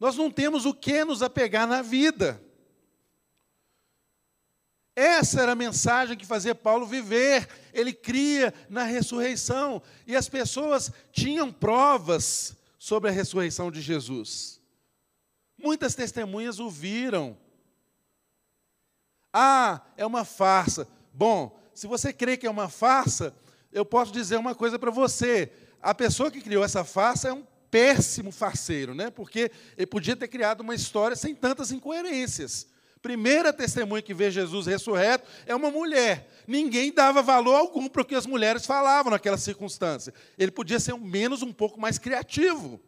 Nós 0.00 0.16
não 0.16 0.28
temos 0.28 0.66
o 0.66 0.74
que 0.74 1.04
nos 1.04 1.22
apegar 1.22 1.68
na 1.68 1.82
vida. 1.82 2.42
Essa 4.96 5.40
era 5.40 5.52
a 5.52 5.54
mensagem 5.54 6.16
que 6.16 6.26
fazia 6.26 6.54
Paulo 6.54 6.84
viver. 6.84 7.48
Ele 7.72 7.92
cria 7.92 8.52
na 8.68 8.82
ressurreição. 8.82 9.80
E 10.06 10.16
as 10.16 10.28
pessoas 10.28 10.90
tinham 11.12 11.52
provas 11.52 12.56
sobre 12.76 13.08
a 13.08 13.12
ressurreição 13.12 13.70
de 13.70 13.80
Jesus. 13.80 14.61
Muitas 15.62 15.94
testemunhas 15.94 16.58
o 16.58 16.68
viram. 16.68 17.36
Ah, 19.32 19.80
é 19.96 20.04
uma 20.04 20.24
farsa. 20.24 20.88
Bom, 21.12 21.58
se 21.72 21.86
você 21.86 22.12
crê 22.12 22.36
que 22.36 22.46
é 22.46 22.50
uma 22.50 22.68
farsa, 22.68 23.34
eu 23.72 23.84
posso 23.84 24.12
dizer 24.12 24.36
uma 24.36 24.54
coisa 24.54 24.78
para 24.78 24.90
você. 24.90 25.50
A 25.80 25.94
pessoa 25.94 26.30
que 26.30 26.40
criou 26.40 26.64
essa 26.64 26.84
farsa 26.84 27.28
é 27.28 27.32
um 27.32 27.46
péssimo 27.70 28.30
farceiro, 28.30 28.94
né? 28.94 29.10
Porque 29.10 29.50
ele 29.76 29.86
podia 29.86 30.14
ter 30.14 30.28
criado 30.28 30.60
uma 30.60 30.74
história 30.74 31.16
sem 31.16 31.34
tantas 31.34 31.72
incoerências. 31.72 32.66
Primeira 33.00 33.52
testemunha 33.52 34.02
que 34.02 34.14
vê 34.14 34.30
Jesus 34.30 34.66
ressurreto 34.66 35.28
é 35.46 35.54
uma 35.54 35.70
mulher. 35.70 36.28
Ninguém 36.46 36.92
dava 36.92 37.22
valor 37.22 37.56
algum 37.56 37.88
para 37.88 38.02
o 38.02 38.04
que 38.04 38.14
as 38.14 38.26
mulheres 38.26 38.64
falavam 38.66 39.10
naquela 39.10 39.38
circunstância. 39.38 40.14
Ele 40.38 40.52
podia 40.52 40.78
ser 40.78 40.96
menos 40.96 41.42
um 41.42 41.52
pouco 41.52 41.80
mais 41.80 41.98
criativo. 41.98 42.80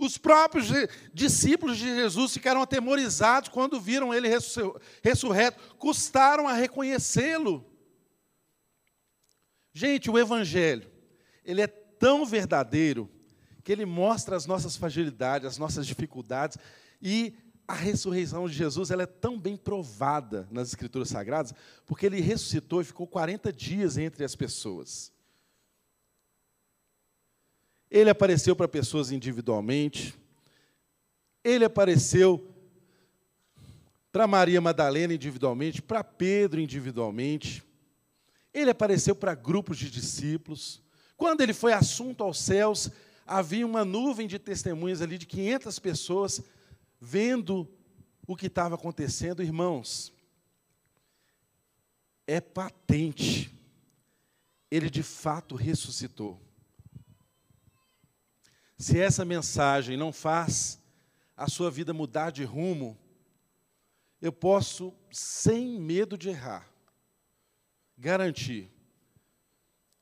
Os 0.00 0.16
próprios 0.16 0.68
discípulos 1.12 1.76
de 1.76 1.84
Jesus 1.84 2.32
ficaram 2.32 2.62
atemorizados 2.62 3.50
quando 3.50 3.78
viram 3.78 4.14
ele 4.14 4.28
ressurreto, 5.02 5.76
custaram 5.76 6.48
a 6.48 6.54
reconhecê-lo. 6.54 7.64
Gente, 9.74 10.10
o 10.10 10.18
Evangelho, 10.18 10.90
ele 11.44 11.60
é 11.60 11.66
tão 11.66 12.24
verdadeiro 12.24 13.10
que 13.62 13.70
ele 13.70 13.84
mostra 13.84 14.34
as 14.34 14.46
nossas 14.46 14.74
fragilidades, 14.74 15.46
as 15.46 15.58
nossas 15.58 15.86
dificuldades, 15.86 16.56
e 17.00 17.34
a 17.68 17.74
ressurreição 17.74 18.48
de 18.48 18.54
Jesus 18.54 18.90
ela 18.90 19.02
é 19.02 19.06
tão 19.06 19.38
bem 19.38 19.56
provada 19.56 20.48
nas 20.50 20.68
Escrituras 20.68 21.10
Sagradas, 21.10 21.54
porque 21.84 22.06
ele 22.06 22.20
ressuscitou 22.20 22.80
e 22.80 22.84
ficou 22.84 23.06
40 23.06 23.52
dias 23.52 23.98
entre 23.98 24.24
as 24.24 24.34
pessoas. 24.34 25.12
Ele 27.90 28.08
apareceu 28.08 28.54
para 28.54 28.68
pessoas 28.68 29.10
individualmente. 29.10 30.14
Ele 31.42 31.64
apareceu 31.64 32.46
para 34.12 34.26
Maria 34.26 34.60
Madalena 34.60 35.14
individualmente, 35.14 35.82
para 35.82 36.04
Pedro 36.04 36.60
individualmente. 36.60 37.62
Ele 38.52 38.70
apareceu 38.70 39.14
para 39.14 39.34
grupos 39.34 39.78
de 39.78 39.90
discípulos. 39.90 40.82
Quando 41.16 41.40
ele 41.40 41.52
foi 41.52 41.72
assunto 41.72 42.22
aos 42.22 42.38
céus, 42.38 42.90
havia 43.26 43.66
uma 43.66 43.84
nuvem 43.84 44.26
de 44.26 44.38
testemunhas 44.38 45.00
ali 45.00 45.18
de 45.18 45.26
500 45.26 45.78
pessoas 45.78 46.42
vendo 47.00 47.68
o 48.26 48.36
que 48.36 48.46
estava 48.46 48.74
acontecendo, 48.74 49.42
irmãos. 49.42 50.12
É 52.26 52.40
patente. 52.40 53.52
Ele 54.70 54.88
de 54.88 55.02
fato 55.02 55.56
ressuscitou. 55.56 56.40
Se 58.80 58.98
essa 58.98 59.26
mensagem 59.26 59.94
não 59.94 60.10
faz 60.10 60.82
a 61.36 61.46
sua 61.50 61.70
vida 61.70 61.92
mudar 61.92 62.30
de 62.30 62.44
rumo, 62.44 62.98
eu 64.22 64.32
posso, 64.32 64.94
sem 65.12 65.78
medo 65.78 66.16
de 66.16 66.30
errar, 66.30 66.66
garantir 67.94 68.72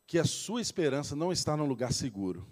que 0.07 0.17
a 0.17 0.25
sua 0.25 0.61
esperança 0.61 1.17
não 1.17 1.33
está 1.33 1.57
num 1.57 1.67
lugar 1.67 1.93
seguro. 1.93 2.47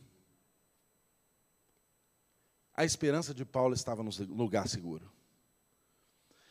A 2.74 2.84
esperança 2.84 3.32
de 3.32 3.44
Paulo 3.44 3.74
estava 3.74 4.02
no 4.02 4.10
lugar 4.34 4.66
seguro. 4.66 5.08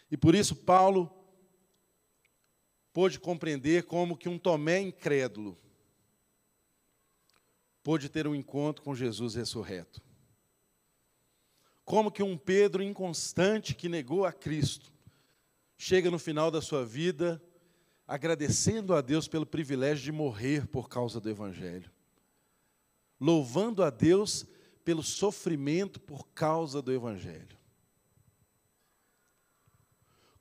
E 0.09 0.15
por 0.15 0.35
isso 0.35 0.55
Paulo 0.55 1.13
pôde 2.93 3.19
compreender 3.19 3.83
como 3.83 4.15
que 4.15 4.29
um 4.29 4.39
Tomé 4.39 4.79
incrédulo 4.79 5.64
pôde 7.85 8.09
ter 8.09 8.25
um 8.25 8.33
encontro 8.33 8.81
com 8.83 8.95
Jesus 8.95 9.35
ressurreto. 9.35 10.01
Como 11.83 12.11
que 12.11 12.23
um 12.23 12.35
Pedro 12.35 12.81
inconstante 12.81 13.75
que 13.75 13.87
negou 13.87 14.25
a 14.25 14.33
Cristo 14.33 14.91
chega 15.77 16.09
no 16.09 16.17
final 16.17 16.49
da 16.49 16.63
sua 16.63 16.83
vida 16.83 17.39
agradecendo 18.07 18.95
a 18.95 19.01
Deus 19.01 19.27
pelo 19.27 19.45
privilégio 19.45 20.03
de 20.03 20.11
morrer 20.11 20.65
por 20.65 20.89
causa 20.89 21.19
do 21.19 21.29
Evangelho, 21.29 21.91
louvando 23.19 23.83
a 23.83 23.91
Deus 23.91 24.47
pelo 24.83 25.03
sofrimento 25.03 25.99
por 25.99 26.27
causa 26.29 26.81
do 26.81 26.91
Evangelho. 26.91 27.55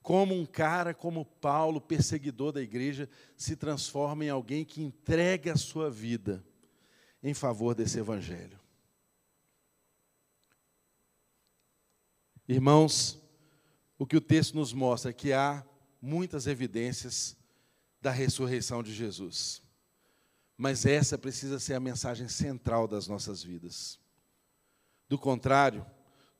Como 0.03 0.35
um 0.35 0.47
cara 0.47 0.95
como 0.95 1.27
Paulo, 1.27 1.79
perseguidor 1.79 2.53
da 2.53 2.63
igreja, 2.63 3.07
se 3.37 3.55
transforma 3.55 4.25
em 4.25 4.31
alguém 4.31 4.65
que 4.65 4.83
entrega 4.83 5.53
a 5.53 5.59
sua 5.59 5.91
vida 5.91 6.43
em 7.25 7.33
favor 7.33 7.75
desse 7.75 7.99
evangelho. 7.99 8.61
Irmãos, 12.47 13.19
o 13.99 14.07
que 14.07 14.19
o 14.19 14.21
texto 14.21 14.55
nos 14.55 14.75
mostra 14.75 15.11
é 15.11 15.15
que 15.15 15.33
há 15.33 15.65
muitas 16.03 16.47
evidências 16.47 17.35
da 17.99 18.11
ressurreição 18.11 18.83
de 18.83 18.93
Jesus. 18.93 19.63
Mas 20.55 20.85
essa 20.85 21.17
precisa 21.17 21.59
ser 21.59 21.73
a 21.73 21.81
mensagem 21.81 22.29
central 22.29 22.87
das 22.87 23.09
nossas 23.09 23.43
vidas. 23.43 23.99
Do 25.09 25.19
contrário, 25.19 25.85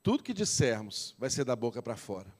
tudo 0.03 0.23
que 0.23 0.33
dissermos 0.33 1.15
vai 1.17 1.31
ser 1.31 1.43
da 1.43 1.55
boca 1.55 1.81
para 1.81 1.97
fora. 1.97 2.31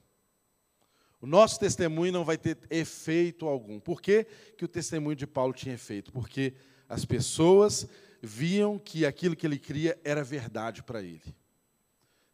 O 1.20 1.26
nosso 1.26 1.58
testemunho 1.58 2.12
não 2.12 2.24
vai 2.24 2.38
ter 2.38 2.56
efeito 2.70 3.46
algum. 3.46 3.80
Por 3.80 4.00
que, 4.00 4.24
que 4.56 4.64
o 4.64 4.68
testemunho 4.68 5.16
de 5.16 5.26
Paulo 5.26 5.52
tinha 5.52 5.74
efeito? 5.74 6.12
Porque 6.12 6.54
as 6.88 7.04
pessoas 7.04 7.88
viam 8.22 8.78
que 8.78 9.04
aquilo 9.04 9.36
que 9.36 9.46
ele 9.46 9.58
cria 9.58 9.98
era 10.04 10.24
verdade 10.24 10.82
para 10.82 11.02
ele. 11.02 11.34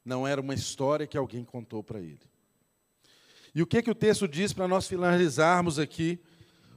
Não 0.04 0.26
era 0.26 0.40
uma 0.40 0.54
história 0.54 1.06
que 1.06 1.16
alguém 1.16 1.44
contou 1.44 1.82
para 1.82 2.00
ele. 2.00 2.20
E 3.54 3.62
o 3.62 3.66
que, 3.66 3.82
que 3.82 3.90
o 3.90 3.94
texto 3.94 4.26
diz 4.26 4.52
para 4.52 4.66
nós 4.66 4.88
finalizarmos 4.88 5.78
aqui? 5.78 6.18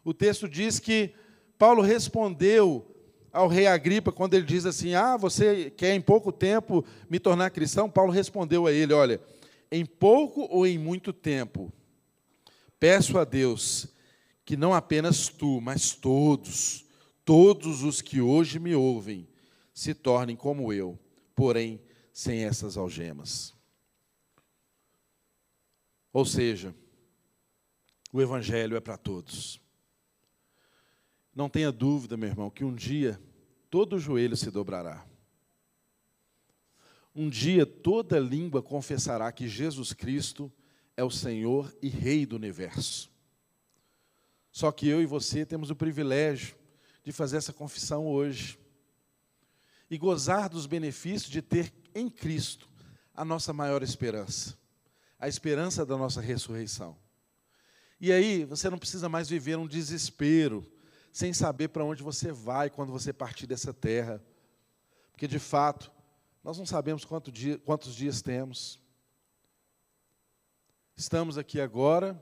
O 0.03 0.13
texto 0.13 0.47
diz 0.47 0.79
que 0.79 1.13
Paulo 1.57 1.81
respondeu 1.81 2.85
ao 3.31 3.47
rei 3.47 3.67
Agripa 3.67 4.11
quando 4.11 4.33
ele 4.33 4.45
diz 4.45 4.65
assim: 4.65 4.93
Ah, 4.93 5.17
você 5.17 5.71
quer 5.71 5.95
em 5.95 6.01
pouco 6.01 6.31
tempo 6.31 6.85
me 7.09 7.19
tornar 7.19 7.49
cristão? 7.49 7.89
Paulo 7.89 8.11
respondeu 8.11 8.67
a 8.67 8.71
ele: 8.71 8.93
Olha, 8.93 9.21
em 9.71 9.85
pouco 9.85 10.47
ou 10.49 10.67
em 10.67 10.77
muito 10.77 11.11
tempo, 11.11 11.71
peço 12.79 13.17
a 13.17 13.23
Deus 13.23 13.87
que 14.45 14.55
não 14.55 14.73
apenas 14.73 15.27
tu, 15.27 15.59
mas 15.59 15.93
todos, 15.93 16.84
todos 17.25 17.81
os 17.81 18.01
que 18.01 18.21
hoje 18.21 18.59
me 18.59 18.75
ouvem 18.75 19.27
se 19.73 19.93
tornem 19.93 20.35
como 20.35 20.71
eu, 20.71 20.97
porém 21.35 21.81
sem 22.13 22.45
essas 22.45 22.77
algemas. 22.77 23.53
Ou 26.13 26.23
seja, 26.23 26.73
o 28.13 28.21
Evangelho 28.21 28.77
é 28.77 28.79
para 28.79 28.95
todos. 28.95 29.59
Não 31.35 31.49
tenha 31.49 31.71
dúvida, 31.71 32.15
meu 32.15 32.29
irmão, 32.29 32.49
que 32.49 32.63
um 32.63 32.73
dia 32.73 33.19
todo 33.69 33.99
joelho 33.99 34.37
se 34.37 34.49
dobrará. 34.49 35.05
Um 37.13 37.27
dia 37.27 37.65
toda 37.65 38.19
língua 38.19 38.61
confessará 38.61 39.29
que 39.31 39.47
Jesus 39.47 39.91
Cristo 39.91 40.51
é 40.95 41.03
o 41.03 41.11
Senhor 41.11 41.75
e 41.81 41.89
Rei 41.89 42.25
do 42.25 42.37
universo. 42.37 43.11
Só 44.51 44.71
que 44.71 44.87
eu 44.87 45.01
e 45.01 45.05
você 45.05 45.45
temos 45.45 45.69
o 45.69 45.75
privilégio 45.75 46.55
de 47.05 47.11
fazer 47.11 47.37
essa 47.37 47.53
confissão 47.53 48.07
hoje 48.07 48.59
e 49.89 49.97
gozar 49.97 50.49
dos 50.49 50.65
benefícios 50.65 51.29
de 51.29 51.39
ter 51.39 51.71
em 51.93 52.09
Cristo 52.09 52.67
a 53.13 53.23
nossa 53.23 53.53
maior 53.53 53.83
esperança, 53.83 54.57
a 55.19 55.27
esperança 55.27 55.85
da 55.85 55.95
nossa 55.95 56.19
ressurreição. 56.19 56.97
E 58.01 58.11
aí, 58.11 58.43
você 58.43 58.71
não 58.71 58.79
precisa 58.79 59.07
mais 59.07 59.29
viver 59.29 59.55
um 59.55 59.67
desespero, 59.67 60.65
sem 61.13 61.31
saber 61.31 61.67
para 61.67 61.85
onde 61.85 62.01
você 62.01 62.31
vai 62.31 62.71
quando 62.71 62.91
você 62.91 63.13
partir 63.13 63.45
dessa 63.45 63.71
terra, 63.71 64.21
porque 65.11 65.27
de 65.27 65.39
fato, 65.39 65.91
nós 66.43 66.57
não 66.57 66.65
sabemos 66.65 67.05
quanto 67.05 67.31
dia, 67.31 67.59
quantos 67.59 67.95
dias 67.95 68.21
temos. 68.21 68.79
Estamos 70.97 71.37
aqui 71.37 71.61
agora, 71.61 72.21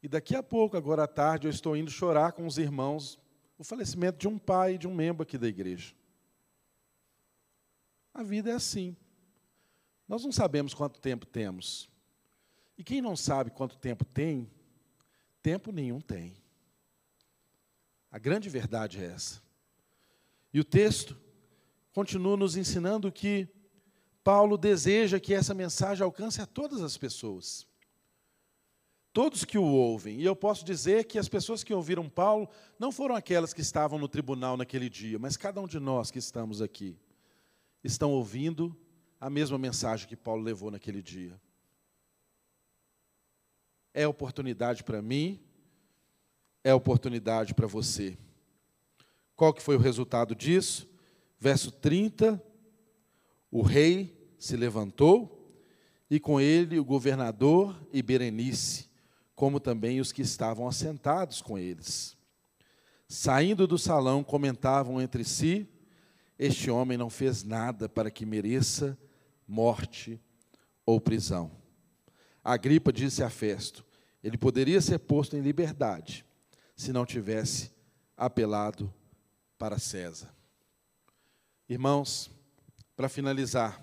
e 0.00 0.06
daqui 0.06 0.36
a 0.36 0.42
pouco, 0.44 0.76
agora 0.76 1.04
à 1.04 1.08
tarde, 1.08 1.48
eu 1.48 1.50
estou 1.50 1.76
indo 1.76 1.90
chorar 1.90 2.32
com 2.32 2.46
os 2.46 2.56
irmãos 2.56 3.18
o 3.60 3.64
falecimento 3.64 4.18
de 4.18 4.26
um 4.26 4.38
pai, 4.38 4.78
de 4.78 4.88
um 4.88 4.94
membro 4.94 5.22
aqui 5.22 5.36
da 5.36 5.46
igreja. 5.46 5.92
A 8.14 8.22
vida 8.22 8.50
é 8.50 8.54
assim. 8.54 8.96
Nós 10.08 10.24
não 10.24 10.32
sabemos 10.32 10.72
quanto 10.72 10.98
tempo 10.98 11.26
temos. 11.26 11.86
E 12.78 12.82
quem 12.82 13.02
não 13.02 13.14
sabe 13.14 13.50
quanto 13.50 13.76
tempo 13.76 14.02
tem, 14.02 14.50
tempo 15.42 15.72
nenhum 15.72 16.00
tem. 16.00 16.34
A 18.10 18.18
grande 18.18 18.48
verdade 18.48 18.98
é 18.98 19.04
essa. 19.04 19.42
E 20.54 20.58
o 20.58 20.64
texto 20.64 21.14
continua 21.92 22.38
nos 22.38 22.56
ensinando 22.56 23.12
que 23.12 23.46
Paulo 24.24 24.56
deseja 24.56 25.20
que 25.20 25.34
essa 25.34 25.52
mensagem 25.52 26.02
alcance 26.02 26.40
a 26.40 26.46
todas 26.46 26.80
as 26.80 26.96
pessoas. 26.96 27.68
Todos 29.12 29.44
que 29.44 29.58
o 29.58 29.64
ouvem. 29.64 30.20
E 30.20 30.24
eu 30.24 30.36
posso 30.36 30.64
dizer 30.64 31.04
que 31.04 31.18
as 31.18 31.28
pessoas 31.28 31.64
que 31.64 31.74
ouviram 31.74 32.08
Paulo 32.08 32.48
não 32.78 32.92
foram 32.92 33.16
aquelas 33.16 33.52
que 33.52 33.60
estavam 33.60 33.98
no 33.98 34.08
tribunal 34.08 34.56
naquele 34.56 34.88
dia, 34.88 35.18
mas 35.18 35.36
cada 35.36 35.60
um 35.60 35.66
de 35.66 35.80
nós 35.80 36.10
que 36.10 36.18
estamos 36.18 36.62
aqui 36.62 36.96
estão 37.82 38.12
ouvindo 38.12 38.76
a 39.20 39.28
mesma 39.28 39.58
mensagem 39.58 40.08
que 40.08 40.16
Paulo 40.16 40.42
levou 40.42 40.70
naquele 40.70 41.02
dia. 41.02 41.40
É 43.92 44.06
oportunidade 44.06 44.84
para 44.84 45.02
mim, 45.02 45.40
é 46.62 46.72
oportunidade 46.72 47.52
para 47.52 47.66
você. 47.66 48.16
Qual 49.34 49.52
que 49.52 49.62
foi 49.62 49.74
o 49.74 49.80
resultado 49.80 50.36
disso? 50.36 50.88
Verso 51.36 51.72
30, 51.72 52.40
o 53.50 53.62
rei 53.62 54.32
se 54.38 54.56
levantou 54.56 55.36
e 56.08 56.20
com 56.20 56.40
ele 56.40 56.78
o 56.78 56.84
governador 56.84 57.74
e 57.92 58.02
Berenice 58.02 58.89
como 59.40 59.58
também 59.58 60.02
os 60.02 60.12
que 60.12 60.20
estavam 60.20 60.68
assentados 60.68 61.40
com 61.40 61.56
eles. 61.56 62.14
Saindo 63.08 63.66
do 63.66 63.78
salão, 63.78 64.22
comentavam 64.22 65.00
entre 65.00 65.24
si: 65.24 65.66
Este 66.38 66.70
homem 66.70 66.98
não 66.98 67.08
fez 67.08 67.42
nada 67.42 67.88
para 67.88 68.10
que 68.10 68.26
mereça 68.26 68.98
morte 69.48 70.20
ou 70.84 71.00
prisão. 71.00 71.50
Agripa 72.44 72.92
disse 72.92 73.22
a 73.22 73.30
Festo: 73.30 73.82
ele 74.22 74.36
poderia 74.36 74.78
ser 74.78 74.98
posto 74.98 75.38
em 75.38 75.40
liberdade 75.40 76.22
se 76.76 76.92
não 76.92 77.06
tivesse 77.06 77.70
apelado 78.14 78.92
para 79.56 79.78
César. 79.78 80.28
Irmãos, 81.66 82.30
para 82.94 83.08
finalizar, 83.08 83.82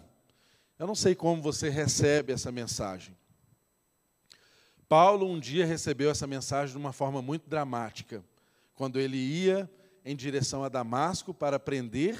eu 0.77 0.85
não 0.85 0.93
sei 0.93 1.15
como 1.15 1.41
você 1.41 1.67
recebe 1.67 2.31
essa 2.31 2.51
mensagem. 2.51 3.16
Paulo 4.87 5.27
um 5.27 5.39
dia 5.39 5.65
recebeu 5.65 6.09
essa 6.09 6.25
mensagem 6.25 6.71
de 6.71 6.77
uma 6.77 6.93
forma 6.93 7.21
muito 7.21 7.49
dramática, 7.49 8.23
quando 8.73 8.99
ele 8.99 9.17
ia 9.17 9.69
em 10.05 10.15
direção 10.15 10.63
a 10.63 10.69
Damasco 10.69 11.33
para 11.33 11.59
prender 11.59 12.17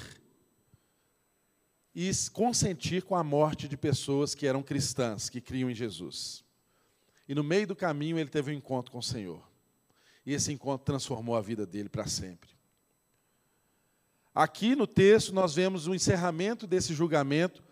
e 1.94 2.10
consentir 2.32 3.02
com 3.02 3.16
a 3.16 3.24
morte 3.24 3.66
de 3.66 3.76
pessoas 3.76 4.34
que 4.34 4.46
eram 4.46 4.62
cristãs, 4.62 5.30
que 5.30 5.40
criam 5.40 5.70
em 5.70 5.74
Jesus. 5.74 6.44
E 7.26 7.34
no 7.34 7.42
meio 7.42 7.66
do 7.66 7.76
caminho 7.76 8.18
ele 8.18 8.28
teve 8.28 8.52
um 8.52 8.54
encontro 8.54 8.92
com 8.92 8.98
o 8.98 9.02
Senhor. 9.02 9.42
E 10.24 10.34
esse 10.34 10.52
encontro 10.52 10.84
transformou 10.84 11.36
a 11.36 11.40
vida 11.40 11.66
dele 11.66 11.88
para 11.88 12.06
sempre. 12.06 12.50
Aqui 14.34 14.76
no 14.76 14.86
texto 14.86 15.32
nós 15.32 15.54
vemos 15.54 15.86
o 15.86 15.94
encerramento 15.94 16.66
desse 16.66 16.92
julgamento 16.92 17.64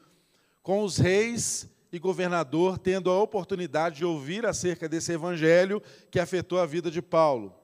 com 0.63 0.83
os 0.83 0.97
reis 0.97 1.69
e 1.97 1.99
governador 1.99 2.79
tendo 2.79 3.11
a 3.11 3.21
oportunidade 3.21 3.97
de 3.97 4.05
ouvir 4.05 4.45
acerca 4.45 4.87
desse 4.87 5.13
evangelho 5.13 5.83
que 6.11 6.21
afetou 6.21 6.61
a 6.61 6.67
vida 6.67 6.91
de 6.91 7.01
Paulo. 7.01 7.55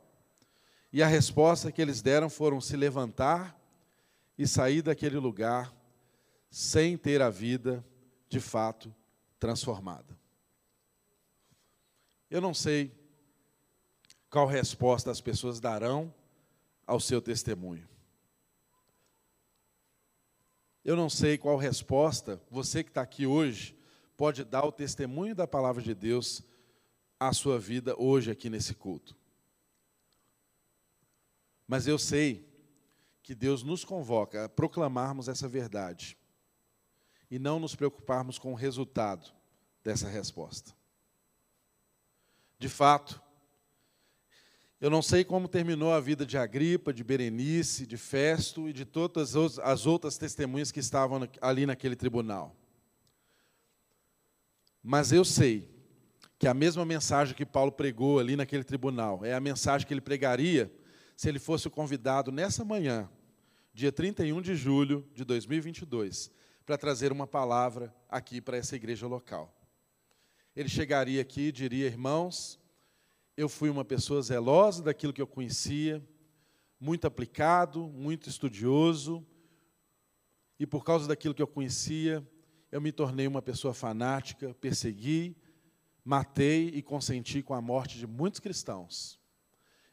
E 0.90 1.02
a 1.02 1.06
resposta 1.06 1.70
que 1.70 1.80
eles 1.80 2.00
deram 2.00 2.30
foram 2.30 2.60
se 2.60 2.74
levantar 2.76 3.58
e 4.36 4.46
sair 4.46 4.80
daquele 4.80 5.18
lugar 5.18 5.74
sem 6.50 6.96
ter 6.96 7.20
a 7.20 7.28
vida 7.28 7.84
de 8.28 8.40
fato 8.40 8.94
transformada. 9.38 10.18
Eu 12.30 12.40
não 12.40 12.54
sei 12.54 12.90
qual 14.30 14.46
resposta 14.46 15.10
as 15.10 15.20
pessoas 15.20 15.60
darão 15.60 16.12
ao 16.86 16.98
seu 16.98 17.20
testemunho. 17.20 17.86
Eu 20.82 20.96
não 20.96 21.10
sei 21.10 21.36
qual 21.36 21.58
resposta 21.58 22.40
você 22.50 22.82
que 22.82 22.90
está 22.90 23.02
aqui 23.02 23.26
hoje 23.26 23.76
pode 24.16 24.44
dar 24.44 24.64
o 24.64 24.72
testemunho 24.72 25.34
da 25.34 25.46
palavra 25.46 25.82
de 25.82 25.94
Deus 25.94 26.42
à 27.18 27.32
sua 27.32 27.58
vida 27.58 27.94
hoje 27.98 28.30
aqui 28.30 28.50
nesse 28.50 28.74
culto. 28.74 29.16
Mas 31.66 31.86
eu 31.86 31.98
sei 31.98 32.48
que 33.22 33.34
Deus 33.34 33.62
nos 33.62 33.84
convoca 33.84 34.44
a 34.44 34.48
proclamarmos 34.48 35.28
essa 35.28 35.48
verdade 35.48 36.18
e 37.30 37.38
não 37.38 37.58
nos 37.58 37.74
preocuparmos 37.74 38.38
com 38.38 38.52
o 38.52 38.56
resultado 38.56 39.32
dessa 39.82 40.08
resposta. 40.08 40.74
De 42.58 42.68
fato, 42.68 43.22
eu 44.80 44.90
não 44.90 45.00
sei 45.00 45.24
como 45.24 45.48
terminou 45.48 45.92
a 45.92 46.00
vida 46.00 46.26
de 46.26 46.36
Agripa, 46.36 46.92
de 46.92 47.04
Berenice, 47.04 47.86
de 47.86 47.96
Festo 47.96 48.68
e 48.68 48.72
de 48.72 48.84
todas 48.84 49.36
as 49.60 49.86
outras 49.86 50.18
testemunhas 50.18 50.72
que 50.72 50.80
estavam 50.80 51.28
ali 51.40 51.64
naquele 51.64 51.94
tribunal. 51.94 52.56
Mas 54.82 55.12
eu 55.12 55.24
sei 55.24 55.68
que 56.38 56.48
a 56.48 56.54
mesma 56.54 56.84
mensagem 56.84 57.36
que 57.36 57.46
Paulo 57.46 57.70
pregou 57.70 58.18
ali 58.18 58.34
naquele 58.34 58.64
tribunal 58.64 59.24
é 59.24 59.32
a 59.32 59.40
mensagem 59.40 59.86
que 59.86 59.94
ele 59.94 60.00
pregaria 60.00 60.72
se 61.16 61.28
ele 61.28 61.38
fosse 61.38 61.70
convidado 61.70 62.32
nessa 62.32 62.64
manhã, 62.64 63.08
dia 63.72 63.92
31 63.92 64.42
de 64.42 64.56
julho 64.56 65.08
de 65.14 65.24
2022, 65.24 66.32
para 66.66 66.76
trazer 66.76 67.12
uma 67.12 67.28
palavra 67.28 67.94
aqui 68.08 68.40
para 68.40 68.56
essa 68.56 68.74
igreja 68.74 69.06
local. 69.06 69.54
Ele 70.56 70.68
chegaria 70.68 71.22
aqui 71.22 71.42
e 71.42 71.52
diria: 71.52 71.86
Irmãos, 71.86 72.58
eu 73.36 73.48
fui 73.48 73.70
uma 73.70 73.84
pessoa 73.84 74.20
zelosa 74.20 74.82
daquilo 74.82 75.12
que 75.12 75.22
eu 75.22 75.26
conhecia, 75.26 76.04
muito 76.78 77.06
aplicado, 77.06 77.88
muito 77.88 78.28
estudioso, 78.28 79.24
e 80.58 80.66
por 80.66 80.84
causa 80.84 81.06
daquilo 81.06 81.34
que 81.34 81.42
eu 81.42 81.46
conhecia, 81.46 82.26
eu 82.72 82.80
me 82.80 82.90
tornei 82.90 83.26
uma 83.26 83.42
pessoa 83.42 83.74
fanática, 83.74 84.54
persegui, 84.54 85.36
matei 86.02 86.68
e 86.68 86.80
consenti 86.80 87.42
com 87.42 87.52
a 87.52 87.60
morte 87.60 87.98
de 87.98 88.06
muitos 88.06 88.40
cristãos. 88.40 89.20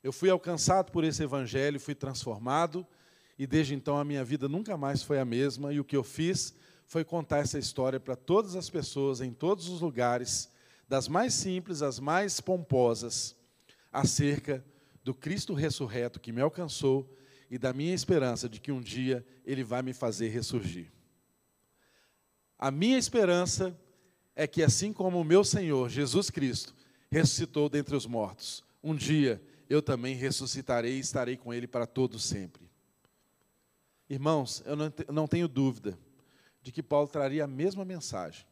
Eu 0.02 0.14
fui 0.14 0.30
alcançado 0.30 0.90
por 0.94 1.04
esse 1.04 1.22
evangelho, 1.22 1.78
fui 1.78 1.94
transformado, 1.94 2.88
e 3.38 3.46
desde 3.46 3.76
então 3.76 3.98
a 3.98 4.06
minha 4.06 4.24
vida 4.24 4.48
nunca 4.48 4.78
mais 4.78 5.04
foi 5.04 5.20
a 5.20 5.26
mesma, 5.26 5.74
e 5.74 5.80
o 5.80 5.84
que 5.84 5.98
eu 5.98 6.04
fiz 6.06 6.56
foi 6.88 7.04
contar 7.04 7.40
essa 7.40 7.60
história 7.60 8.00
para 8.00 8.16
todas 8.16 8.56
as 8.56 8.70
pessoas, 8.70 9.20
em 9.20 9.34
todos 9.34 9.68
os 9.68 9.82
lugares, 9.82 10.50
das 10.88 11.10
mais 11.10 11.34
simples 11.34 11.82
às 11.82 12.00
mais 12.00 12.40
pomposas, 12.40 13.36
acerca 13.92 14.66
do 15.04 15.14
Cristo 15.14 15.54
ressurreto 15.54 16.20
que 16.20 16.32
me 16.32 16.42
alcançou 16.42 17.14
e 17.52 17.58
da 17.58 17.74
minha 17.74 17.94
esperança 17.94 18.48
de 18.48 18.62
que 18.62 18.72
um 18.72 18.80
dia 18.80 19.26
Ele 19.46 19.66
vai 19.66 19.82
me 19.82 19.94
fazer 19.94 20.30
ressurgir. 20.30 20.92
A 22.60 22.70
minha 22.70 22.98
esperança 22.98 23.74
é 24.36 24.46
que, 24.46 24.62
assim 24.62 24.92
como 24.92 25.20
o 25.20 25.24
meu 25.24 25.46
Senhor 25.46 25.90
Jesus 25.90 26.30
Cristo 26.30 26.76
ressuscitou 27.10 27.70
dentre 27.70 27.96
os 27.96 28.06
mortos, 28.06 28.64
um 28.84 28.94
dia 28.94 29.42
eu 29.70 29.82
também 29.82 30.14
ressuscitarei 30.14 30.98
e 30.98 31.00
estarei 31.00 31.38
com 31.38 31.54
Ele 31.54 31.68
para 31.68 31.88
todo 31.88 32.20
sempre. 32.20 32.70
Irmãos, 34.10 34.62
eu 34.66 34.76
não 35.14 35.28
tenho 35.28 35.48
dúvida 35.48 35.98
de 36.62 36.72
que 36.72 36.84
Paulo 36.84 37.08
traria 37.08 37.46
a 37.46 37.48
mesma 37.48 37.86
mensagem 37.86 38.46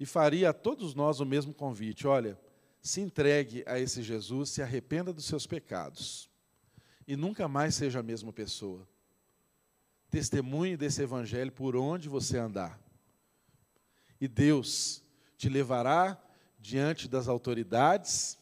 e 0.00 0.04
faria 0.04 0.50
a 0.50 0.52
todos 0.52 0.94
nós 0.94 1.20
o 1.20 1.26
mesmo 1.26 1.54
convite: 1.54 2.06
olha, 2.06 2.38
se 2.80 3.00
entregue 3.00 3.62
a 3.66 3.78
esse 3.78 4.02
Jesus, 4.02 4.50
se 4.50 4.62
arrependa 4.62 5.12
dos 5.12 5.26
seus 5.26 5.46
pecados 5.46 6.28
e 7.06 7.14
nunca 7.16 7.46
mais 7.46 7.74
seja 7.74 8.00
a 8.00 8.02
mesma 8.02 8.32
pessoa. 8.32 8.86
Testemunhe 10.10 10.76
desse 10.76 11.02
evangelho 11.02 11.52
por 11.52 11.76
onde 11.76 12.08
você 12.08 12.38
andar. 12.38 12.80
E 14.20 14.26
Deus 14.26 15.02
te 15.36 15.48
levará 15.48 16.20
diante 16.58 17.08
das 17.08 17.28
autoridades 17.28 18.38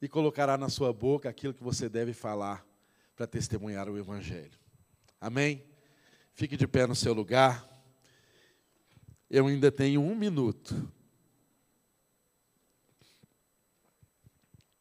e 0.00 0.08
colocará 0.08 0.56
na 0.56 0.68
sua 0.68 0.92
boca 0.92 1.28
aquilo 1.28 1.54
que 1.54 1.62
você 1.62 1.88
deve 1.88 2.12
falar 2.12 2.66
para 3.14 3.26
testemunhar 3.26 3.88
o 3.88 3.98
evangelho. 3.98 4.58
Amém? 5.20 5.64
Fique 6.34 6.56
de 6.56 6.66
pé 6.66 6.86
no 6.86 6.94
seu 6.94 7.14
lugar. 7.14 7.66
Eu 9.28 9.46
ainda 9.46 9.72
tenho 9.72 10.00
um 10.00 10.14
minuto. 10.14 10.92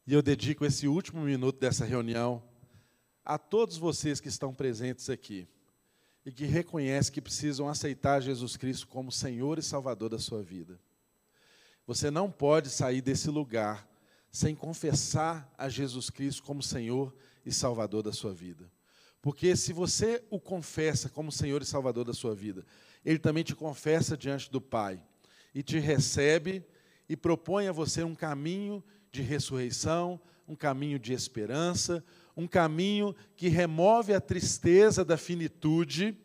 E 0.06 0.14
eu 0.14 0.22
dedico 0.22 0.66
esse 0.66 0.88
último 0.88 1.22
minuto 1.22 1.60
dessa 1.60 1.86
reunião 1.86 2.44
a 3.24 3.38
todos 3.38 3.78
vocês 3.78 4.20
que 4.20 4.28
estão 4.28 4.54
presentes 4.54 5.10
aqui 5.10 5.48
e 6.26 6.32
que 6.32 6.46
reconhecem 6.46 7.14
que 7.14 7.22
precisam 7.22 7.70
aceitar 7.70 8.22
Jesus 8.22 8.58
Cristo 8.58 8.88
como 8.88 9.12
Senhor 9.12 9.60
e 9.60 9.62
Salvador 9.62 10.10
da 10.10 10.18
sua 10.18 10.42
vida. 10.42 10.80
Você 11.86 12.10
não 12.10 12.32
pode 12.32 12.70
sair 12.70 13.02
desse 13.02 13.30
lugar 13.30 13.88
sem 14.32 14.56
confessar 14.56 15.54
a 15.58 15.70
Jesus 15.70 16.10
Cristo 16.10 16.44
como 16.44 16.64
Senhor 16.64 17.16
e 17.46 17.52
Salvador 17.54 18.02
da 18.02 18.12
sua 18.12 18.34
vida. 18.34 18.70
Porque 19.22 19.56
se 19.56 19.72
você 19.72 20.24
o 20.30 20.40
confessa 20.40 21.10
como 21.10 21.32
Senhor 21.32 21.62
e 21.62 21.66
Salvador 21.66 22.04
da 22.04 22.14
sua 22.14 22.36
vida, 22.36 22.66
ele 23.04 23.20
também 23.20 23.44
te 23.44 23.56
confessa 23.56 24.18
diante 24.18 24.52
do 24.52 24.60
Pai 24.60 25.02
e 25.54 25.62
te 25.62 25.80
recebe 25.80 26.66
e 27.08 27.16
propõe 27.16 27.68
a 27.68 27.72
você 27.72 28.04
um 28.04 28.16
caminho 28.16 28.84
de 29.12 29.22
ressurreição, 29.22 30.20
um 30.48 30.56
caminho 30.56 31.00
de 31.00 31.14
esperança, 31.14 32.04
um 32.36 32.48
caminho 32.48 33.16
que 33.36 33.48
remove 33.48 34.14
a 34.14 34.22
tristeza 34.22 35.06
da 35.06 35.18
finitude, 35.18 36.18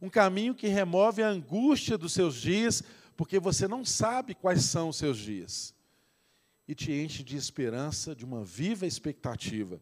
um 0.00 0.08
caminho 0.08 0.54
que 0.54 0.66
remove 0.66 1.22
a 1.22 1.28
angústia 1.28 1.96
dos 1.96 2.12
seus 2.12 2.34
dias, 2.34 2.82
porque 3.16 3.38
você 3.38 3.68
não 3.68 3.84
sabe 3.84 4.34
quais 4.34 4.64
são 4.64 4.88
os 4.88 4.96
seus 4.96 5.18
dias, 5.18 5.74
e 6.66 6.74
te 6.74 6.92
enche 6.92 7.22
de 7.22 7.36
esperança, 7.36 8.14
de 8.14 8.24
uma 8.24 8.44
viva 8.44 8.86
expectativa 8.86 9.80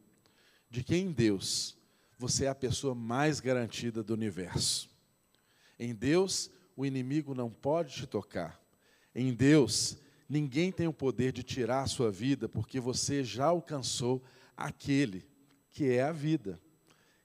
de 0.73 0.83
que 0.83 0.97
em 0.97 1.13
Deus 1.13 1.77
você 2.19 2.47
é 2.47 2.49
a 2.49 2.55
pessoa 2.55 2.95
mais 2.95 3.41
garantida 3.41 4.03
do 4.03 4.15
universo. 4.15 4.89
Em 5.79 5.95
Deus, 5.95 6.51
o 6.75 6.87
inimigo 6.87 7.35
não 7.35 7.51
pode 7.51 7.95
te 7.95 8.07
tocar. 8.07 8.59
Em 9.15 9.35
Deus, 9.35 9.99
ninguém 10.27 10.73
tem 10.73 10.89
o 10.89 10.93
poder 10.93 11.31
de 11.31 11.43
tirar 11.43 11.83
a 11.83 11.87
sua 11.87 12.11
vida, 12.11 12.49
porque 12.49 12.81
você 12.81 13.23
já 13.23 13.45
alcançou 13.45 14.25
aquele 14.57 15.27
que 15.73 15.91
é 15.91 16.03
a 16.03 16.13
vida, 16.13 16.61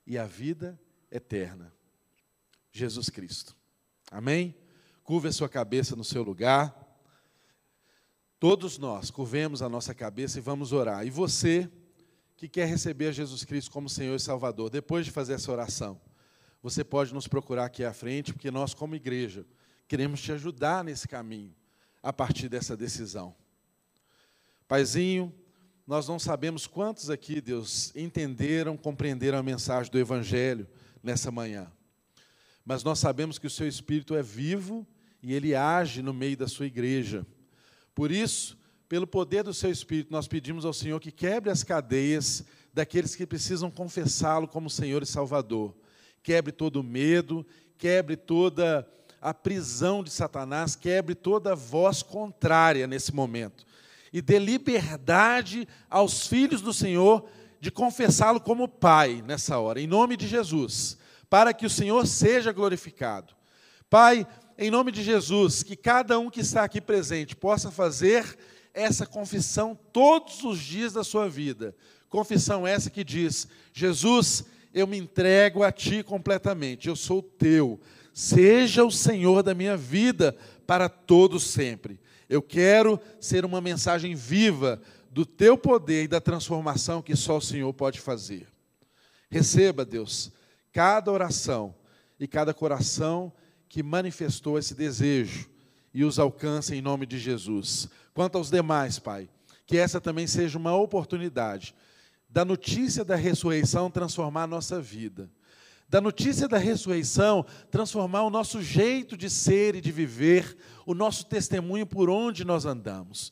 e 0.06 0.18
a 0.18 0.26
vida 0.26 0.80
eterna. 1.12 1.72
Jesus 2.72 3.10
Cristo. 3.10 3.56
Amém? 4.10 4.56
Curve 5.04 5.28
a 5.28 5.32
sua 5.32 5.48
cabeça 5.48 5.96
no 5.96 6.04
seu 6.04 6.24
lugar. 6.24 6.76
Todos 8.40 8.78
nós 8.78 9.12
curvemos 9.12 9.62
a 9.62 9.70
nossa 9.70 9.94
cabeça 9.94 10.40
e 10.40 10.42
vamos 10.42 10.72
orar. 10.72 11.06
E 11.06 11.10
você 11.10 11.70
que 12.36 12.48
quer 12.48 12.68
receber 12.68 13.14
Jesus 13.14 13.44
Cristo 13.44 13.70
como 13.72 13.90
Senhor 13.90 14.16
e 14.16 14.20
Salvador, 14.20 14.70
depois 14.70 15.06
de 15.06 15.12
fazer 15.12 15.34
essa 15.34 15.52
oração, 15.52 16.00
você 16.62 16.84
pode 16.84 17.14
nos 17.14 17.28
procurar 17.28 17.66
aqui 17.66 17.84
à 17.84 17.94
frente, 17.94 18.34
porque 18.34 18.50
nós, 18.50 18.74
como 18.74 18.96
igreja, 18.96 19.46
Queremos 19.88 20.22
te 20.22 20.32
ajudar 20.34 20.84
nesse 20.84 21.08
caminho, 21.08 21.56
a 22.04 22.12
partir 22.12 22.50
dessa 22.50 22.76
decisão. 22.76 23.34
Paizinho, 24.68 25.34
nós 25.88 26.06
não 26.06 26.20
sabemos 26.20 26.68
quantos 26.68 27.10
aqui, 27.10 27.40
Deus, 27.40 27.96
entenderam, 27.96 28.76
compreenderam 28.76 29.38
a 29.38 29.44
mensagem 29.44 29.90
do 29.90 29.98
Evangelho 29.98 30.68
nessa 31.02 31.32
manhã. 31.32 31.72
Mas 32.66 32.84
nós 32.84 33.00
sabemos 33.00 33.40
que 33.40 33.48
o 33.48 33.50
seu 33.50 33.66
Espírito 33.66 34.14
é 34.14 34.22
vivo 34.22 34.86
e 35.24 35.34
ele 35.34 35.56
age 35.56 36.02
no 36.02 36.14
meio 36.14 36.36
da 36.36 36.46
sua 36.46 36.66
igreja. 36.66 37.26
Por 37.96 38.12
isso, 38.12 38.58
pelo 38.90 39.08
poder 39.08 39.44
do 39.44 39.54
seu 39.54 39.72
Espírito, 39.72 40.12
nós 40.12 40.28
pedimos 40.28 40.66
ao 40.66 40.74
Senhor 40.74 41.00
que 41.00 41.10
quebre 41.10 41.50
as 41.50 41.64
cadeias 41.64 42.44
daqueles 42.74 43.16
que 43.16 43.26
precisam 43.26 43.72
confessá-lo 43.72 44.46
como 44.46 44.70
Senhor 44.70 45.02
e 45.02 45.06
Salvador. 45.06 45.74
Quebre 46.22 46.52
todo 46.52 46.82
o 46.82 46.84
medo, 46.84 47.48
quebre 47.78 48.18
toda 48.18 48.86
a 49.22 49.34
prisão 49.34 50.04
de 50.04 50.10
Satanás, 50.10 50.76
quebre 50.76 51.16
toda 51.16 51.56
voz 51.56 52.04
contrária 52.04 52.86
nesse 52.86 53.16
momento 53.16 53.66
e 54.18 54.22
dê 54.22 54.40
liberdade 54.40 55.68
aos 55.88 56.26
filhos 56.26 56.60
do 56.60 56.74
Senhor 56.74 57.30
de 57.60 57.70
confessá-lo 57.70 58.42
como 58.42 58.68
Pai 58.68 59.24
nessa 59.24 59.60
hora, 59.60 59.80
em 59.80 59.86
nome 59.86 60.18
de 60.18 60.28
Jesus, 60.28 60.98
para 61.30 61.54
que 61.54 61.68
o 61.68 61.70
Senhor 61.70 62.08
seja 62.08 62.52
glorificado. 62.52 63.36
Pai, 63.88 64.26
em 64.58 64.72
nome 64.72 64.92
de 64.92 65.04
Jesus, 65.04 65.62
que 65.62 65.76
cada 65.76 66.18
um 66.18 66.32
que 66.32 66.40
está 66.40 66.64
aqui 66.64 66.82
presente 66.82 67.36
possa 67.36 67.70
fazer 67.70 68.36
essa 68.74 69.06
confissão 69.06 69.78
todos 69.94 70.44
os 70.44 70.58
dias 70.58 70.94
da 70.94 71.04
sua 71.04 71.30
vida. 71.30 71.76
Confissão 72.10 72.66
essa 72.66 72.90
que 72.90 73.04
diz: 73.04 73.48
Jesus, 73.72 74.46
eu 74.74 74.88
me 74.88 74.98
entrego 74.98 75.62
a 75.62 75.72
Ti 75.72 76.02
completamente, 76.02 76.88
eu 76.88 76.96
sou 76.96 77.22
Teu, 77.22 77.80
seja 78.12 78.84
o 78.84 78.92
Senhor 78.92 79.44
da 79.44 79.54
minha 79.54 79.78
vida 79.78 80.36
para 80.66 80.90
todos 80.90 81.44
sempre. 81.44 82.00
Eu 82.30 82.42
quero 82.42 83.00
ser 83.20 83.46
uma 83.46 83.62
mensagem 83.62 84.16
viva 84.16 84.82
do 85.10 85.26
teu 85.26 85.58
poder 85.58 86.04
e 86.04 86.08
da 86.08 86.20
transformação 86.20 87.02
que 87.02 87.16
só 87.16 87.38
o 87.38 87.42
Senhor 87.42 87.74
pode 87.74 88.00
fazer. 88.00 88.48
Receba, 89.30 89.86
Deus, 89.86 90.32
cada 90.72 91.12
oração 91.12 91.74
e 92.20 92.28
cada 92.28 92.54
coração 92.54 93.32
que 93.70 93.82
manifestou 93.82 94.58
esse 94.58 94.74
desejo 94.74 95.50
e 95.94 96.04
os 96.04 96.20
alcance 96.20 96.76
em 96.76 96.82
nome 96.82 97.06
de 97.06 97.18
Jesus. 97.18 97.90
Quanto 98.14 98.38
aos 98.38 98.50
demais, 98.50 99.00
Pai, 99.00 99.30
que 99.66 99.78
essa 99.78 100.00
também 100.00 100.28
seja 100.28 100.58
uma 100.58 100.76
oportunidade 100.76 101.74
da 102.30 102.44
notícia 102.44 103.04
da 103.04 103.16
ressurreição 103.16 103.90
transformar 103.90 104.44
a 104.44 104.48
nossa 104.48 104.82
vida 104.82 105.30
da 105.90 106.02
notícia 106.02 106.48
da 106.48 106.58
ressurreição 106.58 107.46
transformar 107.72 108.24
o 108.24 108.30
nosso 108.30 108.62
jeito 108.62 109.16
de 109.16 109.30
ser 109.30 109.76
e 109.76 109.82
de 109.82 109.92
viver, 109.92 110.58
o 110.86 110.94
nosso 110.94 111.26
testemunho 111.26 111.86
por 111.86 112.10
onde 112.10 112.44
nós 112.44 112.66
andamos. 112.66 113.32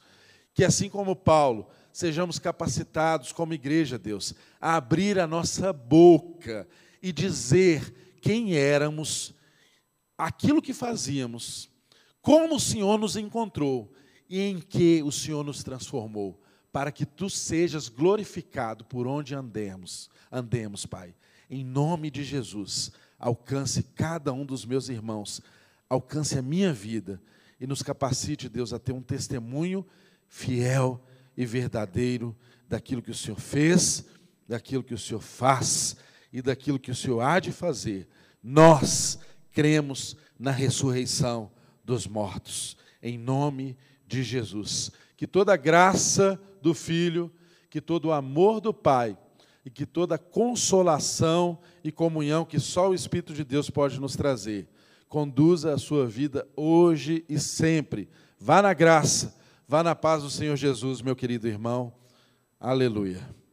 Que 0.53 0.63
assim 0.63 0.89
como 0.89 1.15
Paulo, 1.15 1.67
sejamos 1.91 2.39
capacitados 2.39 3.33
como 3.33 3.53
igreja, 3.53 3.97
Deus, 3.97 4.33
a 4.59 4.75
abrir 4.75 5.19
a 5.19 5.27
nossa 5.27 5.73
boca 5.73 6.67
e 7.01 7.11
dizer 7.11 8.15
quem 8.21 8.55
éramos, 8.55 9.33
aquilo 10.17 10.61
que 10.61 10.73
fazíamos, 10.73 11.69
como 12.21 12.55
o 12.55 12.59
Senhor 12.59 12.97
nos 12.97 13.17
encontrou 13.17 13.91
e 14.29 14.39
em 14.39 14.59
que 14.59 15.03
o 15.03 15.11
Senhor 15.11 15.43
nos 15.43 15.61
transformou, 15.61 16.41
para 16.71 16.91
que 16.91 17.05
tu 17.05 17.29
sejas 17.29 17.89
glorificado 17.89 18.85
por 18.85 19.07
onde 19.07 19.35
andemos, 19.35 20.09
andemos, 20.31 20.85
Pai 20.85 21.13
em 21.49 21.63
nome 21.63 22.09
de 22.09 22.23
Jesus, 22.23 22.91
alcance 23.19 23.83
cada 23.83 24.33
um 24.33 24.45
dos 24.45 24.65
meus 24.65 24.89
irmãos, 24.89 25.41
alcance 25.89 26.37
a 26.37 26.41
minha 26.41 26.73
vida 26.73 27.21
e 27.59 27.67
nos 27.67 27.81
capacite, 27.81 28.49
Deus, 28.49 28.73
a 28.73 28.79
ter 28.79 28.91
um 28.91 29.01
testemunho 29.01 29.85
fiel 30.27 31.01
e 31.37 31.45
verdadeiro 31.45 32.35
daquilo 32.67 33.01
que 33.01 33.11
o 33.11 33.15
Senhor 33.15 33.39
fez, 33.39 34.05
daquilo 34.47 34.83
que 34.83 34.93
o 34.93 34.97
Senhor 34.97 35.21
faz 35.21 35.95
e 36.31 36.41
daquilo 36.41 36.79
que 36.79 36.91
o 36.91 36.95
Senhor 36.95 37.21
há 37.21 37.39
de 37.39 37.51
fazer. 37.51 38.07
Nós 38.43 39.19
cremos 39.51 40.17
na 40.37 40.51
ressurreição 40.51 41.51
dos 41.83 42.07
mortos, 42.07 42.75
em 43.01 43.17
nome 43.17 43.77
de 44.07 44.23
Jesus. 44.23 44.91
Que 45.15 45.25
toda 45.25 45.53
a 45.53 45.57
graça 45.57 46.39
do 46.61 46.73
Filho, 46.73 47.31
que 47.69 47.79
todo 47.79 48.05
o 48.05 48.11
amor 48.11 48.59
do 48.59 48.73
Pai 48.73 49.17
e 49.65 49.69
que 49.71 49.85
toda 49.85 50.17
consolação 50.17 51.57
e 51.83 51.91
comunhão 51.91 52.45
que 52.45 52.59
só 52.59 52.91
o 52.91 52.93
Espírito 52.93 53.33
de 53.33 53.43
Deus 53.43 53.69
pode 53.69 53.99
nos 53.99 54.15
trazer, 54.15 54.69
conduza 55.09 55.73
a 55.73 55.77
sua 55.77 56.05
vida 56.05 56.47
hoje 56.55 57.25
e 57.27 57.39
sempre. 57.39 58.07
Vá 58.39 58.61
na 58.61 58.73
graça, 58.73 59.35
vá 59.67 59.83
na 59.83 59.95
paz 59.95 60.21
do 60.21 60.29
Senhor 60.29 60.55
Jesus, 60.55 61.01
meu 61.01 61.15
querido 61.15 61.47
irmão. 61.47 61.91
Aleluia. 62.59 63.44